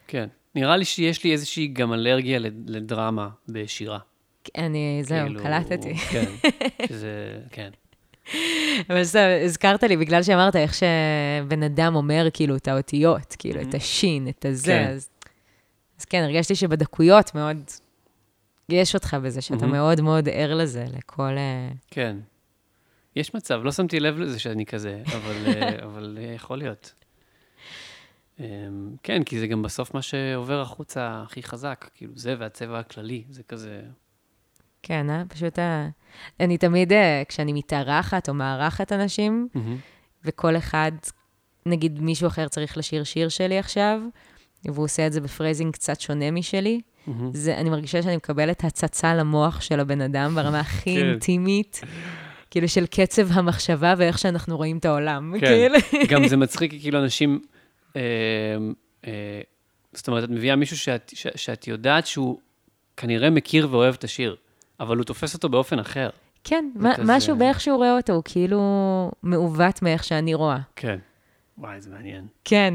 כן. 0.06 0.28
נראה 0.54 0.76
לי 0.76 0.84
שיש 0.84 1.24
לי 1.24 1.32
איזושהי 1.32 1.66
גם 1.66 1.92
אלרגיה 1.92 2.38
לד- 2.38 2.70
לדרמה 2.70 3.28
בשירה. 3.48 3.98
אני, 4.58 5.00
זהו, 5.04 5.26
כאילו, 5.26 5.42
קלטתי. 5.42 5.94
כן, 5.94 6.24
שזה, 6.88 7.38
כן. 7.50 7.70
אבל 8.90 9.04
סתם, 9.04 9.18
הזכרת 9.44 9.82
לי, 9.82 9.96
בגלל 9.96 10.22
שאמרת 10.22 10.56
איך 10.56 10.74
שבן 10.74 11.62
אדם 11.62 11.94
אומר, 11.94 12.26
כאילו, 12.32 12.56
את 12.56 12.68
האותיות, 12.68 13.36
כאילו, 13.38 13.60
את 13.60 13.74
השין, 13.74 14.28
את 14.28 14.44
הזה, 14.44 14.72
כן. 14.72 14.90
אז, 14.94 15.08
אז 16.00 16.04
כן, 16.04 16.22
הרגשתי 16.22 16.54
שבדקויות 16.54 17.34
מאוד, 17.34 17.56
יש 18.68 18.94
אותך 18.94 19.16
בזה, 19.22 19.40
שאתה 19.40 19.56
מהמם. 19.56 19.72
מאוד 19.72 20.00
מאוד 20.00 20.28
ער 20.28 20.54
לזה, 20.54 20.84
לכל... 20.96 21.22
אה, 21.22 21.68
כן. 21.90 22.16
יש 23.16 23.34
מצב, 23.34 23.60
לא 23.64 23.72
שמתי 23.72 24.00
לב 24.00 24.18
לזה 24.18 24.38
שאני 24.38 24.66
כזה, 24.66 25.02
אבל, 25.06 25.46
אה, 25.46 25.76
אבל 25.86 26.18
אה, 26.20 26.32
יכול 26.32 26.58
להיות. 26.58 26.94
אמ, 28.40 28.44
כן, 29.02 29.22
כי 29.22 29.40
זה 29.40 29.46
גם 29.46 29.62
בסוף 29.62 29.94
מה 29.94 30.02
שעובר 30.02 30.60
החוצה 30.60 31.22
הכי 31.26 31.42
חזק, 31.42 31.90
כאילו 31.94 32.12
זה 32.16 32.34
והצבע 32.38 32.78
הכללי, 32.78 33.24
זה 33.30 33.42
כזה... 33.42 33.82
כן, 34.82 35.10
אה? 35.10 35.22
פשוט 35.28 35.58
ה... 35.58 35.88
אני 36.40 36.58
תמיד, 36.58 36.92
אה, 36.92 37.22
כשאני 37.28 37.52
מתארחת 37.52 38.28
או 38.28 38.34
מארחת 38.34 38.92
אנשים, 38.92 39.48
מהמם. 39.54 39.76
וכל 40.24 40.56
אחד, 40.56 40.92
נגיד 41.66 42.00
מישהו 42.00 42.26
אחר 42.26 42.48
צריך 42.48 42.78
לשיר 42.78 43.04
שיר 43.04 43.28
שלי 43.28 43.58
עכשיו, 43.58 44.00
והוא 44.64 44.84
עושה 44.84 45.06
את 45.06 45.12
זה 45.12 45.20
ב 45.20 45.26
phrasing 45.26 45.74
קצת 45.74 46.00
שונה 46.00 46.30
משלי, 46.30 46.80
מהמם. 47.06 47.30
זה, 47.34 47.56
אני 47.56 47.70
מרגישה 47.70 48.02
שאני 48.02 48.16
מקבלת 48.16 48.64
הצצה 48.64 49.14
למוח 49.14 49.60
של 49.60 49.80
הבן 49.80 50.00
אדם 50.00 50.34
ברמה 50.34 50.60
הכי 50.60 50.96
כן. 51.00 51.08
אינטימית, 51.08 51.80
כאילו 52.52 52.68
של 52.68 52.86
קצב 52.86 53.32
המחשבה 53.32 53.94
ואיך 53.98 54.18
שאנחנו 54.18 54.56
רואים 54.56 54.78
את 54.78 54.84
העולם. 54.84 55.34
כן. 55.40 55.46
כאילו. 55.46 55.74
גם 56.08 56.28
זה 56.28 56.36
מצחיק, 56.46 56.70
כאילו 56.80 56.98
אנשים... 56.98 57.40
אה, 57.96 58.00
אה, 59.06 59.40
זאת 59.92 60.08
אומרת, 60.08 60.24
את 60.24 60.30
מביאה 60.30 60.56
מישהו 60.56 60.76
שאת, 60.78 61.12
ש, 61.14 61.26
שאת 61.34 61.68
יודעת 61.68 62.06
שהוא 62.06 62.38
כנראה 62.96 63.30
מכיר 63.30 63.68
ואוהב 63.70 63.94
את 63.94 64.04
השיר, 64.04 64.36
אבל 64.80 64.96
הוא 64.96 65.04
תופס 65.04 65.34
אותו 65.34 65.48
באופן 65.48 65.78
אחר. 65.78 66.10
כן, 66.44 66.70
זה 66.76 66.82
מה- 66.88 66.94
כזה- 66.96 67.16
משהו 67.16 67.36
באיך 67.36 67.60
שהוא 67.60 67.76
רואה 67.76 67.96
אותו, 67.96 68.12
הוא 68.12 68.22
כאילו 68.24 68.60
מעוות 69.22 69.82
מאיך 69.82 70.04
שאני 70.04 70.34
רואה. 70.34 70.58
כן. 70.76 70.98
וואי, 71.58 71.80
זה 71.80 71.90
מעניין. 71.90 72.26
כן, 72.44 72.74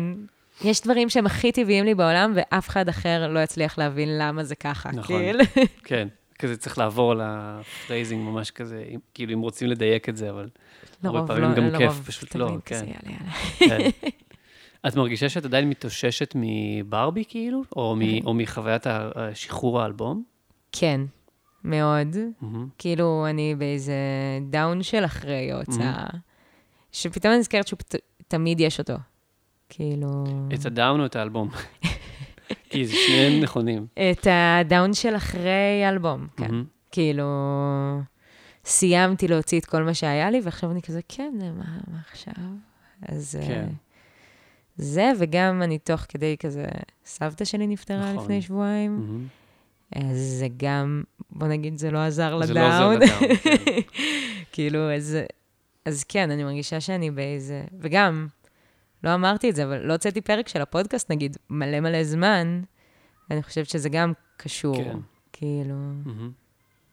יש 0.63 0.81
דברים 0.81 1.09
שהם 1.09 1.25
הכי 1.25 1.51
טבעיים 1.51 1.85
לי 1.85 1.95
בעולם, 1.95 2.33
ואף 2.35 2.69
אחד 2.69 2.89
אחר 2.89 3.27
לא 3.27 3.39
יצליח 3.39 3.77
להבין 3.77 4.17
למה 4.17 4.43
זה 4.43 4.55
ככה. 4.55 4.89
נכון. 4.93 5.17
כאילו. 5.21 5.39
כן, 5.83 6.07
כזה 6.39 6.57
צריך 6.57 6.77
לעבור 6.77 7.11
על 7.11 7.21
ה 7.23 7.34
phrasing 7.34 8.23
ממש 8.29 8.51
כזה, 8.51 8.85
כאילו 9.13 9.33
אם 9.33 9.39
רוצים 9.39 9.67
לדייק 9.67 10.09
את 10.09 10.17
זה, 10.17 10.29
אבל... 10.29 10.49
לרוב 11.03 11.27
פעמים 11.27 11.43
לא, 11.43 11.55
גם 11.55 11.63
לרוב 11.63 11.77
כיף, 11.77 12.07
פשוט 12.07 12.35
לא, 12.35 12.57
כן. 12.65 12.85
כן. 13.59 13.89
את 14.87 14.95
מרגישה 14.95 15.29
שאת 15.29 15.45
עדיין 15.45 15.69
מתאוששת 15.69 16.33
מברבי, 16.35 17.23
כאילו? 17.27 17.61
או, 17.75 17.95
מ, 17.95 18.25
או 18.25 18.33
מחוויית 18.33 18.87
ה- 18.87 19.09
שחרור 19.33 19.81
האלבום? 19.81 20.23
כן, 20.71 21.01
מאוד. 21.63 22.15
כאילו, 22.77 23.25
אני 23.29 23.55
באיזה 23.55 23.93
down 24.49 24.83
של 24.83 25.05
אחרי 25.05 25.51
ההוצאה, 25.51 26.05
שפתאום 26.91 27.31
אני 27.31 27.39
נזכרת 27.39 27.67
שתמיד 27.67 28.59
יש 28.59 28.79
אותו. 28.79 28.93
כאילו... 29.69 30.23
את 30.53 30.65
ה 30.65 30.72
down 30.72 30.99
או 30.99 31.05
את 31.05 31.15
האלבום? 31.15 31.49
כי 32.69 32.85
זה 32.85 32.93
שניהם 33.07 33.43
נכונים. 33.43 33.85
את 33.93 34.27
ה 34.29 34.42
down 34.42 34.93
של 34.93 35.15
אחרי 35.15 35.89
אלבום, 35.89 36.27
כן. 36.37 36.43
מהמם. 36.43 36.63
כאילו, 36.91 37.27
סיימתי 38.65 39.27
להוציא 39.27 39.59
את 39.59 39.65
כל 39.65 39.83
מה 39.83 39.93
שהיה 39.93 40.29
לי, 40.29 40.41
ועכשיו 40.43 40.71
אני 40.71 40.81
כזה, 40.81 40.99
כן, 41.07 41.33
מה, 41.57 41.77
מה 41.87 41.97
עכשיו? 42.11 42.33
אז 43.01 43.39
אה, 43.41 43.47
כן. 43.47 43.67
זה, 44.77 45.11
וגם 45.19 45.61
אני 45.63 45.77
תוך 45.77 46.01
כדי 46.09 46.35
כזה, 46.39 46.65
סבתא 47.05 47.45
שלי 47.45 47.67
נפטרה 47.67 48.11
נכון. 48.13 48.23
לפני 48.23 48.41
שבועיים, 48.41 48.91
מהמם. 48.95 49.27
אז 49.95 50.17
זה 50.17 50.47
גם, 50.57 51.03
בוא 51.29 51.47
נגיד, 51.47 51.77
זה 51.77 51.91
לא 51.91 51.99
עזר 51.99 52.39
זה 52.43 52.53
לא 52.53 52.61
לדאון. 52.61 52.95
לדאון, 52.95 53.35
כן. 53.35 53.59
כאילו, 54.51 54.91
אז, 54.95 55.17
אז 55.85 56.03
כן, 56.03 56.31
אני 56.31 56.43
מרגישה 56.43 56.81
שאני 56.81 57.11
באיזה... 57.11 57.63
וגם, 57.79 58.27
לא 59.03 59.13
אמרתי 59.13 59.49
את 59.49 59.55
זה, 59.55 59.63
אבל 59.63 59.77
לא 59.81 59.93
הוצאתי 59.93 60.21
פרק 60.21 60.47
של 60.47 60.61
הפודקאסט, 60.61 61.11
נגיד, 61.11 61.37
מלא 61.49 61.79
מלא 61.79 62.03
זמן, 62.03 62.61
ואני 63.29 63.43
חושבת 63.43 63.69
שזה 63.69 63.89
גם 63.89 64.13
קשור. 64.37 64.75
כן. 64.75 64.97
כאילו, 65.33 65.75
מהמם. 65.75 66.31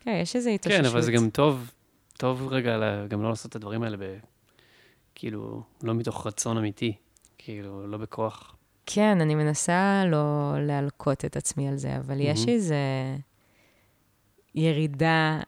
כן, 0.01 0.19
יש 0.23 0.37
איזו 0.37 0.51
התאוששות. 0.51 0.81
כן, 0.83 0.89
אבל 0.91 1.01
זה 1.03 1.13
גם 1.13 1.31
טוב, 1.31 1.71
טוב 2.17 2.49
רגע 2.53 2.77
ל- 2.77 3.07
גם 3.09 3.23
לא 3.23 3.29
לעשות 3.29 3.51
את 3.51 3.57
הדברים 3.57 3.83
האלה 3.83 3.97
ב... 3.97 4.03
כאילו, 5.15 5.63
לא 5.83 5.95
מתוך 5.95 6.27
רצון 6.27 6.57
אמיתי, 6.57 6.93
כאילו, 7.39 7.87
לא 7.87 7.99
בכוח. 7.99 8.57
כן, 8.87 9.21
אני 9.21 9.35
מנסה 9.35 10.05
לא 10.07 10.53
להלקות 10.61 11.25
את 11.25 11.37
עצמי 11.37 11.69
על 11.69 11.77
זה, 11.77 11.97
אבל 11.97 12.21
יש 12.21 12.39
מהמם. 12.41 12.49
איזו 12.53 12.75
ירידה... 14.55 15.41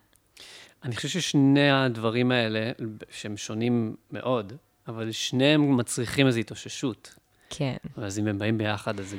אני 0.85 0.97
חושב 0.97 1.09
ששני 1.09 1.71
הדברים 1.71 2.31
האלה, 2.31 2.73
שהם 3.11 3.37
שונים 3.37 3.97
מאוד, 4.13 4.53
אבל 4.89 5.13
שניהם 5.13 5.77
מצריכים 5.77 6.27
איזו 6.27 6.41
התאוששות. 6.41 7.15
כן, 7.51 7.77
אז 7.97 8.19
אם 8.19 8.27
הם 8.27 8.39
באים 8.39 8.59
ביחד, 8.59 9.01
אז 9.01 9.09
זה... 9.11 9.17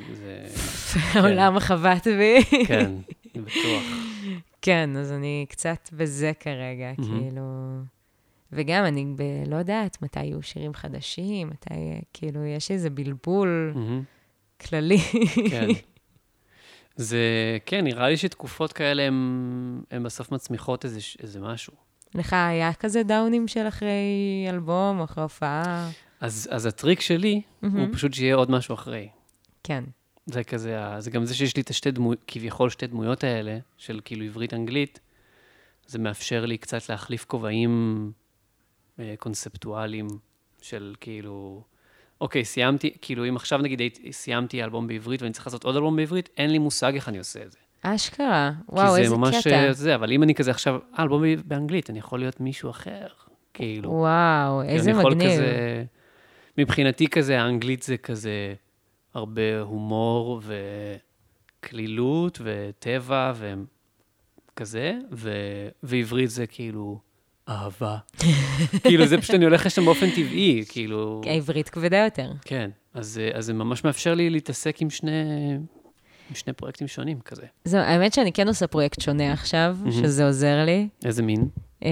זה 0.52 1.00
העולם 1.00 1.58
חבט 1.60 2.06
בי. 2.06 2.44
כן, 2.66 2.92
בטוח. 3.34 3.82
כן, 4.62 4.96
אז 4.96 5.12
אני 5.12 5.46
קצת 5.48 5.88
בזה 5.92 6.32
כרגע. 6.40 6.92
כאילו... 6.96 7.42
וגם 8.52 8.84
אני 8.84 9.06
ב... 9.16 9.22
לא 9.46 9.56
יודעת 9.56 10.02
מתי 10.02 10.24
יהיו 10.24 10.42
שירים 10.42 10.74
חדשים, 10.74 11.48
מתי... 11.48 11.74
כאילו, 12.12 12.44
יש 12.44 12.70
איזה 12.70 12.90
בלבול. 12.90 13.74
כללי. 14.60 14.98
כן. 15.50 15.68
זה, 16.96 17.18
כן, 17.66 17.84
נראה 17.84 18.08
לי 18.08 18.16
שתקופות 18.16 18.72
כאלה 18.72 19.02
הן 19.90 20.02
בסוף 20.02 20.32
מצמיחות 20.32 20.84
איזה, 20.84 21.00
איזה 21.22 21.40
משהו. 21.40 21.87
לך 22.14 22.32
היה 22.32 22.72
כזה 22.72 23.02
דאונים 23.02 23.48
של 23.48 23.68
אחרי 23.68 24.46
אלבום, 24.48 25.00
אחרי 25.00 25.22
הופעה? 25.22 25.90
אז, 26.20 26.48
אז 26.50 26.66
הטריק 26.66 27.00
שלי 27.00 27.42
הוא 27.60 27.70
מהמם. 27.70 27.92
פשוט 27.92 28.14
שיהיה 28.14 28.34
עוד 28.34 28.50
משהו 28.50 28.74
אחרי. 28.74 29.08
כן. 29.64 29.84
זה 30.26 30.44
כזה, 30.44 30.78
זה 30.98 31.10
גם 31.10 31.24
זה 31.24 31.34
שיש 31.34 31.56
לי 31.56 31.62
את 31.62 31.70
השתי 31.70 31.90
דמויות, 31.90 32.24
כביכול 32.26 32.70
שתי 32.70 32.86
דמויות 32.86 33.24
האלה, 33.24 33.58
של 33.76 34.00
כאילו 34.04 34.24
עברית-אנגלית, 34.24 35.00
זה 35.86 35.98
מאפשר 35.98 36.46
לי 36.46 36.58
קצת 36.58 36.88
להחליף 36.88 37.24
כובעים 37.24 38.12
אה, 38.98 39.14
קונספטואליים 39.18 40.08
של 40.62 40.94
כאילו, 41.00 41.62
אוקיי, 42.20 42.44
סיימתי, 42.44 42.90
כאילו 43.02 43.28
אם 43.28 43.36
עכשיו 43.36 43.58
נגיד 43.58 43.80
סיימתי 44.10 44.64
אלבום 44.64 44.86
בעברית 44.86 45.22
ואני 45.22 45.32
צריך 45.32 45.46
לעשות 45.46 45.64
עוד 45.64 45.76
אלבום 45.76 45.96
בעברית, 45.96 46.28
אין 46.36 46.50
לי 46.50 46.58
מושג 46.58 46.94
איך 46.94 47.08
אני 47.08 47.18
עושה 47.18 47.42
את 47.42 47.52
זה. 47.52 47.58
אשכרה, 47.82 48.52
וואו, 48.68 48.94
כי 48.94 49.00
איזה 49.00 49.10
זה 49.10 49.16
ממש 49.16 49.36
קטע. 49.46 49.66
אה, 49.66 49.72
זה, 49.72 49.94
אבל 49.94 50.12
אם 50.12 50.22
אני 50.22 50.34
כזה 50.34 50.50
עכשיו, 50.50 50.74
אה, 50.98 51.02
אלבום 51.02 51.22
באנגלית, 51.44 51.90
אני 51.90 51.98
יכול 51.98 52.18
להיות 52.18 52.40
מישהו 52.40 52.70
אחר, 52.70 53.06
כאילו. 53.54 53.90
וואו, 53.90 54.62
איזה 54.62 54.90
אני 54.90 54.98
יכול 54.98 55.14
מגניב. 55.14 55.32
כזה, 55.32 55.84
מבחינתי 56.58 57.08
כזה, 57.08 57.40
האנגלית 57.42 57.82
זה 57.82 57.96
כזה 57.96 58.54
הרבה 59.14 59.60
הומור 59.60 60.40
וקלילות 61.60 62.40
וטבע 62.44 63.32
וכזה, 64.54 64.94
ו... 65.12 65.30
ועברית 65.82 66.30
זה 66.30 66.46
כאילו 66.46 66.98
אהבה. 67.48 67.96
כאילו, 68.86 69.06
זה 69.06 69.18
פשוט, 69.18 69.34
אני 69.34 69.44
הולך 69.44 69.66
לשם 69.66 69.84
באופן 69.84 70.10
טבעי, 70.10 70.64
כאילו... 70.68 71.20
העברית 71.26 71.68
כבדה 71.68 71.96
יותר. 71.96 72.32
כן, 72.44 72.70
אז, 72.94 73.20
אה, 73.22 73.38
אז 73.38 73.46
זה 73.46 73.52
ממש 73.52 73.84
מאפשר 73.84 74.14
לי 74.14 74.30
להתעסק 74.30 74.82
עם 74.82 74.90
שני, 74.90 75.12
עם 76.30 76.34
שני 76.34 76.52
פרויקטים 76.52 76.88
שונים 76.88 77.20
כזה. 77.24 77.42
זהו, 77.64 77.80
האמת 77.80 78.12
שאני 78.12 78.32
כן 78.32 78.48
עושה 78.48 78.66
פרויקט 78.66 79.00
שונה 79.00 79.32
עכשיו, 79.32 79.76
מהמם. 79.78 79.92
שזה 79.92 80.26
עוזר 80.26 80.64
לי. 80.64 80.88
איזה 81.04 81.22
מין? 81.22 81.48
אה, 81.84 81.90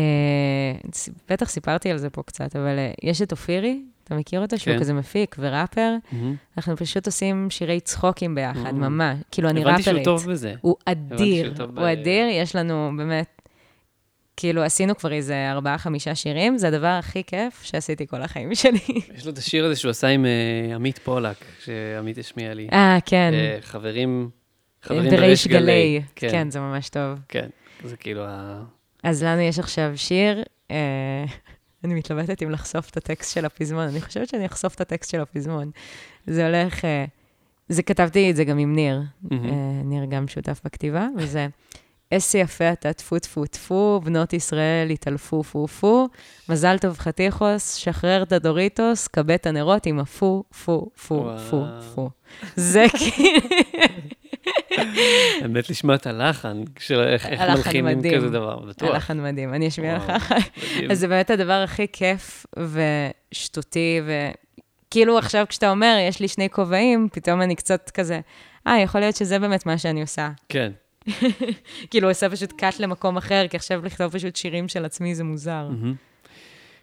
בטח 1.31 1.49
סיפרתי 1.49 1.91
על 1.91 1.99
זה 1.99 2.11
פה 2.11 2.23
קצת, 2.23 2.57
אבל 2.57 2.79
אה, 2.79 2.93
יש 3.03 3.23
את 3.23 3.33
אופירי, 3.33 3.83
אתה 4.05 4.15
מכיר 4.15 4.41
אותו? 4.41 4.59
שהוא 4.59 4.75
כן. 4.75 4.81
כזה 4.81 4.95
מפיק 4.95 5.37
וראפר. 5.39 5.95
מהמם. 6.13 6.35
אנחנו 6.57 6.77
פשוט 6.77 7.07
עושים 7.07 7.47
שירי 7.51 7.81
צחוקים 7.81 8.35
ביחד, 8.35 8.71
Mm. 8.71 8.73
ממש. 8.73 9.19
כאילו, 9.31 9.49
אני 9.49 9.61
הבנתי 9.61 9.77
ראפרית. 9.79 10.05
שהוא 10.05 10.19
טוב 10.19 10.31
בזה. 10.31 10.55
הוא 10.61 10.77
הבנתי 10.87 11.15
אדיר, 11.15 11.55
שהוא 11.57 11.67
הוא 11.67 11.75
ב- 11.75 11.79
אדיר, 11.79 12.27
יש 12.31 12.57
לנו 12.57 12.91
באמת 12.97 13.36
כאילו, 14.37 14.63
עשינו 14.63 14.97
כבר 14.97 15.13
איזה 15.13 15.51
ארבעה-חמישה 15.51 16.15
שירים, 16.15 16.59
זה 16.59 16.69
הדבר 16.69 16.87
הכי 16.87 17.25
כיף 17.25 17.63
שעשיתי 17.63 18.07
כל 18.07 18.23
החיים 18.23 18.55
שלי. 18.55 18.79
יש 19.15 19.27
לו 19.27 19.33
את 19.33 19.39
השיר 19.39 19.65
הזה 19.65 19.77
שהוא 19.77 19.91
עשה 19.91 20.07
עם 20.07 20.27
אה, 20.27 20.75
עמית 20.75 20.99
פולק, 20.99 21.45
שעמית 21.65 22.19
השמיע 22.19 22.55
לי. 22.55 22.69
אה, 22.73 22.99
כן. 23.07 23.31
אה, 23.35 23.59
חברים, 23.61 24.31
חברים 24.83 25.11
בריש 25.11 25.47
גלי. 25.47 25.61
גלי. 25.61 26.31
כן, 26.31 26.51
זה 26.51 26.61
ממש 26.61 26.89
טוב. 26.89 27.19
כן, 27.29 27.49
זה 27.85 27.97
כאילו 27.97 28.25
ה... 28.25 28.63
אז 29.03 29.23
לנו 29.23 29.41
יש 29.41 29.59
עכשיו 29.59 29.93
שיר, 29.97 30.43
אה, 30.71 31.25
אני 31.85 31.95
מתלבטת 31.95 32.43
אם 32.43 32.51
לחשוף 32.51 32.91
את 32.91 32.97
הטקסט 32.97 33.35
של 33.35 33.45
הפזמון, 33.45 33.89
אני 33.89 34.01
חושבת 34.01 34.29
שאני 34.29 34.47
אחשוף 34.47 34.75
את 34.75 34.81
הטקסט 34.81 35.11
של 35.11 35.21
הפזמון. 35.21 35.71
זה 36.27 36.47
הולך, 36.47 36.85
אה, 36.85 37.05
זה 37.69 37.83
כתבתי 37.83 38.31
את 38.31 38.37
זה 38.37 38.45
גם 38.45 38.59
עם 38.59 38.75
ניר, 38.75 39.03
מהמם. 39.23 39.49
אה, 39.49 39.83
ניר 39.85 40.05
גם 40.05 40.29
שותף 40.29 40.61
בכתיבה, 40.65 41.09
וזה, 41.17 41.47
איזה 42.13 42.39
יפה 42.39 42.73
אתה, 42.73 42.93
טפו 42.93 43.19
טפו 43.19 43.47
טפו, 43.47 44.01
בנות 44.05 44.33
ישראל 44.33 44.91
התעלפו 44.91 45.43
פו 45.43 45.67
פו, 45.67 46.09
מזל 46.49 46.79
טוב 46.79 46.99
חתיכוס, 46.99 47.75
שחרר 47.75 48.23
את 48.23 48.33
הדוריטוס, 48.33 49.09
כבה 49.09 49.35
את 49.35 49.47
הנרות 49.47 49.87
עם 49.87 49.99
הפו 49.99 50.45
פו 50.65 50.91
פו 51.07 51.31
פו. 51.51 51.65
פו. 51.95 52.11
זה 52.57 52.85
כאילו... 52.99 53.41
האמת 55.43 55.71
לשמוע 55.71 55.95
את 55.95 56.07
הלחן, 56.07 56.63
איך 56.91 57.27
מלחינים. 57.27 58.17
כזה 58.17 58.29
דבר, 58.29 58.59
בטוח. 58.59 58.89
הלחן 58.89 59.23
מדהים, 59.23 59.55
אני 59.55 59.69
אשמיע 59.69 59.97
לך 59.97 60.11
אחר. 60.11 60.37
אז 60.91 60.99
זה 60.99 61.09
באמת 61.09 61.31
הדבר 61.31 61.63
הכי 61.65 61.87
כיף 61.93 62.47
ושטותי, 63.33 64.01
וכאילו 64.07 65.19
עכשיו 65.19 65.47
כשאתה 65.49 65.71
אומר, 65.71 65.97
יש 66.09 66.21
לי 66.21 66.29
שני 66.29 66.51
כובעים, 66.51 67.09
פתאום 67.13 67.43
אני 67.43 67.55
קצת 67.57 67.91
כזה, 67.91 68.21
אה, 68.67 68.81
יכול 68.81 69.01
להיות 69.01 69.17
שזה 69.17 69.39
באמת 69.39 69.67
מה 69.67 69.79
שאני 69.79 70.01
עושה. 70.01 70.29
כן, 70.49 70.73
כאילו, 71.91 72.09
עושה 72.09 72.31
פשוט 72.31 72.53
קאט 72.53 72.81
למקום 72.81 73.17
אחר, 73.17 73.47
כי 73.51 73.57
עכשיו 73.57 73.85
לכתוב 73.85 74.13
פשוט 74.13 74.37
שירים 74.37 74.69
של 74.69 74.85
עצמי 74.85 75.15
זה 75.15 75.25
מוזר. 75.25 75.69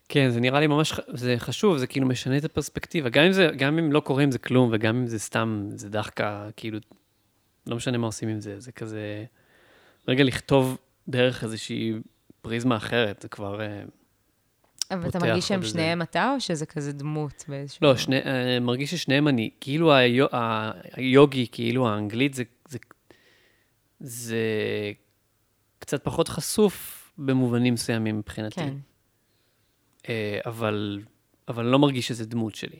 כן, 0.09 0.29
זה 0.29 0.39
נראה 0.39 0.59
לי 0.59 0.67
ממש, 0.67 0.93
זה 1.13 1.35
חשוב, 1.37 1.77
זה 1.77 1.87
כאילו 1.87 2.07
משנה 2.07 2.37
את 2.37 2.45
הפרספקטיבה. 2.45 3.09
גם 3.09 3.23
אם, 3.23 3.31
זה, 3.31 3.49
גם 3.57 3.77
אם 3.79 3.91
לא 3.91 3.99
קורה 3.99 4.23
עם 4.23 4.31
זה 4.31 4.39
כלום, 4.39 4.69
וגם 4.73 4.95
אם 4.95 5.07
זה 5.07 5.19
סתם, 5.19 5.67
זה 5.69 5.89
דחקה, 5.89 6.47
כאילו, 6.55 6.79
לא 7.67 7.75
משנה 7.75 7.97
מה 7.97 8.07
עושים 8.07 8.29
עם 8.29 8.39
זה, 8.39 8.59
זה 8.59 8.71
כזה, 8.71 9.25
רגע 10.07 10.23
לכתוב 10.23 10.77
דרך 11.07 11.43
איזושהי 11.43 11.93
פריזמה 12.41 12.77
אחרת, 12.77 13.21
זה 13.21 13.27
כבר... 13.27 13.61
אה, 13.61 13.83
אבל 14.91 15.09
אתה 15.09 15.19
מרגיש 15.19 15.47
שהם 15.47 15.63
שניהם 15.63 16.01
אתה, 16.01 16.31
או 16.35 16.39
שזה 16.39 16.65
כזה 16.65 16.93
דמות 16.93 17.45
באיזשהו... 17.47 17.79
לא, 17.81 17.97
שני, 17.97 18.17
אה, 18.17 18.59
מרגיש 18.61 18.91
ששניהם 18.91 19.27
אני, 19.27 19.49
כאילו 19.61 19.93
היוגי, 20.93 21.47
כאילו 21.51 21.89
האנגלית, 21.89 22.33
זה, 22.33 22.43
זה, 24.03 24.37
קצת 25.79 26.03
פחות 26.03 26.27
חשוף 26.27 26.99
במובנים 27.17 27.73
מסוימים 27.73 28.17
מבחינתי. 28.19 28.55
כן. 28.55 28.73
אה, 30.09 30.39
אבל, 30.45 31.01
אבל 31.47 31.65
לא 31.65 31.79
מרגיש 31.79 32.07
שזה 32.07 32.25
דמות 32.25 32.55
שלי. 32.55 32.79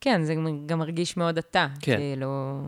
כן, 0.00 0.24
זה 0.24 0.34
גם- 0.34 0.66
גם 0.66 0.78
מרגיש 0.78 1.16
מאוד 1.16 1.38
אתה. 1.38 1.66
כן. 1.80 1.96
כאילו... 1.96 2.62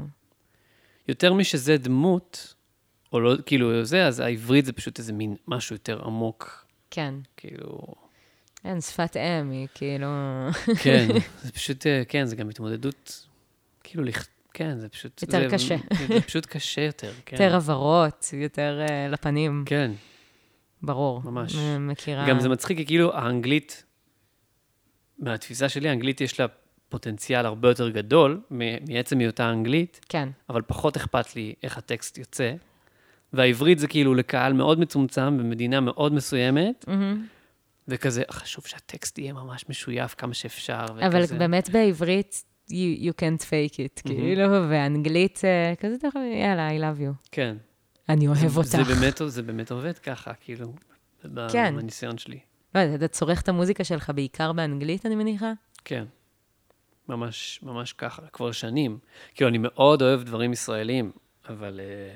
יותר 1.09 1.33
משזה 1.33 1.77
דמות, 1.77 2.55
או 3.13 3.21
לא, 3.21 3.35
כאילו 3.47 3.85
זה, 3.85 4.07
אז 4.07 4.21
העברית 4.21 4.65
זה 4.65 4.73
פשוט 4.73 4.99
איזה 4.99 5.13
מין 5.13 5.37
משהו 5.49 5.75
יותר 5.75 6.05
עמוק, 6.05 6.67
כן. 6.91 7.15
כאילו, 7.37 7.79
אין, 8.65 8.81
שפת 8.81 9.17
אם 9.17 9.51
היא 9.51 9.69
כאילו... 9.75 10.07
כן, 10.83 11.09
זה 11.43 11.53
פשוט, 11.53 11.87
אה, 11.87 12.03
כן, 12.09 12.25
זה 12.27 12.37
גם 12.37 12.49
התמודדות, 12.49 13.27
כאילו, 13.85 14.05
לכ- 14.05 14.29
כן, 14.55 14.79
זה 14.79 14.89
פשוט... 14.89 15.23
יותר 15.23 15.49
זה, 15.49 15.55
קשה. 15.55 15.77
זה, 16.09 16.21
פשוט 16.21 16.47
קשה 16.47 16.81
יותר, 16.81 17.13
כן. 17.27 17.37
יותר 17.43 17.57
הבהרות, 17.57 18.31
יותר 18.33 18.81
אה, 18.91 19.09
לפנים, 19.09 19.63
כן, 19.67 19.91
ברור. 20.83 21.23
ממש. 21.25 21.55
מ- 21.55 21.89
מכירה. 21.89 22.29
גם 22.29 22.41
זה 22.41 22.49
מצחיק, 22.49 22.79
כי 22.79 22.87
כאילו 22.87 23.15
האנגלית, 23.15 23.85
מהתפיסה 25.19 25.69
שלי, 25.69 25.89
האנגלית 25.89 26.21
יש 26.21 26.41
לה 26.41 26.47
פוטנציאל 26.89 27.47
הרבה 27.47 27.69
יותר 27.69 27.89
גדול 27.89 28.41
מעצם 28.89 29.19
היותה 29.19 29.51
אנגלית, 29.51 30.01
כן, 30.09 30.29
אבל 30.49 30.63
פחות 30.67 30.97
אכפת 30.97 31.37
לי 31.37 31.55
איך 31.63 31.79
הטקסט 31.79 32.19
יוצא. 32.19 32.53
והעברית 33.33 33.79
זה 33.79 33.87
כאילו 33.89 34.15
לקהל 34.15 34.53
מאוד 34.53 34.81
מצומצם 34.81 35.39
במדינה 35.39 35.81
מאוד 35.81 36.13
מסוימת, 36.13 36.85
מהמם. 36.89 37.27
וכזה, 37.89 38.23
חשוב 38.31 38.67
שהטקסט 38.67 39.19
יהיה 39.19 39.33
ממש 39.33 39.65
משויף 39.69 40.15
כמה 40.15 40.35
שאפשר. 40.35 40.85
אבל 40.89 41.23
וכזה. 41.23 41.39
באמת 41.39 41.71
בעברית, 41.71 42.45
you, 42.71 43.05
you 43.05 43.13
can't 43.21 43.43
fake 43.43 43.75
it, 43.75 44.03
כאילו, 44.09 44.43
ואנגלית, 44.71 45.41
אה, 45.45 45.75
כזה, 45.81 45.95
אתה 45.95 46.09
יאללה, 46.41 46.71
I 46.71 46.81
love 46.81 47.01
you. 47.01 47.29
כן. 47.33 47.57
אני 48.09 48.27
אוהב 48.27 48.39
זה, 48.39 48.59
אותך. 48.59 48.69
זה 48.69 48.85
באמת, 48.95 49.21
זה 49.27 49.43
באמת 49.43 49.71
עובד 49.71 49.99
ככה, 49.99 50.35
כאילו, 50.35 50.73
כן. 51.53 51.75
בניסיון 51.77 52.19
שלי. 52.19 52.39
לא 52.75 52.81
יודעת, 52.81 52.99
אתה 52.99 53.09
צורך 53.09 53.41
את 53.41 53.49
המוזיקה 53.49 53.85
שלך 53.85 54.11
בעיקר 54.15 54.53
באנגלית, 54.53 55.07
אני 55.07 55.15
מניחה? 55.15 55.53
כן. 55.85 56.05
ממש, 57.09 57.61
ממש 57.63 57.93
ככה, 57.93 58.23
כבר 58.33 58.53
שנים. 58.53 58.99
כאילו, 59.35 59.51
אני 59.51 59.59
מאוד 59.59 60.03
אוהב 60.03 60.23
דברים 60.23 60.53
ישראלים, 60.53 61.13
אבל 61.49 61.81
אה, 61.81 62.15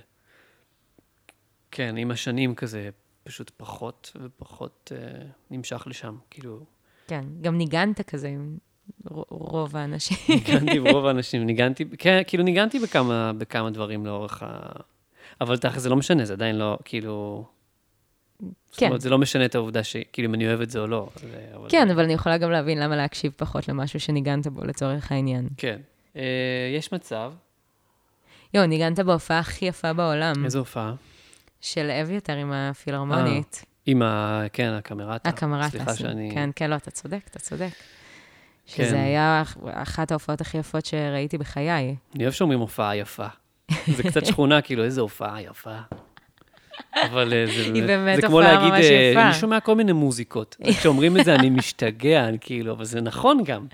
כן, 1.71 1.97
עם 1.97 2.11
השנים 2.11 2.55
כזה, 2.55 2.91
פשוט 3.25 3.51
פחות 3.57 4.17
ופחות 4.23 4.93
אה, 4.95 5.25
נמשך 5.51 5.87
לשם. 5.87 6.17
כאילו, 6.31 6.65
כן, 7.07 7.25
גם 7.41 7.59
ניגנת 7.59 8.01
כזה 8.01 8.29
עם 8.29 8.59
רוב 9.31 9.77
האנשים. 9.77 10.17
ניגנתי 10.29 10.81
ברוב 10.81 11.07
האנשים, 11.07 11.47
ניגנתי, 11.47 11.85
כן, 11.99 12.23
כאילו 12.27 12.45
ניגנתי 12.45 12.79
בכמה, 12.79 13.33
בכמה 13.39 13.71
דברים 13.71 14.07
לאורך 14.07 14.43
ה... 14.43 14.69
אבל 15.41 15.57
תכל'ס 15.57 15.83
זה 15.83 15.89
לא 15.89 15.97
משנה, 15.97 16.25
זה 16.25 16.33
עדיין 16.33 16.57
לא, 16.57 16.79
כאילו... 16.85 17.45
זאת 18.71 18.77
כן. 18.77 18.87
אומרת, 18.87 19.01
זה 19.01 19.11
לא 19.11 19.19
משנה 19.19 19.45
את 19.45 19.55
העובדה 19.55 19.85
שכאילו 19.85 20.29
אם 20.29 20.35
אני 20.35 20.49
אוהב 20.49 20.61
את 20.61 20.71
זה 20.71 20.79
או 20.79 20.87
לא. 20.87 21.09
זה, 21.17 21.47
אבל... 21.55 21.69
כן, 21.71 21.91
אבל 21.91 22.05
אני 22.05 22.13
יכולה 22.13 22.39
גם 22.39 22.51
להבין 22.51 22.79
למה 22.79 22.97
להקשיב 22.97 23.33
פחות 23.37 23.69
למשהו 23.69 24.01
שניגנת 24.01 24.47
בו 24.47 24.65
לצורך 24.65 25.13
העניין. 25.13 25.49
כן. 25.57 25.81
אה, 26.17 26.23
יש 26.77 26.93
מצב, 26.93 27.33
יואו, 28.55 28.67
ניגנת 28.67 29.01
בהופעה 29.01 29.39
הכי 29.39 29.65
יפה 29.65 29.93
בעולם, 29.93 30.45
איזו 30.45 30.59
הופעה? 30.59 30.95
של 31.61 31.91
אביתר 31.91 32.37
עם 32.37 32.53
הפילהרמונית. 32.53 33.65
עם 33.87 34.03
ה... 34.03 34.43
כן, 34.53 34.69
הקמרטה. 34.69 35.29
הקמרטה. 35.29 35.65
אה, 35.65 35.71
סליחה. 35.71 35.95
שאני... 35.95 36.31
כן, 36.35 36.51
כן, 36.57 36.71
לא, 36.71 36.77
אתה 36.77 36.91
צודק, 36.91 37.21
אתה 37.31 37.39
צודק. 37.39 37.71
כן. 38.75 38.85
שזה 38.85 39.01
היה 39.03 39.43
אח- 39.43 39.57
אחת 39.73 40.11
ההופעות 40.11 40.41
הכי 40.41 40.59
יפות 40.59 40.87
שראיתי 40.87 41.39
בחיי. 41.39 41.95
אני 42.15 42.25
אוהב 42.25 42.33
שאומרים 42.35 42.59
הופעה 42.61 42.97
יפה. 42.97 43.27
זה 43.97 44.03
קצת 44.03 44.27
שכונה, 44.27 44.61
כאילו, 44.67 44.85
איזו 44.85 45.01
הופעה 45.01 45.43
יפה. 45.43 45.77
אבל 47.03 47.33
אה, 47.33 47.45
זה 47.47 47.87
באמת 47.87 48.17
זה 48.21 48.27
כמו 48.27 48.39
הופעה 48.41 48.53
להגיד, 48.55 48.73
אה, 48.73 49.11
יפה. 49.13 49.23
אני 49.25 49.35
שומע 49.35 49.61
כל 49.61 49.75
מיני 49.75 49.93
מוזיקות. 49.93 50.57
כשאומרים 50.79 51.17
את 51.21 51.25
זה, 51.25 51.35
אני 51.35 51.51
משתגע, 51.51 52.29
אני 52.29 52.39
כאילו, 52.41 52.73
אבל 52.73 52.85
זה 52.85 53.01
נכון 53.01 53.43
גם. 53.45 53.67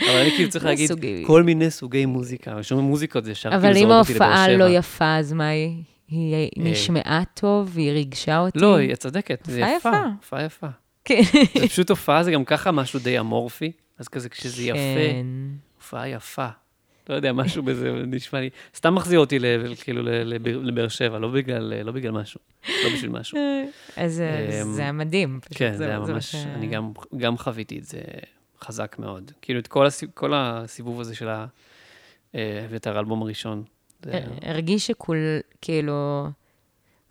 אבל 0.00 0.20
אני 0.20 0.30
כאילו 0.30 0.50
צריך 0.50 0.64
להגיד, 0.64 0.88
סוגי- 0.88 1.24
כל 1.26 1.42
מיני 1.42 1.70
סוגי 1.70 2.06
מוזיקה. 2.06 2.60
כשאומרים 2.60 2.88
מוזיקות, 2.88 3.24
זה 3.24 3.30
ישר 3.32 3.50
כאילו 3.50 3.60
אבל 3.62 3.76
אם 3.76 3.82
זורק 3.82 3.92
אותי 4.00 4.14
לבאר 4.14 4.26
ההופעה 4.28 4.46
שבע. 4.46 4.56
לא 4.56 4.76
יפה, 4.76 5.16
אז 5.16 5.32
מה 5.32 5.48
היא? 5.48 5.82
היא 6.08 6.48
נשמעה 6.56 7.22
טוב, 7.34 7.72
היא 7.76 7.90
ריגשה 7.92 8.38
אותי? 8.38 8.58
לא, 8.58 8.76
היא 8.76 8.94
צודקת, 8.94 9.40
זה 9.44 9.60
הופעה 9.60 9.76
יפה. 9.76 9.88
יפה. 9.88 9.98
הופעה 10.20 10.44
יפה. 10.44 10.66
כן. 11.04 11.20
זה 11.60 11.68
פשוט 11.68 11.90
הופעה, 11.90 12.22
זה 12.22 12.30
גם 12.30 12.44
ככה 12.44 12.72
משהו 12.72 13.00
די 13.00 13.18
אמורפי, 13.20 13.72
אז 13.98 14.08
כזה 14.08 14.28
כשזה 14.28 14.62
יפה, 14.62 14.78
כן. 15.12 15.26
הופעה 15.76 16.08
יפה. 16.08 16.48
לא 17.08 17.14
יודע, 17.14 17.32
משהו 17.32 17.62
בזה 17.62 17.92
נשמע 18.06 18.40
לי, 18.40 18.50
סתם 18.74 18.94
מחזיר 18.94 19.18
אותי 19.18 19.38
ל- 19.38 19.74
כאילו 19.80 20.02
לבאר 20.02 20.58
לבאר 20.58 20.88
שבע, 20.88 21.18
לא 21.18 21.28
בגלל, 21.28 21.82
לא 21.82 21.92
בגלל 21.92 22.12
משהו, 22.12 22.40
לא 22.68 22.90
בשביל 22.94 23.10
משהו. 23.10 23.38
אז 23.96 24.20
אה, 24.20 24.62
אמ, 24.62 24.72
זה 24.72 24.82
היה 24.82 24.92
מדהים. 24.92 25.40
כן, 25.54 25.74
זה 25.76 25.86
היה 25.86 25.98
ממש, 25.98 26.34
אני 26.34 26.66
גם, 26.66 26.92
גם 27.16 27.38
חוויתי 27.38 27.78
את 27.78 27.84
זה 27.84 28.00
חזק 28.60 28.96
מאוד. 28.98 29.32
כאילו, 29.42 29.60
את 29.60 29.66
כל, 29.66 29.86
הסיב, 29.86 30.10
כל 30.14 30.32
הסיבוב 30.34 31.00
הזה 31.00 31.14
של 31.14 31.28
ה... 31.28 31.46
אה, 32.34 32.66
ואת 32.70 32.86
האלבום 32.86 33.22
הראשון. 33.22 33.64
זה 34.02 34.20
הרגיש 34.42 34.86
שכול, 34.86 35.16
כאילו, 35.62 36.26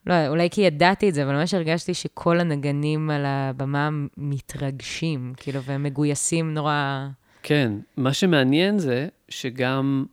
לא, 0.08 0.28
אולי 0.28 0.50
כי 0.50 0.62
ידעתי 0.62 1.10
את 1.10 1.14
זה, 1.14 1.24
אבל 1.24 1.34
ממש 1.34 1.54
הרגשתי 1.54 1.94
שכל 1.94 2.40
הנגנים 2.40 3.10
על 3.10 3.26
הבמה 3.26 3.90
מתרגשים, 4.18 5.34
כאילו, 5.38 5.64
והם 5.64 5.84
מגויסים 5.84 6.54
נורא... 6.54 7.08
כן, 7.44 7.72
מה 7.98 8.14
שמעניין 8.14 8.80
זה 8.80 9.08
שגם, 9.30 10.06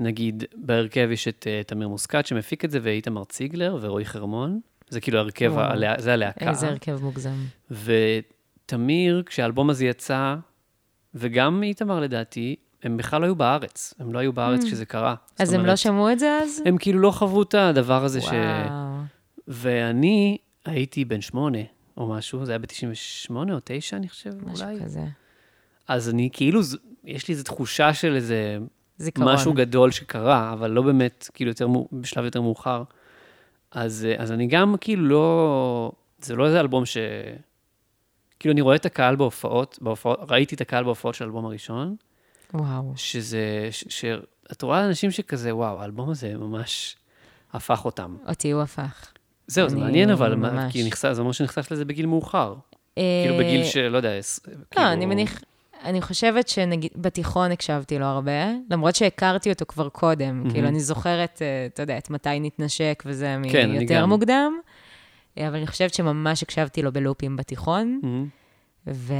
נגיד, 0.00 0.44
בהרכב 0.56 1.08
יש 1.12 1.28
את 1.28 1.46
אה, 1.50 1.60
תמיר 1.66 1.88
מוסקת 1.88 2.26
שמפיק 2.26 2.64
את 2.64 2.70
זה, 2.70 2.78
ואיתמר 2.82 3.24
ציגלר 3.24 3.78
ורועי 3.80 4.04
חרמון. 4.04 4.60
זה 4.88 5.00
כאילו 5.00 5.18
הרכב, 5.18 5.50
וואו. 5.54 5.64
הלהה- 5.70 6.00
זה 6.00 6.12
הלהקה. 6.12 6.50
איזה 6.50 6.68
הרכב 6.68 7.02
מוגזם. 7.02 7.34
ותמיר, 7.70 9.22
כשהאלבום 9.26 9.70
הזה 9.70 9.86
יצא, 9.86 10.34
וגם 11.14 11.62
איתמר 11.62 12.00
לדעתי, 12.00 12.56
הם 12.82 12.96
בכלל 12.96 13.20
לא 13.20 13.26
היו 13.26 13.36
בארץ. 13.36 13.94
הם 13.98 14.12
לא 14.12 14.18
היו 14.18 14.32
בארץ 14.32 14.64
כשזה 14.64 14.84
קרה. 14.84 15.14
Mm. 15.14 15.32
אז 15.42 15.52
הם 15.52 15.58
לא 15.60 15.64
אומרת, 15.64 15.78
שמעו 15.78 16.12
את 16.12 16.18
זה 16.18 16.38
אז? 16.42 16.62
הם 16.66 16.78
כאילו 16.78 16.98
לא 17.00 17.10
חוו 17.10 17.42
את 17.42 17.54
הדבר 17.54 18.04
הזה 18.04 18.20
ש... 18.20 18.28
ואני 19.48 20.38
הייתי 20.64 21.04
בן 21.04 21.20
שמונה 21.20 21.58
או 21.96 22.08
משהו, 22.08 22.44
זה 22.44 22.52
היה 22.52 22.58
ב-98 22.58 23.34
או 23.34 23.58
9, 23.64 23.96
אני 23.96 24.08
חושב, 24.08 24.30
משהו 24.46 24.66
אולי. 24.66 24.80
כזה. 24.84 25.04
אז 25.88 26.08
אני 26.08 26.28
כאילו, 26.32 26.60
יש 27.04 27.28
לי 27.28 27.32
איזו 27.32 27.44
תחושה 27.44 27.94
של 27.94 28.14
איזה 28.14 28.58
זיכרון. 28.98 29.34
משהו 29.34 29.52
גדול 29.52 29.90
שקרה, 29.90 30.52
אבל 30.52 30.70
לא 30.70 30.82
באמת, 30.82 31.28
כאילו, 31.34 31.50
יותר, 31.50 31.66
בשלב 31.92 32.24
יותר 32.24 32.40
מאוחר. 32.40 32.82
אז, 33.70 34.06
אה, 34.10 34.22
אז 34.22 34.32
אני 34.32 34.46
גם 34.46 34.74
כאילו 34.80 35.08
לא, 35.08 35.92
זה 36.20 36.36
לא 36.36 36.46
איזה 36.46 36.60
אלבום 36.60 36.86
ש... 36.86 36.96
כאילו, 38.40 38.52
אני 38.52 38.60
רואה 38.60 38.76
את 38.76 38.86
הקהל 38.86 39.16
בהופעות, 39.16 39.78
בהופעות, 39.80 40.18
ראיתי 40.28 40.54
את 40.54 40.60
הקהל 40.60 40.84
בהופעות 40.84 41.14
של 41.14 41.24
האלבום 41.24 41.46
הראשון, 41.46 41.96
וואו. 42.54 42.92
שזה, 42.96 43.68
ש, 43.70 43.84
ש, 43.88 44.04
את 44.52 44.62
רואה 44.62 44.86
אנשים 44.86 45.10
שכזה, 45.10 45.54
וואו, 45.56 45.80
האלבום 45.80 46.10
הזה 46.10 46.36
ממש 46.36 46.96
הפך 47.52 47.84
אותם. 47.84 48.16
אותי 48.28 48.50
הוא 48.50 48.62
הפך. 48.62 49.12
זהו, 49.48 49.68
זה 49.68 49.76
מעניין, 49.76 50.10
אבל, 50.10 50.34
ממש. 50.34 50.72
כי 50.72 50.84
נחשף, 50.88 51.12
זה 51.12 51.20
אומר 51.20 51.32
שנחשף 51.32 51.70
לזה 51.70 51.84
בגיל 51.84 52.06
מאוחר. 52.06 52.54
אה, 52.98 53.02
כאילו, 53.24 53.38
בגיל 53.38 53.64
של, 53.64 53.88
לא 53.88 53.96
יודע, 53.96 54.14
לא, 54.14 54.54
כאילו- 54.70 54.86
אני 54.86 55.06
מניח... 55.06 55.40
אני 55.84 56.00
חושבת 56.00 56.48
שנגיד, 56.48 56.90
בתיכון 56.96 57.52
הקשבתי 57.52 57.98
לו 57.98 58.06
הרבה, 58.06 58.50
למרות 58.70 58.94
שהכרתי 58.94 59.50
אותו 59.50 59.64
כבר 59.68 59.88
קודם. 59.88 60.38
מהמם. 60.38 60.50
כאילו, 60.50 60.68
אני 60.68 60.80
זוכרת, 60.80 61.42
אה, 61.42 61.66
אתה 61.66 61.82
יודע, 61.82 61.98
את 61.98 62.10
מתי 62.10 62.40
נתנשק 62.40 63.02
וזה 63.06 63.36
כן, 63.52 63.70
מיותר. 63.70 64.06
מוקדם, 64.06 64.52
אה, 65.38 65.48
אבל 65.48 65.56
אני 65.56 65.66
חושבת 65.66 65.94
שממש 65.94 66.42
הקשבתי 66.42 66.82
לו 66.82 66.92
בלופים 66.92 67.36
בתיכון, 67.36 68.00
מהמם. 68.02 68.28
ו... 68.86 69.14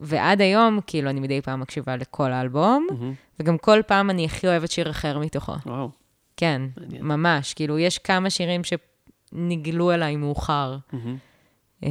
ועד 0.00 0.40
היום, 0.40 0.80
כאילו, 0.86 1.10
אני 1.10 1.20
מדי 1.20 1.40
פעם 1.40 1.60
מקשיבה 1.60 1.96
לכל 1.96 2.32
האלבום, 2.32 2.86
מהמם. 2.90 3.12
וגם 3.40 3.58
כל 3.58 3.80
פעם 3.86 4.10
אני 4.10 4.24
הכי 4.24 4.46
אוהבת 4.46 4.70
שיר 4.70 4.90
אחר 4.90 5.18
מתוכו. 5.18 5.52
וואו. 5.66 5.90
כן, 6.36 6.62
מעניין. 6.76 7.02
ממש. 7.02 7.54
כאילו, 7.54 7.78
יש 7.78 7.98
כמה 7.98 8.30
שירים 8.30 8.62
שנגלו 8.64 9.92
אליי 9.92 10.16
מאוחר. 10.16 10.76
אה, 11.84 11.88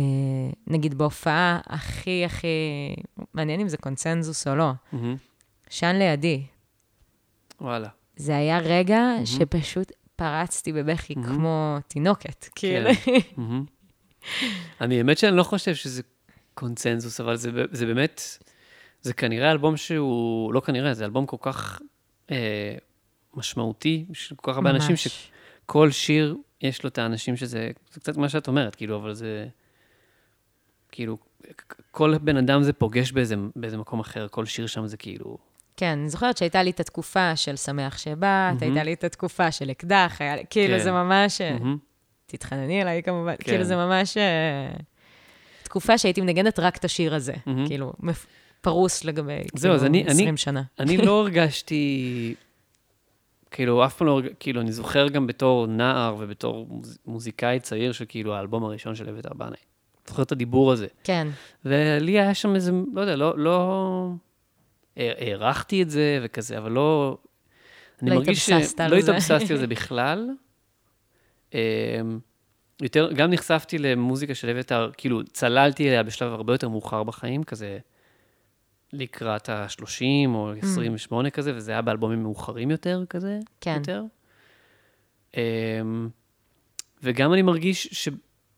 נגיד 0.68 0.98
בהופעה 0.98 1.60
הכי 1.68 2.26
הכי, 2.26 2.48
מעניין 3.34 3.60
אם 3.60 3.70
זה 3.70 3.78
קונצנזוס 3.78 4.48
או 4.48 4.56
לא, 4.56 4.72
מהמם. 4.92 5.16
שן 5.70 5.96
לידי. 5.96 6.44
וואלה. 7.62 7.88
זה 8.16 8.38
היה 8.38 8.60
רגע 8.60 9.02
שפשוט 9.26 9.92
פרצתי 10.16 10.74
בבכי 10.74 11.16
כמו 11.16 11.78
תינוקת, 11.88 12.46
כאילו. 12.56 12.90
מהמם. 13.38 13.66
אני, 14.82 14.98
האמת 14.98 15.18
שאני 15.18 15.38
לא 15.38 15.44
חושב 15.44 15.76
שזה 15.76 16.02
קונצנזוס, 16.54 17.20
אבל 17.20 17.36
זה, 17.36 17.52
זה 17.72 17.86
באמת, 17.86 18.22
זה 19.02 19.14
כנראה 19.14 19.52
אלבום 19.52 19.78
שהוא, 19.78 20.54
לא 20.54 20.60
כנראה, 20.60 20.94
זה 20.94 21.06
אלבום 21.06 21.26
כל 21.26 21.38
כך 21.40 21.82
אה, 22.32 22.76
משמעותי, 23.36 24.06
של 24.14 24.36
כל 24.36 24.52
כך 24.52 24.58
הרבה 24.58 24.70
אנשים. 24.70 24.96
שכל 24.96 25.92
שיר 25.92 26.36
יש 26.62 26.84
לו 26.84 26.90
את 26.90 26.98
האנשים 26.98 27.36
שזה, 27.38 27.70
זה 27.94 28.00
קצת 28.00 28.18
מה 28.18 28.30
שאת 28.30 28.48
אומרת, 28.48 28.76
כאילו, 28.76 28.96
אבל 28.98 29.14
זה, 29.14 29.48
כאילו, 30.92 31.18
כל 31.92 32.18
בן 32.18 32.38
אדם 32.38 32.64
זה 32.64 32.74
פוגש 32.74 33.12
באיזה, 33.12 33.36
באיזה 33.56 33.78
מקום 33.78 34.00
אחר, 34.00 34.28
כל 34.32 34.46
שיר 34.46 34.68
שם 34.68 34.88
זה 34.88 34.98
כאילו, 34.98 35.38
כן, 35.78 35.98
אני 36.00 36.10
זוכרת 36.10 36.38
שהייתה 36.38 36.64
לי 36.64 36.70
את 36.70 36.80
התקופה 36.80 37.36
של 37.36 37.56
שמח 37.56 37.98
שבאת, 37.98 38.62
הייתה 38.62 38.84
לי 38.84 38.94
את 38.94 39.04
התקופה 39.04 39.52
של 39.52 39.72
אקדח, 39.72 40.18
היה 40.20 40.44
כאילו 40.46 40.78
כן. 40.78 40.84
זה 40.84 40.92
ממש, 40.92 41.42
מהמם. 41.42 41.78
תתחנני 42.26 42.82
אליי 42.82 43.04
כמובן, 43.04 43.36
כן. 43.40 43.44
כאילו 43.44 43.64
זה 43.64 43.76
ממש 43.76 44.18
אה, 44.18 44.72
תקופה 45.64 45.98
שהייתי 45.98 46.22
מנגנת 46.22 46.60
רק 46.60 46.78
את 46.78 46.86
השיר 46.86 47.16
הזה, 47.16 47.34
מהמם. 47.46 47.68
כאילו, 47.68 47.94
פרוס 48.62 49.04
לגבי, 49.04 49.34
זהו, 49.56 49.72
כאילו, 49.74 49.86
אני- 49.86 50.04
אני- 50.04 50.12
20 50.12 50.38
שנה. 50.38 50.64
אני 50.80 50.98
לא 50.98 51.20
הרגשתי, 51.22 52.36
כאילו, 53.56 53.86
אף 53.86 53.98
פעם 53.98 54.08
לא, 54.08 54.22
כאילו, 54.40 54.62
אני 54.62 54.72
זוכר 54.72 55.08
גם 55.08 55.28
בתור 55.28 55.68
נער 55.68 56.16
ובתור 56.20 56.68
מוז, 56.70 56.98
מוזיקאי 57.06 57.60
צעיר, 57.60 57.92
שכאילו, 57.92 58.36
האלבום 58.36 58.64
הראשון 58.64 58.96
של 58.96 59.10
אביתר 59.10 59.34
בנאי. 59.34 59.58
זוכר 60.08 60.24
את 60.24 60.32
הדיבור 60.32 60.72
הזה. 60.72 60.88
כן, 61.04 61.28
ולי 61.66 62.20
היה 62.20 62.34
שם 62.34 62.56
איזה, 62.56 62.72
לא 62.94 63.02
יודע, 63.02 63.16
לא, 63.16 63.38
לא... 63.38 64.10
הע- 64.98 65.14
הערכתי 65.20 65.82
את 65.84 65.90
זה 65.90 66.20
וכזה, 66.24 66.58
אבל 66.58 66.72
לא... 66.72 67.18
אני 68.02 68.10
לא 68.10 68.16
מרגיש 68.16 68.50
התאבססת 68.50 68.80
על 68.80 68.92
לא 68.96 69.02
זה. 69.02 69.12
התאבססתי 69.12 69.54
על 69.54 69.60
זה 69.60 69.68
בכלל. 69.76 70.30
אמ, 71.54 71.60
יותר, 72.82 73.12
גם 73.14 73.30
נחשפתי 73.32 73.78
למוזיקה 73.78 74.36
של 74.36 74.50
אביתר, 74.50 74.90
כאילו, 74.98 75.24
צללתי 75.24 75.90
אליה 75.90 76.04
בשלב 76.04 76.34
הרבה 76.34 76.54
יותר 76.54 76.70
מאוחר 76.70 77.04
בחיים, 77.04 77.44
כזה 77.44 77.80
לקראת 78.94 79.50
ה-30 79.50 80.28
או 80.28 80.52
28 80.62 81.30
כזה, 81.30 81.56
וזה 81.56 81.72
היה 81.72 81.82
באלבומים 81.82 82.24
מאוחרים 82.24 82.72
יותר 82.72 83.04
כזה, 83.10 83.40
כן. 83.62 83.76
יותר. 83.78 84.04
אמ, 85.38 86.10
וגם 87.04 87.34
אני 87.34 87.42
מרגיש 87.42 87.88
ש, 87.92 88.10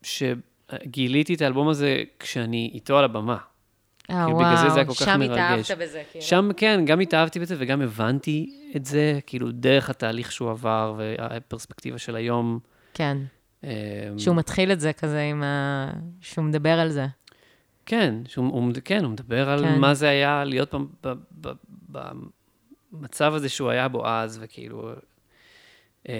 שגיליתי 0.01 1.33
את 1.33 1.41
האלבום 1.41 1.69
הזה 1.69 2.03
כשאני 2.19 2.71
איתו 2.73 2.97
על 2.97 3.03
הבמה. 3.03 3.37
אה, 4.09 4.23
כאילו, 4.25 4.37
בגלל 4.37 4.55
זה 4.55 4.69
זה 4.69 4.75
היה 4.75 4.83
וואו, 4.83 4.95
כל 4.95 5.05
כך 5.05 5.13
שם 5.13 5.19
מרגש. 5.19 5.71
התאהבת 5.71 5.81
בזה, 5.81 6.03
כאילו. 6.11 6.25
שם, 6.25 6.49
כן, 6.57 6.85
גם 6.85 6.99
התאהבתי 6.99 7.39
בזה 7.39 7.55
וגם 7.57 7.81
הבנתי 7.81 8.53
את 8.75 8.85
זה, 8.85 9.19
כאילו, 9.25 9.51
דרך 9.51 9.89
התהליך 9.89 10.31
שהוא 10.31 10.51
עבר 10.51 10.95
והפרספקטיבה 10.97 11.97
של 11.97 12.15
היום. 12.15 12.59
כן, 12.93 13.17
אמ, 13.63 13.69
שהוא 14.17 14.35
מתחיל 14.35 14.71
את 14.71 14.79
זה 14.79 14.93
כזה 14.93 15.21
עם 15.21 15.43
ה... 15.43 15.89
שהוא 16.21 16.45
מדבר 16.45 16.79
על 16.79 16.89
זה. 16.89 17.05
כן, 17.87 18.13
שהוא, 18.27 18.45
הוא, 18.45 18.71
כן, 18.85 19.03
הוא 19.03 19.11
מדבר 19.11 19.49
על 19.49 19.65
כן. 19.65 19.79
מה 19.79 19.93
זה 19.93 20.09
היה 20.09 20.43
להיות 20.43 20.73
במצב 22.91 23.33
הזה 23.33 23.49
שהוא 23.49 23.69
היה 23.69 23.87
בו 23.87 24.07
אז, 24.07 24.39
וכאילו... 24.41 24.91
אמ, 26.09 26.13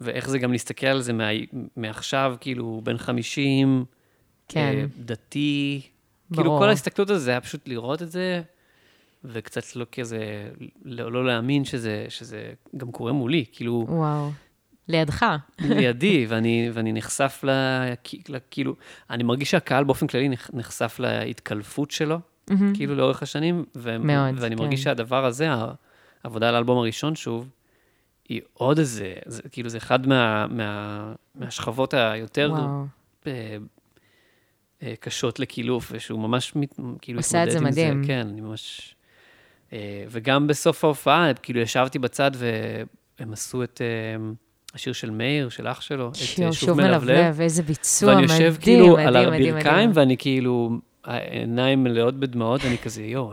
ואיך 0.00 0.28
זה 0.28 0.38
גם 0.38 0.52
להסתכל 0.52 0.86
על 0.86 1.00
זה 1.00 1.12
מה, 1.12 1.28
מעכשיו, 1.76 2.36
כאילו, 2.40 2.80
בן 2.84 2.98
50, 2.98 3.84
כן. 4.48 4.60
אה, 4.60 4.84
דתי. 4.98 5.80
כאילו, 6.32 6.44
ברור. 6.44 6.58
כל 6.58 6.68
ההסתכלות 6.68 7.10
על 7.10 7.18
זה 7.18 7.30
היה 7.30 7.40
פשוט 7.40 7.68
לראות 7.68 8.02
את 8.02 8.10
זה, 8.10 8.42
וקצת 9.24 9.76
לא 9.76 9.86
כזה, 9.92 10.50
לא, 10.84 11.12
לא 11.12 11.26
להאמין 11.26 11.64
שזה, 11.64 12.06
שזה 12.08 12.52
גם 12.76 12.92
קורה 12.92 13.12
מולי, 13.12 13.44
כאילו, 13.52 13.86
וואו. 13.88 14.30
לידך. 14.90 15.26
לידי, 15.58 16.26
ואני, 16.28 16.70
ואני 16.72 16.92
נחשף 16.92 17.40
ל... 17.44 17.50
כאילו, 18.50 18.76
אני 19.10 19.22
מרגיש 19.22 19.50
שהקהל 19.50 19.84
באופן 19.84 20.06
כללי 20.06 20.28
נח- 20.28 20.50
נחשף 20.52 20.96
להתקלפות 20.98 21.90
שלו, 21.90 22.18
מהמם. 22.50 22.74
כאילו, 22.74 22.94
לאורך 22.94 23.22
השנים, 23.22 23.64
ו- 23.76 23.98
מאוד, 23.98 24.34
ואני 24.38 24.56
כן. 24.56 24.62
מרגיש 24.62 24.82
שהדבר 24.82 25.24
הזה, 25.24 25.48
העבודה 26.24 26.48
על 26.48 26.54
האלבום 26.54 26.78
הראשון 26.78 27.14
שוב, 27.16 27.48
היא 28.28 28.40
עוד 28.52 28.78
איזה, 28.78 29.14
זה, 29.26 29.42
כאילו, 29.52 29.68
זה 29.68 29.78
אחד 29.78 30.06
מה, 30.06 30.46
מה, 30.46 31.12
מהשכבות 31.34 31.94
היותר 31.94 32.52
וואו. 32.52 32.84
אה, 33.26 33.56
אה, 34.82 34.94
קשות 35.00 35.40
לקילוף, 35.40 35.92
ושהוא 35.94 36.20
ממש 36.20 36.56
מת, 36.56 36.74
כאילו 37.00 37.18
עושה 37.18 37.44
את 37.44 37.50
זה 37.50 37.58
עם 37.58 37.64
מדהים. 37.64 38.02
זה. 38.02 38.06
כן, 38.08 38.26
אני 38.32 38.40
ממש... 38.40 38.94
אה, 39.72 40.04
וגם 40.08 40.46
בסוף 40.46 40.84
ההופעה, 40.84 41.34
כאילו 41.34 41.60
ישבתי 41.60 41.98
בצד 41.98 42.30
והם 42.34 43.32
עשו 43.32 43.62
את 43.64 43.80
השיר 44.74 44.92
של 44.92 45.10
מאיר, 45.10 45.48
של 45.48 45.68
אח 45.68 45.80
שלו, 45.80 46.08
את 46.08 46.14
אה, 46.16 46.20
שוב, 46.20 46.52
שוב 46.52 46.80
מלבלב, 46.80 47.40
איזה 47.40 47.62
ביצוע 47.62 48.14
ואני 48.14 48.22
מדהים, 48.22 48.42
יושב 48.42 48.60
כאילו 48.60 48.92
מדהים, 48.92 49.08
על 49.08 49.30
מדהים, 49.30 49.54
הברכיים, 49.54 49.76
מדהים. 49.76 49.90
ואני 49.94 50.16
כאילו, 50.16 50.70
העיניים 51.04 51.84
מלאות 51.84 52.20
בדמעות, 52.20 52.64
ואני 52.64 52.78
כזה, 52.78 53.02
יואו, 53.02 53.32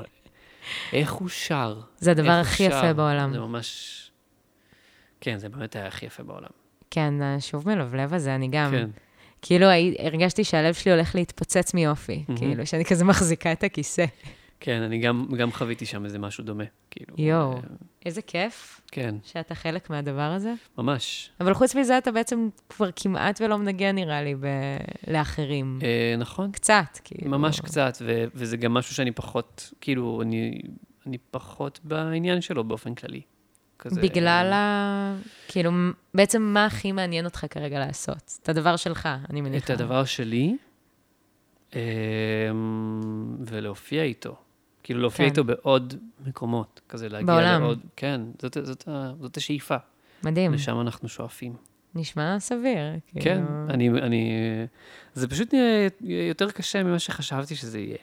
איך 0.93 1.11
הוא 1.11 1.29
שר? 1.29 1.79
זה 1.97 2.11
הדבר 2.11 2.31
הכי 2.31 2.63
יפה 2.63 2.81
שר?" 2.81 2.93
בעולם. 2.93 3.33
זה 3.33 3.39
ממש... 3.39 3.93
כן, 5.21 5.37
זה 5.37 5.49
באמת 5.49 5.75
היה 5.75 5.87
הכי 5.87 6.05
יפה 6.05 6.23
בעולם. 6.23 6.49
כן, 6.91 7.21
השוב 7.21 7.69
מלבלב 7.69 8.13
הזה, 8.13 8.35
אני 8.35 8.47
גם, 8.47 8.71
כן. 8.71 8.89
כאילו 9.41 9.67
הרגשתי 9.99 10.43
שהלב 10.43 10.73
שלי 10.73 10.91
הולך 10.91 11.15
להתפוצץ 11.15 11.73
מיופי, 11.73 12.23
מהמם. 12.27 12.39
כאילו, 12.39 12.65
שאני 12.65 12.85
כזה 12.85 13.05
מחזיקה 13.05 13.51
את 13.51 13.63
הכיסא. 13.63 14.05
כן, 14.59 14.81
אני 14.81 14.99
גם, 14.99 15.27
גם 15.37 15.51
חוויתי 15.51 15.85
שם 15.85 16.05
איזה 16.05 16.19
משהו 16.19 16.43
דומה. 16.43 16.63
כאילו, 16.91 17.15
יואו. 17.17 17.53
אה, 17.53 17.59
איזה 18.05 18.21
כיף 18.21 18.81
כן, 18.91 19.15
שאתה 19.23 19.55
חלק 19.55 19.89
מהדבר 19.89 20.21
הזה. 20.21 20.53
ממש. 20.77 21.31
אבל 21.39 21.53
חוץ 21.53 21.75
מזה, 21.75 21.97
אתה 21.97 22.11
בעצם 22.11 22.49
כבר 22.69 22.89
כמעט 22.95 23.41
ולא 23.41 23.57
מנגן, 23.57 23.95
נראה 23.95 24.23
לי, 24.23 24.35
ב... 24.35 24.45
לאחרים. 25.07 25.79
אה, 25.83 26.15
נכון, 26.17 26.51
קצת, 26.51 26.99
כאילו. 27.03 27.31
ממש 27.31 27.59
קצת, 27.59 27.97
ו- 28.01 28.25
וזה 28.33 28.57
גם 28.57 28.73
משהו 28.73 28.95
שאני 28.95 29.11
פחות, 29.11 29.73
כאילו, 29.81 30.21
אני, 30.21 30.61
אני 31.07 31.17
פחות 31.31 31.79
בעניין 31.83 32.41
שלו 32.41 32.63
באופן 32.63 32.95
כללי. 32.95 33.21
כזה, 33.79 34.01
בגלל 34.01 34.51
ה... 34.53 35.15
כאילו, 35.47 35.71
בעצם 36.13 36.41
מה 36.41 36.65
הכי 36.65 36.91
מעניין 36.91 37.25
אותך 37.25 37.45
כרגע 37.49 37.79
לעשות? 37.79 38.39
את 38.43 38.49
הדבר 38.49 38.75
שלך, 38.75 39.09
אני 39.29 39.41
מניחה. 39.41 39.73
את 39.73 39.79
הדבר 39.79 40.05
שלי, 40.05 40.57
אה, 41.75 41.81
ולהופיע 43.45 44.03
איתו. 44.03 44.35
כאילו, 44.87 45.01
להופיע 45.01 45.25
כן. 45.25 45.31
איתו 45.31 45.43
בעוד 45.43 45.93
מקומות, 46.25 46.81
כזה 46.89 47.09
להגיע 47.09 47.25
בעולם. 47.25 47.61
לעוד... 47.61 47.79
כן, 47.95 48.21
זאת, 48.41 48.57
זאת, 48.63 48.87
ה- 48.87 49.11
זאת 49.21 49.37
השאיפה. 49.37 49.75
מדהים, 50.23 50.53
לשם 50.53 50.81
אנחנו 50.81 51.09
שואפים. 51.09 51.53
נשמע 51.95 52.39
סביר. 52.39 52.77
כן, 53.13 53.21
כאילו. 53.21 53.69
אני, 53.69 53.89
אני... 53.89 54.31
זה 55.13 55.27
פשוט 55.27 55.53
נהיה 55.53 55.89
יותר 56.27 56.51
קשה 56.51 56.83
ממה 56.83 56.99
שחשבתי 56.99 57.55
שזה 57.55 57.79
יהיה. 57.79 57.97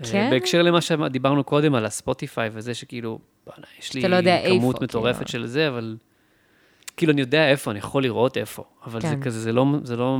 אה, 0.00 0.10
כן? 0.12 0.30
בהקשר 0.30 0.62
למה 0.62 0.80
שדיברנו 0.80 1.44
קודם 1.44 1.74
על 1.74 1.86
הספוטיפיי 1.86 2.50
וזה 2.52 2.74
שכאילו, 2.74 3.18
בוא'נה, 3.46 3.66
יש 3.78 3.94
לי 3.94 4.02
לא 4.02 4.16
כמות 4.46 4.74
איפה, 4.74 4.84
מטורפת 4.84 5.16
כאילו. 5.16 5.28
של 5.28 5.46
זה, 5.46 5.68
אבל... 5.68 5.96
כאילו, 6.96 7.12
אני 7.12 7.20
יודע 7.20 7.48
איפה, 7.48 7.70
אני 7.70 7.78
יכול 7.78 8.02
לראות 8.02 8.36
איפה, 8.36 8.64
אבל 8.86 9.00
זה 9.00 9.08
כן. 9.08 9.22
כזה, 9.22 9.40
זה 9.40 9.52
לא... 9.52 9.66
זה 9.82 9.96
לא... 9.96 10.18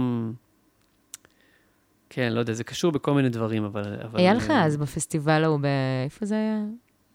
כן, 2.11 2.33
לא 2.33 2.41
יודע, 2.41 2.53
זה 2.53 2.65
קשור 2.65 2.93
בכל 2.93 3.15
מיני 3.15 3.29
דברים, 3.29 3.65
אבל... 3.65 3.83
אבל 4.05 4.19
היה 4.21 4.35
לך 4.35 4.51
אז 4.51 4.77
בפסטיבל 4.77 5.45
ההוא. 5.45 5.61
איפה 6.05 6.27
זה 6.27 6.35
היה? 6.35 6.59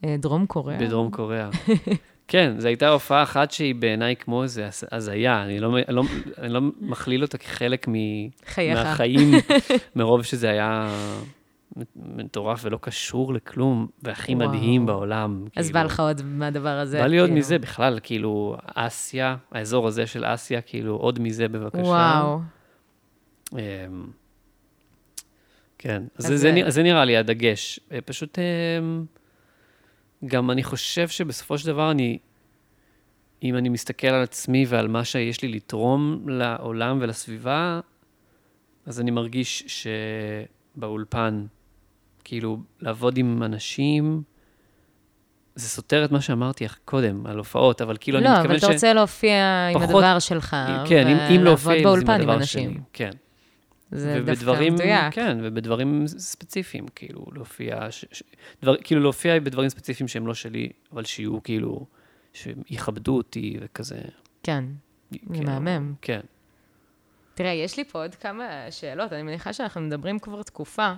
אה, 0.06 0.16
דרום 0.20 0.46
קוריאה. 0.46 0.80
בדרום 0.80 1.12
קוריאה. 1.12 1.50
כן, 2.28 2.54
זו 2.58 2.68
הייתה 2.68 2.90
הופעה 2.90 3.24
אחת 3.24 3.52
שהיא 3.52 3.76
בעיניי 3.76 4.16
כמו 4.16 4.44
איזה 4.44 4.68
הז- 4.68 4.84
הזיה, 4.92 5.44
אני 5.44 5.60
לא, 5.60 5.76
לא, 5.88 6.04
אני 6.38 6.54
לא 6.54 6.62
מכליל 6.82 7.22
אותה 7.22 7.38
כחלק 7.38 7.88
מ, 7.88 7.94
חייך. 8.46 8.78
מהחיים, 8.80 9.32
מרוב 9.96 10.24
שזה 10.24 10.50
היה 10.50 10.88
מטורף 11.96 12.62
ולא 12.66 12.78
קשור 12.82 13.34
לכלום, 13.34 13.88
והכי 14.04 14.36
וואו. 14.36 14.50
מדהים 14.50 14.86
בעולם. 14.86 15.46
אז 15.56 15.66
כאילו. 15.66 15.74
בא 15.80 15.84
לך 15.84 16.00
עוד 16.00 16.22
מהדבר 16.26 16.70
הזה. 16.70 17.00
בא 17.00 17.08
לי 17.08 17.20
עוד 17.20 17.28
כאילו. 17.30 17.40
מזה 17.40 17.60
בכלל, 17.60 18.00
כאילו, 18.04 18.58
אסיה, 18.76 19.36
האזור 19.52 19.88
הזה 19.88 20.08
של 20.08 20.24
אסיה, 20.26 20.62
כאילו, 20.62 20.96
עוד 20.96 21.20
מזה 21.20 21.48
בבקשה. 21.48 21.82
וואו. 21.82 22.40
כן, 25.78 26.04
אז 26.16 26.24
זה, 26.26 26.30
זה, 26.30 26.38
זה- 26.38 26.52
נרא- 26.52 26.70
זה 26.70 26.84
נראה 26.84 27.06
לי 27.06 27.18
הדגש. 27.18 27.80
אה, 27.92 28.02
פשוט, 28.02 28.40
אמ, 28.40 29.06
גם 30.26 30.52
אני 30.52 30.64
חושב 30.64 31.08
שבסופו 31.08 31.58
של 31.58 31.68
דבר 31.68 31.92
אני, 31.92 32.18
אם 33.44 33.56
אני 33.58 33.70
מסתכל 33.70 34.08
על 34.08 34.24
עצמי 34.24 34.66
ועל 34.68 34.88
מה 34.88 35.04
שיש 35.06 35.42
לי 35.42 35.48
לתרום 35.48 36.30
לעולם 36.30 36.98
ולסביבה, 37.02 37.80
אז 38.86 39.00
אני 39.00 39.12
מרגיש 39.12 39.82
שבאולפן, 40.78 41.46
כאילו, 42.24 42.58
לעבוד 42.82 43.18
עם 43.18 43.44
אנשים, 43.44 44.22
זה 45.56 45.70
סותר 45.70 46.06
את 46.06 46.12
מה 46.12 46.22
שאמרתי 46.22 46.66
קודם, 46.86 47.26
על 47.28 47.38
הופעות, 47.38 47.82
אבל 47.82 47.98
כאילו, 48.00 48.18
אני 48.18 48.26
לא, 48.26 48.32
מתכוון 48.32 48.50
אבל 48.50 48.58
אתה 48.58 48.68
רוצה 48.68 48.94
להופיע 48.94 49.68
עם 49.74 49.80
פחות- 49.80 49.90
הדבר 49.96 50.20
שלך, 50.20 50.56
כן, 50.88 51.08
אם, 51.08 51.18
אם 51.18 51.44
להופיע 51.44 51.74
עם 51.74 51.84
זה 52.00 52.12
עם 52.14 52.22
הדבר 52.22 52.34
אנשים. 52.36 52.72
שלי, 52.72 52.80
כן. 52.94 53.12
זה 53.92 54.16
דווקא 54.18 54.32
ובדברים, 54.32 54.74
מדויק. 54.74 55.14
כן, 55.14 55.38
ובדברים 55.44 56.08
ספציפיים, 56.08 56.88
כאילו, 56.96 57.26
להופיע, 57.34 57.92
ש, 57.92 58.06
ש, 58.12 58.24
דבר, 58.62 58.76
כאילו, 58.84 59.02
להופיע 59.02 59.40
בדברים 59.40 59.70
ספציפיים 59.70 60.08
שהם 60.08 60.28
לא 60.28 60.34
שלי, 60.34 60.70
אבל 60.94 61.06
שיהיו, 61.06 61.44
כאילו, 61.44 61.86
שיכבדו 62.34 63.18
אותי 63.18 63.58
וכזה. 63.62 64.02
כן. 64.44 64.66
זה 65.12 65.18
כאילו, 65.34 65.52
מהמם. 65.52 65.94
כן. 66.02 66.22
תראה, 67.36 67.52
יש 67.52 67.78
לי 67.78 67.84
פה 67.84 68.02
עוד 68.02 68.16
כמה 68.16 68.44
שאלות, 68.72 69.14
אני 69.14 69.24
מניחה 69.24 69.54
שאנחנו 69.54 69.82
מדברים 69.82 70.20
כבר 70.20 70.44
תקופה, 70.44 70.94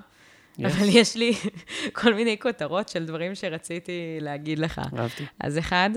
Yes. 0.59 0.65
אבל 0.67 0.85
יש 0.89 1.15
לי 1.15 1.33
כל 2.01 2.13
מיני 2.13 2.39
כותרות 2.39 2.89
של 2.89 3.05
דברים 3.05 3.35
שרציתי 3.35 4.17
להגיד 4.21 4.59
לך. 4.59 4.81
אהבתי. 4.97 5.23
אז 5.39 5.57
אחד, 5.57 5.89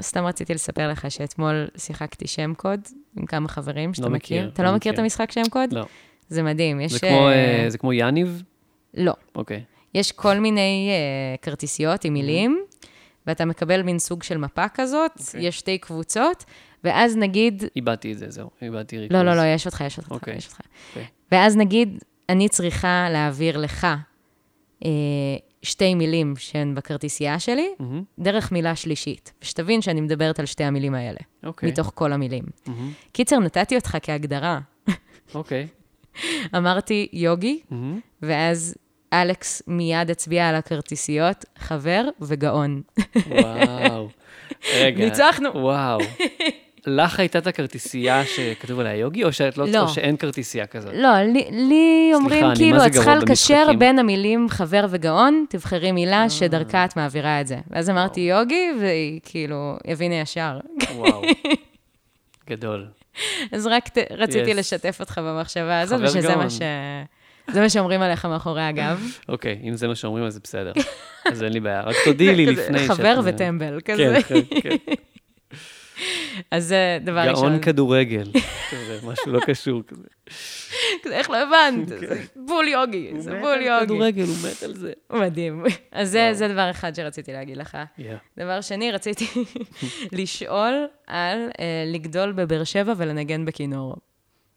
סתם 0.00 0.24
רציתי 0.24 0.54
לספר 0.54 0.88
לך 0.88 1.10
שאתמול 1.10 1.66
שיחקתי 1.76 2.26
שם 2.26 2.54
קוד 2.54 2.80
עם 3.16 3.26
כמה 3.26 3.48
חברים 3.48 3.94
שאתה 3.94 4.06
לא 4.06 4.12
מכיר. 4.14 4.42
מכיר, 4.42 4.52
אתה 4.54 4.62
לא 4.62 4.70
לא 4.70 4.76
מכיר 4.76 4.92
את. 4.92 4.98
המשחק 4.98 5.32
שם 5.32 5.42
קוד? 5.50 5.72
לא. 5.72 5.86
זה 6.28 6.42
מדהים. 6.42 6.80
יש... 6.80 6.92
זה 6.92 6.98
כמו, 6.98 7.28
אה, 7.28 7.64
אה, 7.64 7.70
זה 7.70 7.78
כמו 7.78 7.92
יניב? 7.92 8.42
לא. 8.94 9.12
אוקיי. 9.34 9.64
יש 9.94 10.12
כל 10.12 10.38
מיני 10.38 10.90
uh, 10.90 11.42
כרטיסיות 11.42 12.04
עם 12.04 12.12
מילים, 12.12 12.64
ואתה 13.26 13.44
מקבל 13.44 13.82
מין 13.82 13.98
סוג 13.98 14.22
של 14.22 14.38
מפה 14.38 14.68
כזאת, 14.68 15.10
אוקיי. 15.20 15.46
יש 15.46 15.58
שתי 15.58 15.78
קבוצות, 15.78 16.44
ואז 16.84 17.16
נגיד, 17.16 17.64
איבדתי 17.76 18.12
את 18.12 18.18
זה, 18.18 18.30
זהו. 18.30 18.50
איבדתי 18.62 18.98
ריכוז. 18.98 19.16
לא, 19.16 19.22
לא, 19.22 19.34
לא, 19.36 19.42
יש 19.42 19.66
אותך, 19.66 19.84
יש 19.86 19.98
אותך, 19.98 20.10
אוקיי. 20.10 20.36
יש 20.36 20.46
אותך. 20.46 20.60
אוקיי. 20.88 21.06
ואז 21.32 21.56
נגיד, 21.56 22.04
אני 22.28 22.48
צריכה 22.48 23.08
להעביר 23.10 23.58
לך 23.58 23.86
uh, 24.82 24.86
שתי 25.64 25.94
מילים 25.94 26.34
שהן 26.36 26.74
בכרטיסייה 26.74 27.38
שלי, 27.38 27.68
מהמם, 27.78 28.02
דרך 28.18 28.52
מילה 28.52 28.76
שלישית, 28.76 29.32
ושתבין 29.42 29.82
שאני 29.82 30.00
מדברת 30.00 30.40
על 30.40 30.46
שתי 30.46 30.64
המילים 30.64 30.94
האלה, 30.94 31.18
אוקיי. 31.44 31.68
מתוך 31.68 31.92
כל 31.94 32.12
המילים. 32.12 32.44
מהמם, 32.66 32.92
קיצר, 33.12 33.38
נתתי 33.38 33.76
אותך 33.76 33.98
כהגדרה. 34.02 34.60
אוקיי. 35.34 35.66
אמרתי 36.56 37.08
יוגי, 37.12 37.60
מהמם. 37.70 38.00
ואז 38.22 38.74
אלכס 39.12 39.62
מיד 39.66 40.10
הצביע 40.10 40.48
על 40.48 40.54
הכרטיסיות, 40.54 41.44
חבר 41.58 42.04
וגאון. 42.20 42.82
וואו. 43.26 44.08
רגע. 44.80 45.04
ניצחנו. 45.04 45.50
וואו. 45.54 45.98
לך 46.86 47.20
הייתה 47.20 47.38
את 47.38 47.46
הכרטיסייה 47.46 48.24
שכתוב 48.24 48.80
עליה 48.80 48.96
יוגי, 48.96 49.24
או, 49.24 49.32
שאת 49.32 49.58
לא, 49.58 49.68
לא. 49.68 49.80
או 49.80 49.88
שאין 49.88 50.16
כרטיסייה 50.16 50.66
כזאת? 50.66 50.92
לא, 50.94 51.22
לי, 51.22 51.48
לי 51.50 52.10
אומרים, 52.14 52.44
מה 52.44 52.56
כאילו, 52.56 52.86
את 52.86 52.92
צריכה 52.92 53.14
לקשר. 53.14 53.66
בין 53.78 53.98
המילים 53.98 54.48
חבר 54.48 54.86
וגאון, 54.90 55.44
תבחרי 55.48 55.86
אה. 55.86 55.92
מילה 55.92 56.30
שדרכה 56.30 56.84
את 56.84 56.96
מעבירה 56.96 57.40
את 57.40 57.46
זה. 57.46 57.58
ואז 57.70 57.90
אמרתי 57.90 58.20
יוגי, 58.20 58.70
והיא 58.80 59.20
כאילו 59.24 59.76
הבינה 59.86 60.14
ישר. 60.14 60.58
וואו. 60.94 61.22
גדול. 62.50 62.86
אז 63.52 63.66
רק 63.66 63.88
ת, 63.88 63.98
רציתי 64.10 64.52
Yes. 64.52 64.54
לשתף 64.54 64.96
אותך 65.00 65.20
במחשבה 65.24 65.80
הזאת, 65.80 66.00
ושזה 66.02 66.20
גאון. 66.20 66.38
מה 66.38 66.50
ש... 66.50 66.60
זה 67.50 67.60
מה 67.60 67.68
שאומרים 67.68 68.02
עליך 68.02 68.24
מאחורי 68.24 68.62
הגב. 68.62 69.10
אוקיי, 69.28 69.60
אם 69.68 69.74
זה 69.74 69.88
מה 69.88 69.94
שאומרים, 69.94 70.24
אז 70.24 70.34
זה 70.34 70.40
בסדר. 70.42 70.72
אז 71.32 71.42
אין 71.42 71.52
לי 71.52 71.60
בעיה. 71.60 71.80
רק 71.80 71.96
תודיעי 72.04 72.34
לי 72.34 72.46
לפני 72.52 72.78
שאת... 72.78 72.90
חבר 72.90 73.20
וטמבל, 73.24 73.80
כזה. 73.84 74.18
כן, 74.28 74.40
כן, 74.60 74.60
כן. 74.86 74.94
אז 76.50 76.64
זה 76.66 76.98
דבר 77.04 77.20
ראשון. 77.20 77.48
גאון 77.50 77.62
כדורגל. 77.62 78.30
כזה, 78.70 78.98
משהו 79.02 79.32
לא 79.32 79.40
קשור 79.46 79.82
כזה. 79.86 80.02
איך 81.10 81.30
לא 81.30 81.36
הבנת? 81.36 81.88
זה 81.88 82.22
בול 82.36 82.68
יוגי, 82.68 83.12
זה 83.18 83.30
הוא 83.30 83.36
מת 83.38 83.42
בול 83.42 83.52
על 83.52 83.62
יוגי. 83.62 83.84
כדורגל, 83.84 84.22
הוא 84.22 84.36
מת 84.50 84.62
על 84.62 84.74
זה. 84.74 84.92
מדהים. 85.12 85.64
אז 85.92 86.10
זה, 86.10 86.48
דבר 86.48 86.70
אחד 86.70 86.94
שרציתי 86.94 87.32
להגיד 87.32 87.56
לך. 87.56 87.78
דבר 88.38 88.60
שני, 88.60 88.92
רציתי 88.92 89.26
לשאול 90.12 90.86
על 91.06 91.48
אה, 91.60 91.84
לגדול 91.86 92.32
בבאר 92.32 92.64
שבע 92.64 92.92
ולנגן 92.96 93.44
בכינור. 93.44 93.96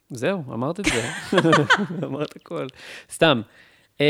זהו, 0.10 0.44
אמרת 0.54 0.80
את 0.80 0.86
זה. 0.86 1.10
אמרת 2.08 2.36
הכל. 2.36 2.68
סתם. 3.12 3.42
אמ, 4.00 4.06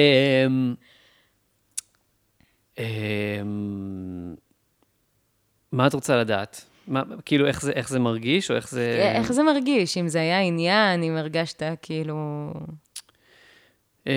אמ, 2.78 4.36
מה 5.71 5.88
את 5.88 5.93
רוצה 5.93 6.17
לדעת? 6.17 6.65
מה, 6.88 7.03
כאילו, 7.25 7.47
איך 7.47 7.61
זה, 7.61 7.71
איך 7.71 7.89
זה 7.89 7.99
מרגיש, 7.99 8.51
או 8.51 8.55
איך 8.55 8.69
זה... 8.69 8.99
אה, 9.03 9.17
איך 9.17 9.31
זה 9.31 9.43
מרגיש? 9.43 9.97
אם 9.97 10.07
זה 10.07 10.19
היה 10.19 10.39
עניין, 10.39 11.03
אם 11.03 11.17
הרגשת 11.17 11.63
כאילו... 11.81 12.51
אמ, 14.07 14.11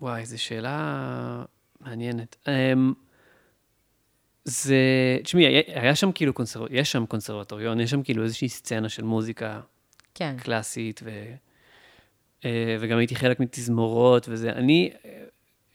וואי, 0.00 0.26
זו 0.26 0.42
שאלה 0.42 1.44
מעניינת. 1.80 2.36
אמ, 2.48 2.92
זה, 4.44 4.76
תשמעי, 5.22 5.46
היה, 5.46 5.62
היה 5.66 5.94
שם 5.94 6.12
כאילו 6.12 6.32
קונסר... 6.32 6.66
יש 6.70 6.92
שם 6.92 7.06
קונסרבטוריון, 7.06 7.80
יש 7.80 7.90
שם 7.90 8.02
כאילו 8.02 8.24
איזושהי 8.24 8.48
סצנה 8.48 8.88
של 8.88 9.04
מוזיקה 9.04 9.60
כן. 10.14 10.36
קלאסית, 10.38 11.00
ו... 11.04 11.10
אה, 12.44 12.76
וגם 12.80 12.98
הייתי 12.98 13.16
חלק 13.16 13.40
מתזמורות 13.40 14.26
וזה. 14.28 14.50
אני 14.50 14.90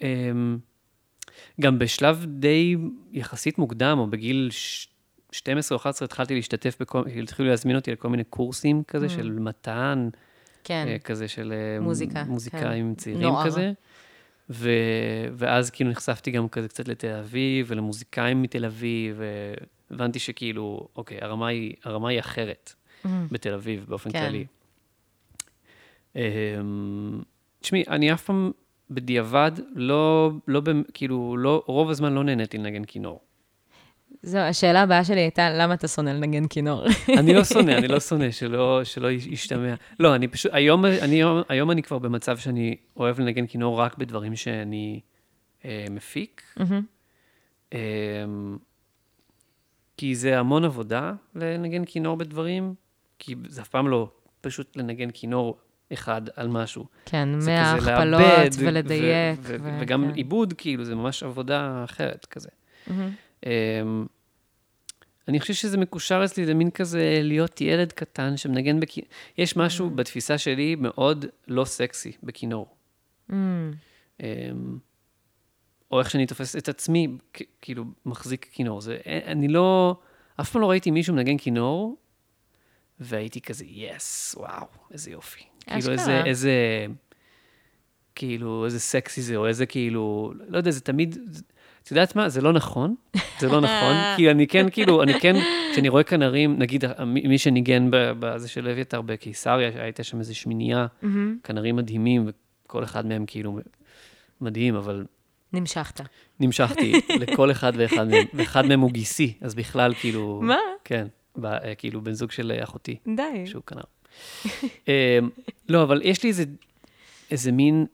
אמ, 0.02 0.58
גם 1.62 1.80
בשלב 1.80 2.26
די 2.28 2.76
יחסית 3.12 3.58
מוקדם, 3.58 3.98
או 4.00 4.08
בגיל 4.08 4.50
ש- 4.52 4.88
12 5.32 5.76
או 5.76 5.82
11, 5.82 6.06
התחלתי 6.06 6.36
להשתתף 6.36 6.78
בכל, 6.80 7.04
התחילו 7.24 7.50
להזמין 7.50 7.76
אותי 7.76 7.92
לכל 7.92 8.10
מיני 8.10 8.24
קורסים 8.24 8.84
כזה 8.88 9.06
Mm. 9.06 9.10
של 9.10 9.32
מתן, 9.32 10.10
כן. 10.64 10.86
אה, 10.88 11.00
כזה 11.00 11.28
של 11.28 11.54
אה, 11.56 11.80
מוזיקה, 11.82 12.24
מוזיקאים 12.24 12.90
כן. 12.94 12.96
צעירים 12.96 13.22
נוער. 13.22 13.46
כזה. 13.46 13.72
ו... 14.50 14.70
ואז 15.34 15.70
כאילו 15.70 15.90
נחשפתי 15.90 16.32
גם 16.32 16.50
כזה 16.50 16.68
קצת 16.68 16.88
לתל 16.88 17.16
אביב 17.20 17.66
ולמוזיקאים 17.70 18.42
מתל 18.42 18.66
אביב, 18.66 19.22
והבנתי 19.92 20.20
שכאילו, 20.20 20.88
אוקיי, 20.96 21.18
הרמה 21.22 21.48
היא, 21.48 21.74
הרמה 21.84 22.10
היא 22.10 22.20
אחרת 22.20 22.74
בתל 23.32 23.54
אביב 23.54 23.86
באופן 23.88 24.12
כן. 24.12 24.26
כללי. 24.26 24.46
אמ, 26.16 27.22
תשמעי, 27.62 27.84
אני 27.88 28.14
אף 28.14 28.24
פעם 28.24 28.52
בדיעבד 28.92 29.52
לא, 29.76 30.32
לא, 30.48 30.62
כאילו, 30.94 31.38
לא, 31.38 31.64
רוב 31.66 31.90
הזמן 31.90 32.14
לא 32.14 32.24
נהניתי 32.24 32.58
לנגן 32.58 32.84
כינור. 32.86 33.22
זהו, 34.22 34.42
השאלה 34.42 34.82
הבאה 34.82 35.04
שלי 35.04 35.20
הייתה, 35.20 35.50
למה 35.50 35.74
אתה 35.74 35.88
שונא 35.88 36.10
לנגן 36.10 36.48
כינור? 36.48 36.84
אני 37.20 37.34
לא 37.34 37.44
שונא, 37.44 37.72
אני 37.72 37.88
לא 37.94 38.00
שונא, 38.00 38.32
שלא, 38.32 38.84
שלא 38.84 39.12
ישתמע. 39.12 39.74
לא, 40.00 40.16
אני 40.16 40.28
פשוט, 40.28 40.52
היום, 40.54 40.86
אני, 40.86 41.16
היום, 41.16 41.42
היום 41.50 41.72
אני 41.72 41.84
כבר 41.84 42.00
במצב 42.00 42.38
שאני 42.38 42.76
אוהב 42.98 43.20
לנגן 43.20 43.48
כינור 43.48 43.80
רק 43.80 43.98
בדברים 43.98 44.36
שאני 44.36 45.00
אה, 45.66 45.86
מפיק. 45.90 46.42
מהמם. 46.58 46.82
אה, 47.74 47.80
כי 49.98 50.16
זה 50.16 50.40
המון 50.40 50.66
עבודה 50.66 51.14
לנגן 51.36 51.86
כינור 51.86 52.18
בדברים, 52.18 52.74
כי 53.20 53.36
זה 53.48 53.62
אף 53.62 53.68
פעם 53.68 53.88
לא 53.88 54.10
פשוט 54.42 54.78
לנגן 54.78 55.10
כינור 55.14 55.58
אחד 55.94 56.22
על 56.36 56.48
משהו. 56.48 56.86
כן, 57.06 57.40
זה 57.40 57.52
מההכפלות 57.52 58.22
ולדייק. 58.58 59.40
ו- 59.42 59.56
ו- 59.62 59.64
ו- 59.64 59.78
וגם 59.82 60.04
כן. 60.08 60.14
עיבוד, 60.14 60.54
כאילו, 60.58 60.86
זה 60.86 60.96
ממש 60.96 61.24
עבודה 61.24 61.84
אחרת 61.84 62.26
כזה. 62.26 62.50
מהמם. 62.88 63.12
אמ, 63.46 64.06
אני 65.28 65.40
חושב 65.40 65.54
שזה 65.54 65.78
מקושר 65.78 66.22
אצלי 66.26 66.46
למין 66.46 66.72
כזה 66.72 67.20
להיות 67.24 67.62
ילד 67.62 67.92
קטן 67.92 68.38
שמנגן 68.38 68.80
בכינור. 68.80 69.10
יש 69.38 69.54
Mm. 69.54 69.60
משהו 69.60 69.90
בתפיסה 69.90 70.38
שלי 70.38 70.76
מאוד 70.76 71.26
לא 71.48 71.66
סקסי 71.66 72.12
בכינור. 72.24 72.76
אמ, 73.32 73.72
אמ, 74.24 74.26
או 75.92 76.00
איך 76.00 76.10
שאני 76.12 76.26
תופס 76.28 76.56
את 76.56 76.70
עצמי, 76.70 77.08
כ- 77.34 77.42
כאילו, 77.62 77.84
מחזיק 78.06 78.48
כינור. 78.52 78.82
זה, 78.82 78.98
אה, 79.08 79.20
אני 79.26 79.48
לא, 79.48 79.96
אף 80.42 80.52
פעם 80.52 80.62
לא 80.62 80.70
ראיתי 80.70 80.92
מישהו 80.92 81.16
מנגן 81.16 81.38
כינור, 81.38 81.98
והייתי 83.00 83.42
כזה, 83.42 83.66
יס, 83.66 84.36
וואו, 84.38 84.66
איזה 84.92 85.12
יופי. 85.12 85.44
כאילו. 85.66 85.92
איזה, 85.92 86.24
איזה, 86.26 86.86
כאילו, 88.16 88.66
איזה 88.66 88.80
סקסי 88.80 89.22
זה, 89.22 89.36
או 89.36 89.48
איזה 89.48 89.66
כאילו, 89.66 90.34
לא 90.48 90.58
יודע, 90.58 90.72
זה 90.72 90.82
תמיד, 90.82 91.18
את 91.84 91.92
יודעת 91.92 92.16
מה? 92.16 92.30
זה 92.30 92.42
לא 92.42 92.54
נכון, 92.54 92.96
זה 93.40 93.48
לא 93.48 93.62
נכון, 93.62 93.96
כי 94.18 94.32
אני 94.32 94.48
כן, 94.48 94.70
כאילו, 94.70 95.04
אני 95.04 95.20
כן, 95.20 95.36
כשאני 95.72 95.90
רואה 95.90 96.04
כנרים, 96.04 96.60
נגיד, 96.60 96.84
מי 97.06 97.38
שניגן 97.38 97.88
בזה 97.92 98.48
של 98.48 98.68
אביתר 98.68 99.02
בקיסריה, 99.02 99.84
הייתה 99.84 100.04
שם 100.04 100.20
איזו 100.20 100.36
שמינייה, 100.36 100.88
כנרים 101.44 101.76
מדהימים, 101.76 102.30
וכל 102.66 102.84
אחד 102.84 103.06
מהם 103.06 103.26
כאילו 103.26 103.60
מדהים, 104.42 104.76
אבל 104.76 105.06
נמשכת. 105.54 106.02
נמשכתי 106.40 106.94
לכל 107.20 107.52
אחד 107.52 107.74
ואחד 107.76 108.08
מהם, 108.08 108.26
ואחד 108.34 108.66
מהם 108.66 108.80
הוא 108.80 108.92
גיסי, 108.92 109.38
אז 109.42 109.56
בכלל, 109.56 109.94
כאילו... 109.94 110.40
מה? 110.44 110.58
כן, 110.84 111.08
אה, 111.46 111.76
כאילו, 111.76 112.02
בן 112.02 112.14
זוג 112.14 112.32
של 112.32 112.60
אחותי, 112.64 112.98
די. 113.16 113.46
שהוא 113.46 113.64
כנר. 113.64 113.82
אה, 114.88 115.20
לא, 115.70 115.84
אבל 115.84 116.02
יש 116.04 116.24
לי 116.24 116.30
איזה, 116.30 116.44
איזה 117.32 117.52
מין 117.52 117.86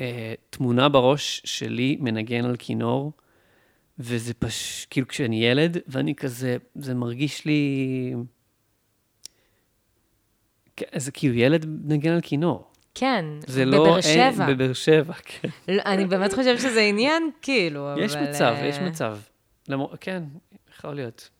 אה, 0.00 0.34
תמונה 0.50 0.88
בראש 0.88 1.42
שלי 1.44 1.96
מנגן 2.00 2.44
על 2.44 2.56
כינור, 2.58 3.12
וזה 3.98 4.34
פש... 4.34 4.86
כאילו, 4.90 5.08
כשאני 5.08 5.44
ילד, 5.44 5.76
ואני 5.86 6.14
כזה, 6.14 6.56
זה 6.74 6.94
מרגיש 6.94 7.44
לי... 7.44 8.14
זה 10.96 11.12
כאילו 11.12 11.34
ילד 11.34 11.66
מנגן 11.66 12.12
על 12.12 12.20
כינור. 12.20 12.72
כן, 12.94 13.24
זה 13.46 13.64
לא... 13.64 13.78
בבאר 13.78 13.94
אין- 13.94 14.32
שבע. 14.32 14.46
בבאר 14.46 14.72
שבע, 14.72 15.14
כן. 15.24 15.48
לא, 15.68 15.82
אני 15.86 16.04
באמת 16.04 16.32
חושבת 16.32 16.60
שזה 16.60 16.80
עניין, 16.80 17.30
כאילו, 17.42 17.92
אבל... 17.92 18.02
יש 18.02 18.16
מצב, 18.16 18.54
אה, 18.58 18.66
יש 18.66 18.78
מצב. 18.78 19.18
למור... 19.68 19.96
כן, 20.00 20.22
יכול 20.74 20.94
להיות. 20.94 21.30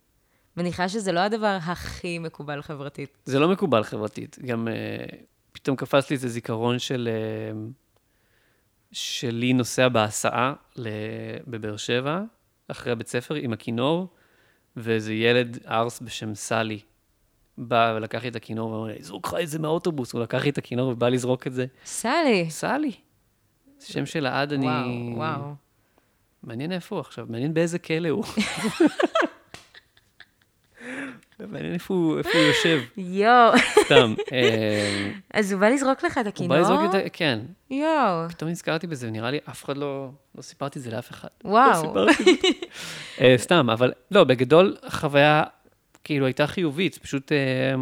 מניחה 0.57 0.89
שזה 0.89 1.13
לא 1.13 1.21
הדבר 1.21 1.59
הכי 1.63 2.19
מקובל 2.19 2.63
חברתית. 2.63 3.19
זה 3.25 3.39
לא 3.39 3.49
מקובל 3.49 3.83
חברתית. 3.83 4.39
גם 4.47 4.69
uh, 4.69 5.15
פתאום 5.53 5.77
קפץ 5.77 6.11
לי 6.11 6.17
איזה 6.17 6.29
זיכרון 6.29 6.79
של... 6.79 7.09
Uh, 7.09 7.83
שלי 8.93 9.53
נוסע 9.53 9.89
בהסעה. 9.89 10.53
בבאר 11.47 11.77
שבע, 11.77 12.21
אחרי 12.69 12.95
בית 12.95 13.09
ספר, 13.09 13.35
עם 13.35 13.53
הכינור, 13.53 14.09
ואיזה 14.77 15.15
ילד 15.15 15.59
ארס 15.67 16.01
בשם 16.01 16.35
סלי 16.35 16.81
בא 17.59 17.95
ולקח 17.97 18.23
לי 18.23 18.29
את 18.29 18.37
הכינור 18.37 18.71
ואמר 18.71 18.87
לי, 18.87 19.03
זרוק 19.03 19.27
לך 19.27 19.35
את 19.43 19.49
זה 19.49 19.59
מהאוטובוס. 19.59 20.13
הוא 20.13 20.23
לקח 20.23 20.45
לי 20.45 20.51
את 20.51 20.59
הכינור 20.59 20.89
ובא 20.89 21.09
לזרוק 21.09 21.47
את 21.47 21.53
זה. 21.53 21.67
סלי. 21.85 22.51
סלי. 22.51 22.93
זה 23.79 23.87
שם 23.87 24.07
של 24.07 24.27
העד, 24.27 24.53
אני... 24.53 24.67
וואו, 24.67 25.17
וואו. 25.17 25.55
מעניין 26.43 26.73
איפה 26.73 26.95
הוא 26.95 27.01
עכשיו, 27.01 27.27
מעניין 27.29 27.55
באיזה 27.55 27.79
כלא 27.79 28.09
הוא. 28.09 28.25
מעניין 31.49 31.75
איפה 31.75 31.95
הוא, 31.95 32.21
הוא 32.35 32.41
יושב, 32.41 32.81
יואו. 32.97 33.53
סתם. 33.85 34.15
אה, 34.33 35.11
אז 35.35 35.53
הוא 35.53 35.61
בא 35.61 35.69
לזרוק 35.69 36.05
לך 36.05 36.19
את 36.19 36.25
הוא 36.25 36.29
הכינור? 36.29 36.57
בא 36.57 36.63
לזרוק 36.63 36.81
את 36.91 36.95
ה... 36.95 37.09
כן. 37.13 37.39
יואו. 37.71 38.29
פתאום 38.29 38.51
נזכרתי 38.51 38.87
בזה, 38.87 39.09
ונראה 39.09 39.31
לי 39.31 39.39
אף 39.51 39.65
אחד 39.65 39.77
לא... 39.77 40.11
לא 40.35 40.43
סיפרתי 40.43 40.79
את 40.79 40.85
זה 40.85 40.91
לאף 40.91 41.11
אחד. 41.11 41.29
לא 41.45 41.51
וואו. 41.51 41.95
זה. 42.07 42.31
אה, 43.21 43.35
סתם, 43.37 43.71
אבל 43.71 43.93
לא, 44.11 44.25
בגדול, 44.25 44.77
החוויה 44.83 45.43
כאילו 46.05 46.27
הייתה 46.27 46.47
חיובית, 46.47 46.99
פשוט 46.99 47.33
אה, 47.33 47.75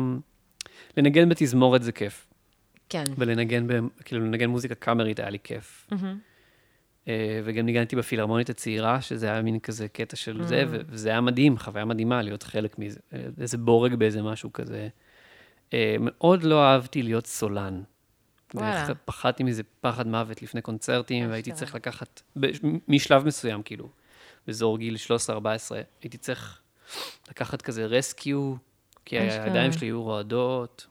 לנגן 0.96 1.28
בתזמורת 1.28 1.82
זה 1.82 1.92
כיף. 1.92 2.26
כן. 2.88 3.04
ולנגן, 3.16 3.66
כאילו, 4.04 4.24
לנגן 4.26 4.50
מוזיקה 4.50 4.74
קאמרית 4.74 5.18
היה 5.18 5.30
לי 5.30 5.38
כיף. 5.44 5.86
אה, 7.10 7.40
וגם 7.44 7.66
ניגנתי 7.66 7.96
בפילהרמונית 7.96 8.50
הצעירה, 8.50 9.00
שזה 9.00 9.26
היה 9.26 9.42
מין 9.42 9.58
כזה 9.58 9.88
קטע 9.88 10.16
של 10.16 10.40
Mm. 10.40 10.44
זה, 10.44 10.64
וזה 10.68 11.08
היה 11.08 11.20
מדהים, 11.20 11.58
חוויה 11.58 11.84
מדהימה 11.84 12.22
להיות 12.22 12.42
חלק 12.42 12.78
מזה, 12.78 13.00
אה, 13.12 13.20
איזה 13.40 13.58
בורג 13.58 13.94
באיזה 13.94 14.22
משהו 14.22 14.52
כזה. 14.52 14.88
אה, 15.74 15.96
מאוד 16.00 16.42
לא 16.42 16.64
אהבתי 16.64 17.02
להיות 17.02 17.26
סולן. 17.26 17.82
וואלה. 18.54 18.94
פחדתי 19.04 19.42
מזה 19.42 19.62
פחד 19.80 20.06
מוות 20.06 20.42
לפני 20.42 20.62
קונצרטים, 20.62 21.30
והייתי 21.30 21.50
אשכרה. 21.50 21.58
צריך 21.58 21.74
לקחת, 21.74 22.22
משלב 22.88 23.26
מסוים, 23.26 23.62
כאילו, 23.62 23.88
באזור 24.46 24.78
גיל 24.78 24.96
13-14, 25.28 25.30
הייתי 26.02 26.18
צריך 26.18 26.60
לקחת 27.28 27.62
כזה 27.62 27.86
רסקיו, 27.86 28.54
כי. 29.04 29.18
הידיים 29.18 29.72
שלי 29.72 29.86
היו 29.86 30.02
רועדות. 30.02 30.86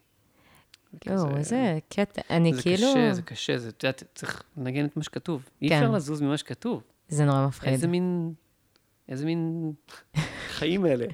יואו, 1.08 1.18
כזה- 1.28 1.38
איזה 1.38 1.78
קטע. 1.90 2.22
אני 2.30 2.54
זה 2.54 2.62
כאילו... 2.62 2.88
קשה, 2.94 3.14
זה 3.14 3.22
קשה, 3.22 3.58
זה, 3.58 3.70
את 3.70 3.84
יודעת, 3.84 4.04
צריך 4.16 4.44
לנגן 4.58 4.86
את 4.86 4.98
מה 4.98 5.04
שכתוב. 5.04 5.50
אי 5.62 5.70
כן. 5.70 5.76
אפשר 5.76 5.92
לזוז 5.92 6.22
ממה 6.22 6.38
שכתוב. 6.38 6.84
זה 7.10 7.26
נורא 7.26 7.48
מפחיד. 7.48 7.70
איזה 7.74 7.88
מין, 7.88 8.34
איזה 9.10 9.26
מין 9.26 9.72
חיים 10.58 10.86
אלה. 10.86 11.06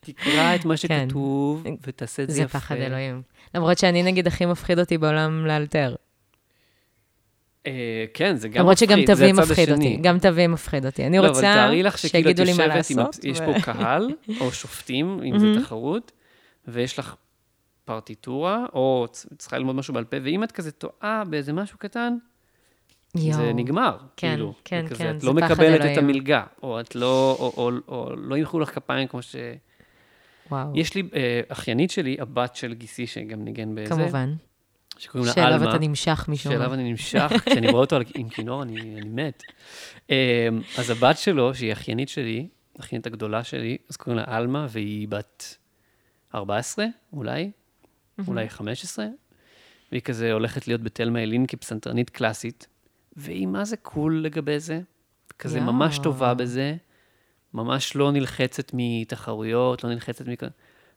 תקרא 0.00 0.54
את 0.54 0.64
מה 0.64 0.74
כן. 0.76 1.06
שכתוב 1.06 1.64
ותעשה 1.86 2.22
את 2.22 2.28
זה 2.28 2.34
זה 2.34 2.42
יפה. 2.42 2.58
פחד 2.58 2.76
אלוהים. 2.76 3.22
למרות 3.54 3.78
שאני, 3.78 4.02
נגיד, 4.02 4.26
הכי 4.26 4.46
מפחיד 4.46 4.78
אותי 4.78 4.98
בעולם 4.98 5.46
לאלתר. 5.46 5.94
אה, 7.66 8.04
כן, 8.14 8.36
זה 8.36 8.48
גם 8.48 8.60
למרות 8.60 8.78
שגם 8.78 8.98
מפחיד, 8.98 9.06
זה 9.06 9.14
תווים 9.14 9.38
הצד 9.38 9.50
מפחיד 9.50 9.68
השני. 9.70 9.86
אותי. 9.92 10.02
גם 10.02 10.18
תווים 10.18 10.52
מפחיד 10.52 10.86
אותי. 10.86 11.06
אני 11.06 11.18
לא, 11.18 11.26
רוצה 11.28 11.40
שכאילו 11.96 12.30
את 12.30 12.38
יושבת 12.38 12.90
עם 12.90 12.98
יש 13.22 13.40
פה 13.40 13.52
קהל, 13.62 14.10
או 14.40 14.52
שופטים, 14.52 15.20
אם 15.24 15.38
זה 15.38 15.46
תחרות, 15.62 16.12
ויש 16.68 16.98
לך 16.98 17.14
פרטיטורה, 17.84 18.66
או 18.72 19.06
צריכה 19.38 19.58
ללמוד 19.58 19.76
משהו 19.76 19.94
בעל 19.94 20.04
פה, 20.04 20.16
ואם 20.24 20.44
את 20.44 20.52
כזה 20.52 20.72
טועה 20.72 21.22
באיזה 21.30 21.52
משהו 21.52 21.78
קטן, 21.78 22.16
זה 23.14 23.28
יואו. 23.28 23.52
נגמר. 23.52 23.96
כן, 24.16 24.28
כאילו. 24.30 24.54
כן, 24.64 24.86
זה 24.88 24.94
כן, 24.94 25.10
את 25.16 25.20
זה 25.20 25.26
לא 25.26 25.32
פחד 25.40 25.44
מקבלת 25.52 25.76
את 25.76 25.84
אלוהים. 25.84 25.98
המלגה, 25.98 26.44
או 26.62 26.80
את 26.80 26.94
לא, 26.94 27.36
או- 27.38 27.52
או- 27.56 27.70
או 27.88 28.16
לא 28.16 28.36
ימחאו 28.36 28.60
לך 28.60 28.74
כפיים 28.74 29.08
כמו 29.08 29.22
ש... 29.22 29.36
וואו. 30.50 30.72
יש 30.74 30.94
לי 30.94 31.02
אה, 31.14 31.40
אחיינית 31.48 31.90
שלי, 31.90 32.16
הבת 32.20 32.56
של 32.56 32.74
גיסי, 32.74 33.06
שגם 33.06 33.44
ניגן 33.44 33.74
בזה, 33.74 33.94
כמובן. 33.94 34.34
שקוראים 34.98 35.28
לה 35.28 35.34
שאליו 35.34 35.60
עלמה. 35.60 35.70
אתה 35.76 35.86
נמשך 35.86 36.26
משום 36.28 36.52
מה. 36.52 36.58
שאליו 36.58 36.74
אני 36.74 36.90
נמשך, 36.90 37.32
כשאני 37.46 37.66
רואה 37.70 37.80
אותו 37.80 37.96
על- 37.96 38.02
עם 38.14 38.28
כינור, 38.28 38.62
אני, 38.62 38.80
אני 38.80 39.08
מת. 39.08 39.42
אה, 40.10 40.48
אז 40.78 40.90
הבת 40.90 41.18
שלו, 41.18 41.54
שהיא 41.54 41.72
אחיינית 41.72 42.08
שלי, 42.08 42.48
האחיינית 42.78 43.06
הגדולה 43.06 43.44
שלי, 43.44 43.76
אז 43.90 43.96
קוראים 43.96 44.18
לה 44.18 44.36
עלמה, 44.36 44.66
והיא 44.70 45.08
בת 45.08 45.56
14, 46.34 46.84
אולי, 47.12 47.50
אולי 48.28 48.48
15, 48.48 49.06
והיא 49.92 50.02
כזה 50.02 50.32
הולכת 50.32 50.68
להיות 50.68 50.80
בתלמה 50.80 51.22
אלין 51.22 51.46
כפסנתרנית 51.46 52.10
קלאסית, 52.10 52.66
והיא 53.16 53.46
מה 53.46 53.64
זה 53.64 53.76
קול 53.76 54.20
לגבי 54.24 54.58
זה, 54.60 54.80
כזה 55.38 55.58
יואו. 55.58 55.72
ממש 55.72 55.98
טובה 55.98 56.34
בזה, 56.34 56.76
ממש 57.54 57.96
לא 57.96 58.12
נלחצת 58.12 58.70
מתחרויות, 58.74 59.84
לא 59.84 59.90
נלחצת 59.90 60.26
מכ... 60.28 60.42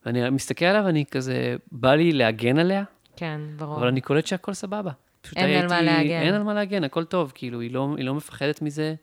ואני 0.05 0.29
מסתכל 0.29 0.65
עליו, 0.65 0.83
ואני 0.85 1.05
כזה, 1.11 1.55
בא 1.71 1.95
לי 1.95 2.11
להגן 2.11 2.57
עליה, 2.59 2.83
כן, 3.15 3.41
ברור. 3.57 3.77
אבל 3.77 3.87
אני 3.87 4.01
קולט 4.01 4.27
שהכל 4.27 4.53
סבבה. 4.53 4.91
פשוט 5.21 5.37
אין 5.37 5.61
על 5.61 5.67
מה 5.69 5.75
הייתי- 5.75 5.85
להגן. 6.09 6.25
אין 6.25 6.33
על 6.33 6.43
מה 6.43 6.53
להגן, 6.53 6.83
הכל 6.83 7.03
טוב. 7.05 7.31
כאילו, 7.35 7.59
היא 7.59 7.71
לא, 7.71 7.93
היא 7.97 8.05
לא 8.05 8.15
מפחדת 8.15 8.61
מזה, 8.61 8.95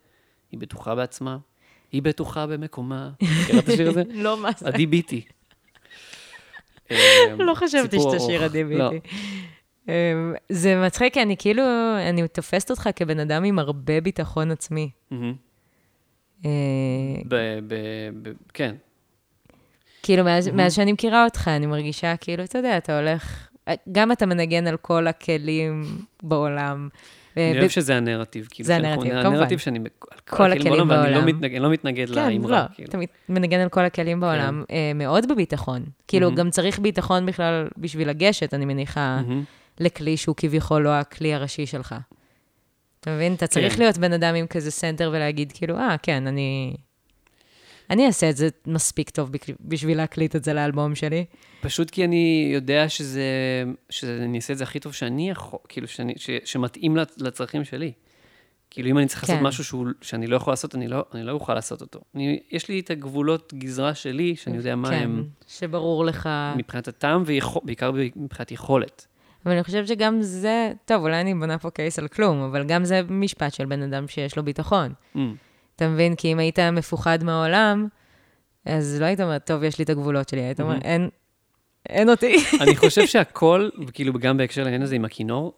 היא 0.53 0.61
בטוחה 0.61 0.95
בעצמה, 0.95 1.39
היא 1.93 2.03
בטוחה 2.03 2.47
במקומה. 2.47 3.11
מכירה 3.43 3.59
את 3.59 3.69
השיר 3.69 3.89
הזה? 3.91 4.03
לא, 4.11 4.37
מה 4.43 4.51
זה? 4.59 4.69
עדי 4.69 4.87
ביטי. 4.87 5.25
אמ, 6.91 6.97
לא 7.39 7.55
חשבתי 7.55 8.01
שתשיר 8.01 8.41
ארוך. 8.41 8.43
עדי 8.43 8.65
לא. 8.65 8.91
אמ, 9.89 10.35
זה 10.49 10.83
מצחיק, 10.87 11.15
כי 11.15 11.23
אני 11.23 11.37
כאילו, 11.37 11.63
אני 12.09 12.29
תופסת 12.29 12.71
אותך 12.71 12.89
כבן 12.97 13.19
אדם 13.19 13.45
עם 13.45 13.59
הרבה 13.59 14.01
ביטחון 14.01 14.51
עצמי. 14.51 14.91
אה, 16.45 16.51
כן. 18.55 18.75
כאילו, 20.03 20.25
מאז 20.55 20.75
שאני 20.75 20.93
מכירה 20.93 21.25
אותך, 21.25 21.49
אני 21.49 21.67
מרגישה 21.67 22.17
כאילו, 22.17 22.45
אתה 22.45 22.59
יודע, 22.59 22.77
אתה 22.77 22.99
הולך... 22.99 23.49
גם 23.93 24.13
אתה 24.13 24.27
מנגן 24.27 24.67
על 24.67 24.77
כל 24.77 25.07
הכלים 25.07 25.85
בעולם. 26.23 26.89
אני 27.37 27.55
ב- 27.55 27.59
אוהב 27.59 27.69
שזה 27.69 27.97
הנרטיב. 27.97 28.49
כאילו, 28.51 28.67
זה 28.67 28.77
הנרטיב, 28.77 29.13
כמובן. 29.13 29.27
הנרטיב 29.27 29.59
שאני... 29.59 29.79
על 29.79 30.19
כל 30.29 30.53
הכלים 30.53 30.73
ואני 30.73 30.79
לא 30.79 30.85
בעולם. 30.85 31.27
מתנגד- 31.27 31.51
אני 31.55 31.63
לא 31.63 31.71
מתנגד 31.71 32.09
כן, 32.15 32.33
לאמרה. 32.33 32.51
לא, 32.71 32.75
כאילו. 32.75 32.89
אתה 32.89 32.99
מנגן 33.29 33.61
על 33.61 33.69
כל 33.69 33.85
הכלים 33.85 34.21
בעולם, 34.21 34.65
אה, 34.71 34.93
מאוד 34.95 35.29
בביטחון. 35.29 35.83
כאילו. 36.09 36.35
גם 36.35 36.51
צריך 36.51 36.79
ביטחון 36.79 37.27
בכלל 37.27 37.69
בשביל 37.79 38.09
לגשת, 38.09 38.55
אני 38.55 38.65
מניחה. 38.65 39.21
לכלי 39.81 40.17
שהוא 40.17 40.35
כביכול 40.37 40.83
לא 40.83 40.89
הכלי 40.89 41.35
הראשי 41.35 41.67
שלך. 41.67 41.95
אתה 43.01 43.11
מבין? 43.15 43.35
אתה 43.35 43.47
צריך 43.47 43.73
כן. 43.75 43.83
להיות 43.83 43.99
בן 43.99 44.13
אדם 44.13 44.35
עם 44.35 44.47
כזה 44.47 44.71
סנטר 44.71 45.11
ולהגיד, 45.15 45.53
כאילו, 45.55 45.77
אה, 45.79 45.97
כן, 46.03 46.27
אני... 46.27 46.75
אני 47.91 48.07
אעשה 48.07 48.31
את 48.31 48.37
זה 48.37 48.49
מספיק 48.67 49.11
טוב 49.11 49.31
בשביל 49.61 49.97
להקליט 49.97 50.37
את 50.37 50.45
זה 50.45 50.53
לאלבום 50.53 50.95
שלי. 50.95 51.25
פשוט 51.61 51.91
כי 51.91 52.05
אני 52.05 52.51
יודע 52.55 52.89
שזה, 52.89 53.23
שאני 53.91 54.37
אעשה 54.37 54.53
את 54.53 54.59
זה 54.59 54.65
הכי 54.65 54.81
טוב 54.81 54.93
שאני 54.93 55.31
יכול, 55.31 55.59
כאילו, 55.69 55.89
שאני, 55.89 56.15
ש, 56.17 56.31
שמתאים 56.45 56.97
לצ- 56.97 57.15
לצרכים 57.19 57.65
שלי. 57.65 57.93
כאילו, 58.71 58.91
אם 58.91 58.99
אני 58.99 59.07
צריך 59.07 59.23
לעשות 59.23 59.37
כן. 59.37 59.43
משהו 59.43 59.65
שהוא, 59.65 59.87
שאני 60.03 60.27
לא 60.27 60.37
יכול 60.37 60.53
לעשות, 60.53 60.75
אני 60.75 60.89
לא, 60.89 61.05
אני 61.15 61.23
לא 61.25 61.33
אוכל 61.33 61.55
לעשות 61.55 61.81
אותו. 61.81 62.01
אני, 62.15 62.41
יש 62.51 62.69
לי 62.69 62.81
את 62.81 62.91
הגבולות 62.91 63.55
גזרה 63.59 63.95
שלי, 63.95 64.37
שאני 64.37 64.57
יודע 64.57 64.77
מה 64.77 64.89
כן, 64.89 64.95
הם 65.03 65.25
שברור 65.47 66.05
לך. 66.05 66.29
מבחינת 66.57 66.89
הטעם, 66.89 67.23
ובעיקר 67.23 67.91
מבחינת 68.17 68.51
יכולת. 68.53 69.07
אבל 69.47 69.53
אני 69.55 69.63
חושבת 69.65 69.89
שגם 69.89 70.23
זה, 70.23 70.73
טוב, 70.85 71.03
אולי 71.03 71.21
אני 71.21 71.35
בונה 71.35 71.59
פה 71.59 71.71
קייס 71.71 71.99
על 71.99 72.09
כלום, 72.09 72.41
אבל 72.43 72.65
גם 72.67 72.85
זה 72.85 73.01
משפט 73.09 73.55
של 73.55 73.65
בן 73.65 73.83
אדם 73.83 74.09
שיש 74.09 74.37
לו 74.37 74.43
ביטחון. 74.43 74.93
Mm. 75.17 75.19
אתה 75.77 75.89
מבין? 75.89 76.17
כי 76.17 76.33
אם 76.33 76.39
היית 76.39 76.59
מפוחד 76.59 77.25
מהעולם, 77.25 77.89
אז 78.65 79.01
לא 79.01 79.07
היית 79.07 79.21
אומר, 79.21 79.39
טוב, 79.39 79.63
יש 79.63 79.79
לי 79.79 79.85
את 79.85 79.91
הגבולות 79.91 80.29
שלי, 80.29 80.41
היית 80.41 80.61
אומר, 80.61 80.79
אין, 80.85 81.09
אין 81.89 82.09
אותי. 82.09 82.37
אני 82.63 82.77
חושב 82.77 83.07
שהכל, 83.07 83.69
כאילו, 83.93 84.13
גם 84.13 84.37
בהקשר 84.37 84.63
לעניין 84.63 84.83
הזה 84.83 84.95
עם 84.95 85.05
הכינור, 85.05 85.53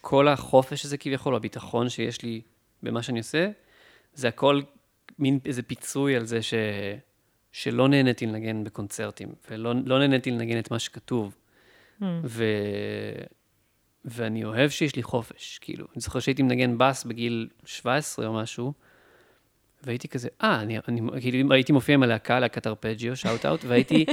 כל 0.00 0.28
החופש 0.28 0.84
הזה 0.84 0.96
כביכול, 0.96 1.32
או 1.32 1.36
הביטחון 1.36 1.88
שיש 1.88 2.22
לי 2.22 2.40
במה 2.82 3.02
שאני 3.02 3.18
עושה, 3.18 3.48
זה 4.14 4.28
הכל 4.28 4.60
מין 5.18 5.38
איזה 5.46 5.62
פיצוי 5.62 6.16
על 6.16 6.24
זה 6.24 6.42
ש, 6.42 6.54
שלא 7.52 7.88
נהניתי 7.88 8.26
לנגן 8.26 8.64
בקונצרטים, 8.64 9.28
ולא 9.50 9.74
לא 9.84 9.98
נהניתי 9.98 10.30
לנגן 10.30 10.58
את 10.58 10.70
מה 10.70 10.78
שכתוב. 10.78 11.36
Hmm. 12.00 12.04
ו... 12.24 12.44
ואני 14.04 14.44
אוהב 14.44 14.70
שיש 14.70 14.96
לי 14.96 15.02
חופש, 15.02 15.58
כאילו. 15.58 15.86
אני 15.94 16.00
זוכר 16.00 16.20
שהייתי 16.20 16.42
מנגן 16.42 16.78
בס 16.78 17.04
בגיל 17.04 17.48
17 17.64 18.26
או 18.26 18.34
משהו, 18.34 18.72
והייתי 19.82 20.08
כזה, 20.08 20.28
אה, 20.42 20.60
אני, 20.60 20.78
אני, 20.88 21.00
כאילו, 21.20 21.52
הייתי 21.52 21.72
מופיע 21.72 21.94
עם 21.94 22.02
הלהקה, 22.02 22.40
להקת 22.40 22.66
ארפג'יו, 22.66 23.16
שאוט 23.16 23.46
אאוט, 23.46 23.64
והייתי 23.64 24.04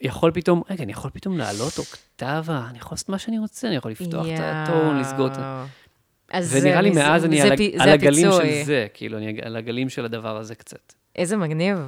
יכול 0.00 0.30
פתאום, 0.30 0.62
רגע, 0.70 0.84
אני 0.84 0.92
יכול 0.92 1.10
פתאום 1.10 1.38
לעלות 1.38 1.78
אוקטבה, 1.78 2.66
אני 2.70 2.78
יכול 2.78 2.92
לעשות 2.92 3.08
מה 3.08 3.18
שאני 3.18 3.38
רוצה, 3.38 3.68
אני 3.68 3.76
יכול 3.76 3.90
לפתוח 3.90 4.26
את 4.26 4.40
הטון, 4.40 4.98
לסגור 4.98 5.26
את 5.26 5.36
ה... 5.36 5.66
ונראה 6.50 6.80
לי 6.80 6.90
מאז 6.90 7.24
אני 7.24 7.40
על, 7.78 7.88
הגלים 7.88 8.32
של. 8.32 8.62
זה, 8.64 8.86
כאילו, 8.94 9.18
אני 9.18 9.38
על 9.42 9.56
הגלים 9.56 9.88
של 9.88 10.04
הדבר 10.04 10.36
הזה 10.36 10.54
קצת. 10.54 10.92
איזה 11.16 11.36
מגניב. 11.36 11.78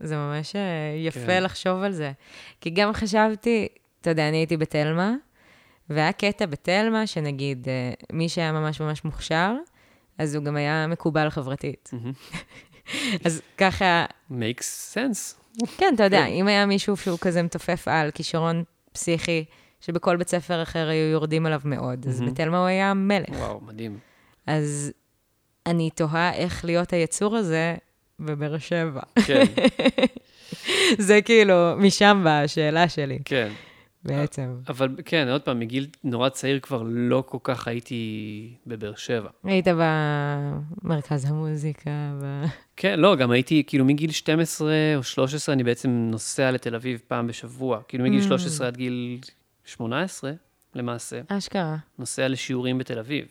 זה 0.00 0.16
ממש 0.16 0.56
אה, 0.56 0.60
יפה 1.06 1.26
כן. 1.26 1.42
לחשוב 1.42 1.82
על 1.82 1.92
זה. 1.92 2.12
כי 2.60 2.70
גם 2.70 2.92
חשבתי, 2.92 3.68
אתה 4.00 4.10
יודע, 4.10 4.28
אני 4.28 4.36
הייתי 4.36 4.56
בתלמה, 4.56 5.14
והיה 5.90 6.12
קטע 6.12 6.46
בתלמה, 6.46 7.06
שנגיד, 7.06 7.68
אה, 7.68 7.92
מי 8.12 8.28
שהיה 8.28 8.52
ממש 8.52 8.80
ממש 8.80 9.04
מוכשר, 9.04 9.54
אז 10.18 10.34
הוא 10.34 10.44
גם 10.44 10.56
היה 10.56 10.86
מקובל 10.86 11.30
חברתית. 11.30 11.90
אז 13.24 13.42
ככה, 13.58 14.04
makes 14.30 14.94
sense. 14.94 15.64
כן, 15.76 15.92
אתה 15.94 16.04
יודע. 16.04 16.26
אם 16.26 16.46
היה 16.46 16.66
מישהו 16.66 16.96
שהוא 16.96 17.18
כזה 17.20 17.42
מתופף 17.42 17.88
על 17.88 18.10
כישרון 18.10 18.64
פסיכי, 18.92 19.44
שבכל 19.80 20.16
בית 20.16 20.28
ספר 20.28 20.62
אחר 20.62 20.88
היו 20.88 21.10
יורדים 21.10 21.46
עליו 21.46 21.60
מאוד, 21.64 22.06
אז. 22.08 22.20
בתלמה 22.20 22.58
הוא 22.58 22.66
היה 22.66 22.94
מלך. 22.94 23.28
וואו, 23.30 23.60
מדהים. 23.66 23.98
אז 24.46 24.92
אני 25.66 25.90
תוהה 25.90 26.34
איך 26.34 26.64
להיות 26.64 26.92
היצור 26.92 27.36
הזה 27.36 27.76
בבאר 28.20 28.58
שבע. 28.58 29.00
כן, 29.26 29.44
זה 30.98 31.22
כאילו, 31.22 31.54
משם 31.76 32.20
באה 32.24 32.42
השאלה 32.42 32.88
שלי, 32.88 33.18
כן. 33.24 33.52
בעצם. 34.04 34.56
אבל 34.68 34.88
כן, 35.04 35.28
עוד 35.28 35.42
פעם, 35.42 35.60
מגיל 35.60 35.86
נורא 36.04 36.28
צעיר 36.28 36.60
כבר 36.60 36.82
לא 36.86 37.24
כל 37.26 37.38
כך 37.42 37.68
הייתי 37.68 38.54
בבאר 38.66 38.94
שבע. 38.94 39.28
היית 39.44 39.66
במרכז 40.82 41.30
המוזיקה, 41.30 41.90
ב... 42.22 42.44
כן, 42.76 43.00
לא, 43.00 43.16
גם 43.16 43.30
הייתי, 43.30 43.62
כאילו 43.66 43.84
מגיל 43.84 44.10
12 44.10 44.72
או 44.96 45.02
13, 45.02 45.52
אני 45.52 45.64
בעצם 45.64 45.90
נוסע 46.10 46.50
לתל 46.50 46.74
אביב 46.74 47.00
פעם 47.08 47.26
בשבוע. 47.26 47.80
כאילו 47.88 48.04
מגיל 48.04 48.20
Mm. 48.20 48.24
13 48.28 48.66
עד 48.66 48.76
גיל 48.76 49.18
18, 49.64 50.32
למעשה, 50.74 51.20
אשכרה. 51.28 51.76
נוסע 51.98 52.28
לשיעורים 52.28 52.78
בתל 52.78 52.98
אביב. 52.98 53.26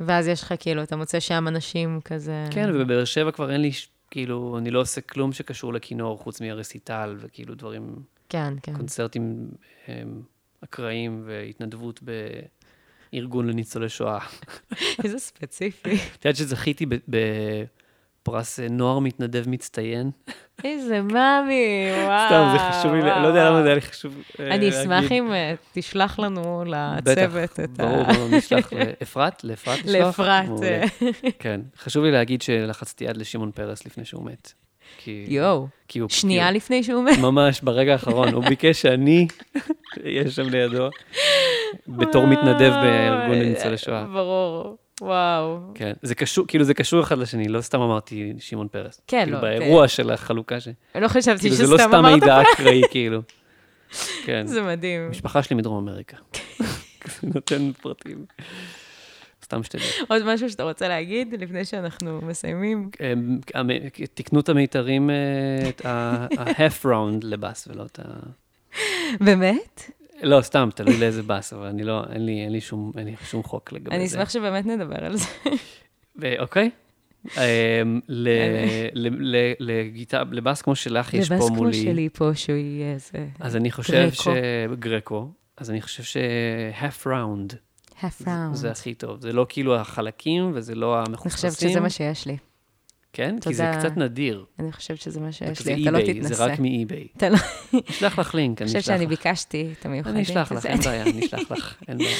ואז 0.00 0.28
יש 0.28 0.42
לך 0.42 0.54
כאילו, 0.58 0.82
אתה 0.82 0.96
מוצא 0.96 1.20
שם 1.20 1.48
אנשים 1.48 2.00
כזה... 2.04 2.46
כן, 2.50 2.70
ובבאר 2.74 3.04
שבע 3.04 3.30
כבר 3.30 3.50
אין 3.52 3.60
לי, 3.60 3.70
כאילו, 4.10 4.58
אני 4.58 4.70
לא 4.70 4.80
עושה 4.80 5.00
כלום 5.00 5.32
שקשור 5.32 5.72
לכינור, 5.72 6.18
חוץ 6.18 6.40
מהרסיטל 6.40 7.16
וכאילו 7.18 7.54
דברים, 7.54 7.96
כן, 8.30 8.54
כן. 8.62 8.76
קונצרטים 8.76 9.48
אמ, 9.88 10.22
אקראיים 10.64 11.22
והתנדבות 11.26 12.00
בארגון 13.12 13.46
לניצולי 13.46 13.88
שואה. 13.88 14.18
איזה 15.04 15.18
ספציפי. 15.18 15.94
את 15.94 16.24
יודעת 16.24 16.36
שזכיתי 16.36 16.86
בפרס 17.08 18.60
אה, 18.60 18.68
נוער 18.68 18.98
מתנדב 18.98 19.48
מצטיין? 19.48 20.10
איזה 20.64 21.02
מאמי, 21.02 21.90
וואו. 22.04 22.28
סתם, 22.28 22.48
זה 22.52 22.58
חשוב 22.58 22.94
לי, 22.94 23.00
לא 23.00 23.26
יודע 23.26 23.50
למה 23.50 23.62
זה 23.62 23.66
היה 23.66 23.74
לי 23.74 23.80
חשוב 23.80 24.22
אה, 24.40 24.54
אני 24.54 24.68
אשמח 24.68 24.88
להגיד. 24.88 25.12
אם 25.12 25.32
אה, 25.32 25.54
תשלח 25.72 26.18
לנו 26.18 26.64
לצוות 26.66 27.60
את 27.60 27.80
ה... 27.80 27.86
ברור, 27.86 28.02
ברור, 28.02 28.28
נשלח 28.28 28.72
לאפרת, 29.00 29.44
לאפרת 29.44 29.78
נשלח? 29.78 30.20
לאפרת. 30.20 30.48
כן, 31.38 31.60
חשוב 31.76 32.04
לי 32.04 32.10
להגיד 32.10 32.42
שלחצתי 32.42 33.04
יד 33.04 33.16
לשמעון 33.16 33.50
פרס 33.50 33.86
לפני 33.86 34.04
שהוא 34.04 34.24
מת. 34.24 34.52
כי- 34.98 35.24
יואו, 35.28 35.66
כי 35.88 35.98
הוא... 35.98 36.08
שנייה 36.10 36.48
כי 36.48 36.54
לפני 36.54 36.82
שהוא 36.82 37.04
מת. 37.04 37.16
הוא- 37.16 37.22
ממש, 37.22 37.60
ברגע 37.60 37.92
האחרון. 37.92 38.34
הוא 38.34 38.44
ביקש 38.44 38.82
שאני 38.82 39.26
אהיה 40.04 40.30
שם 40.30 40.48
לידו, 40.48 40.88
בתור 41.88 42.26
מתנדב 42.26 42.70
בארגון 42.82 43.38
לניצולי 43.38 43.78
שואה. 43.78 44.04
ברור, 44.04 44.76
וואו. 45.00 45.58
כן, 45.74 45.92
זה 46.02 46.14
קשור, 46.14 46.46
כאילו 46.48 46.64
זה 46.64 46.74
קשור 46.74 47.00
אחד 47.02 47.18
לשני, 47.18 47.48
לא 47.48 47.60
סתם 47.60 47.80
אמרתי 47.80 48.32
שמעון 48.38 48.68
פרס. 48.68 49.00
כן, 49.06 49.20
כאילו 49.24 49.36
לא, 49.36 49.42
באירוע 49.42 49.88
של 49.88 50.10
החלוקה, 50.10 50.60
ש- 50.60 50.68
לא 50.94 51.08
חשבתי 51.08 51.40
כאילו 51.40 51.54
זה 51.54 51.62
לא 51.66 51.78
שסתם 51.78 51.88
סתם 51.88 51.98
אמרת, 51.98 52.12
מידע 52.14 52.42
אקראי, 52.42 52.82
כאילו. 52.90 53.20
כן. 54.24 54.46
זה 54.54 54.62
מדהים. 54.62 55.00
המשפחה 55.06 55.42
שלי 55.42 55.56
מדרום 55.56 55.88
אמריקה. 55.88 56.16
נותן 57.34 57.72
פרטים. 57.82 58.24
סתם 59.50 59.62
שתדע. 59.62 59.82
עוד 60.08 60.34
משהו 60.34 60.50
שאתה 60.50 60.62
רוצה 60.62 60.88
להגיד 60.88 61.34
לפני 61.38 61.64
שאנחנו 61.64 62.20
מסיימים? 62.22 62.90
המ- 63.54 63.70
תקנו 64.14 64.40
את 64.40 64.48
המיתרים, 64.48 65.10
אה, 65.10 65.68
את 65.68 65.86
ה-half 65.86 66.84
round 66.84 67.18
לבאס 67.22 67.68
ולא 67.70 67.84
את 67.86 68.00
ה... 68.04 68.12
באמת? 69.24 69.90
לא, 70.22 70.40
סתם, 70.42 70.68
תלוי 70.74 70.96
לאיזה 71.00 71.22
באס, 71.22 71.52
אבל 71.52 71.66
אני 71.66 71.84
לא, 71.84 72.02
אין 72.12 72.26
לי, 72.26 72.40
אין 72.44 72.52
לי 72.52 72.60
שום, 72.60 72.92
אין 72.98 73.06
לי 73.06 73.14
שום 73.24 73.42
חוק 73.42 73.72
לגבי 73.72 73.90
זה. 73.90 73.96
אני 73.96 74.06
אשמח 74.06 74.30
שבאמת 74.30 74.66
נדבר 74.66 75.04
על 75.04 75.16
זה. 75.16 75.26
אוקיי. 76.38 76.70
אמ, 77.36 78.00
ל- 78.08 78.28
ל- 78.94 79.36
ל- 79.36 79.52
לגיטר, 79.60 80.22
לבאס 80.30 80.62
כמו 80.62 80.74
שלך 80.74 81.14
יש 81.14 81.28
פה 81.28 81.34
לבאס 81.34 81.50
מולי. 81.50 81.72
כמו 81.82 81.90
שלי 81.90 82.08
פה, 82.08 82.30
שהוא 82.34 82.56
יהיה 82.56 82.92
איזה... 82.92 83.26
אז 83.40 83.56
אני 83.56 83.70
חושב. 83.70 84.08
ש... 84.12 84.28
גרקו. 84.78 85.28
אז 85.56 85.70
אני 85.70 85.80
חושב 85.82 86.02
ש-half 86.02 87.06
round 87.06 87.54
half 88.00 88.22
round. 88.26 88.54
זה 88.54 88.70
הכי 88.70 88.94
טוב. 88.94 89.20
זה 89.20 89.32
לא 89.32 89.46
כאילו 89.48 89.76
החלקים 89.76 90.50
וזה 90.54 90.74
לא 90.74 90.98
אני 90.98 91.04
המחוספסים. 91.08 91.50
חושבת 91.50 91.70
שזה 91.70 91.80
מה 91.80 91.90
שיש 91.90 92.26
לי. 92.26 92.36
כן? 93.12 93.36
כי 93.40 93.54
זה. 93.54 93.70
קצת 93.78 93.96
נדיר. 93.96 94.44
אני 94.58 94.72
חושבת 94.72 95.00
שזה 95.00 95.20
מה 95.20 95.32
שיש 95.32 95.62
זה 95.62 95.74
לי, 95.74 95.82
אתה 95.82 95.90
לא 95.90 95.98
eBay, 95.98 96.04
זה 96.06 96.12
תתנסה. 96.28 96.44
רק 96.46 96.58
מאי-ביי. 96.60 97.06
אתה 97.16 97.28
לא- 97.28 97.38
אשלח 97.90 98.18
לך 98.18 98.34
לינק, 98.34 98.62
אני 98.62 98.70
אני 98.70 98.80
חושבת 98.80 98.82
אשלח 98.82 98.94
שאני 98.96 99.04
לך. 99.04 99.10
ביקשתי 99.10 99.74
את 99.80 99.86
המיוחדים. 99.86 100.14
אני 100.14 100.22
אשלח 100.22 100.52
לך. 100.52 100.66
אין 100.66 100.78
בעיה, 100.86 101.02
אני 101.02 101.26
אשלח 101.26 101.50
לך, 101.50 101.74
אין 101.88 101.98
בעיה. 101.98 102.16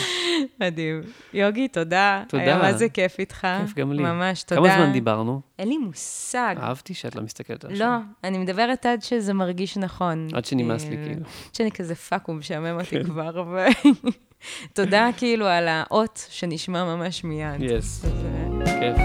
מדהים. 0.60 1.00
יוגי, 1.34 1.68
תודה. 1.68 2.24
תודה. 2.28 2.42
היה 2.42 2.58
מה 2.58 2.72
זה 2.72 2.88
כיף 2.88 3.18
איתך. 3.18 3.46
כיף 3.66 3.74
גם 3.74 3.92
לי. 3.92 4.02
ממש, 4.02 4.42
תודה. 4.42 4.60
כמה 4.60 4.76
זמן 4.76 4.92
דיברנו? 4.92 5.40
אין 5.58 5.68
לי 5.68 5.76
מושג. 5.78 6.54
אהבתי 6.58 6.94
שאת 6.94 7.16
לא 7.16 7.22
מסתכלת 7.22 7.64
על 7.64 7.70
לא, 7.70 7.76
השעון. 7.84 8.02
אני 8.24 8.38
מדברת 8.38 8.86
עד 8.86 9.02
שזה 9.02 9.34
מרגיש 9.34 9.76
נכון. 9.76 10.28
עד 10.34 10.44
שנמאס 10.44 10.84
לי, 10.88 10.96
אה, 10.96 11.04
כאילו. 11.04 11.20
עד 11.48 11.54
שאני 11.54 11.70
כזה 11.72 11.94
fuck, 11.94 12.26
הוא 12.26 12.36
משעמם 12.36 12.78
אותי 12.80 12.90
כן. 12.90 13.04
כבר. 13.04 13.30
תודה 14.72 15.08
כאילו 15.16 15.46
על 15.46 15.68
האות 15.68 16.26
שנשמע 16.30 16.84
ממש 16.84 17.24
מיד. 17.24 17.60
yes, 17.60 18.04
אז, 18.04 18.12
אה, 18.24 18.80
כיף. 18.80 18.96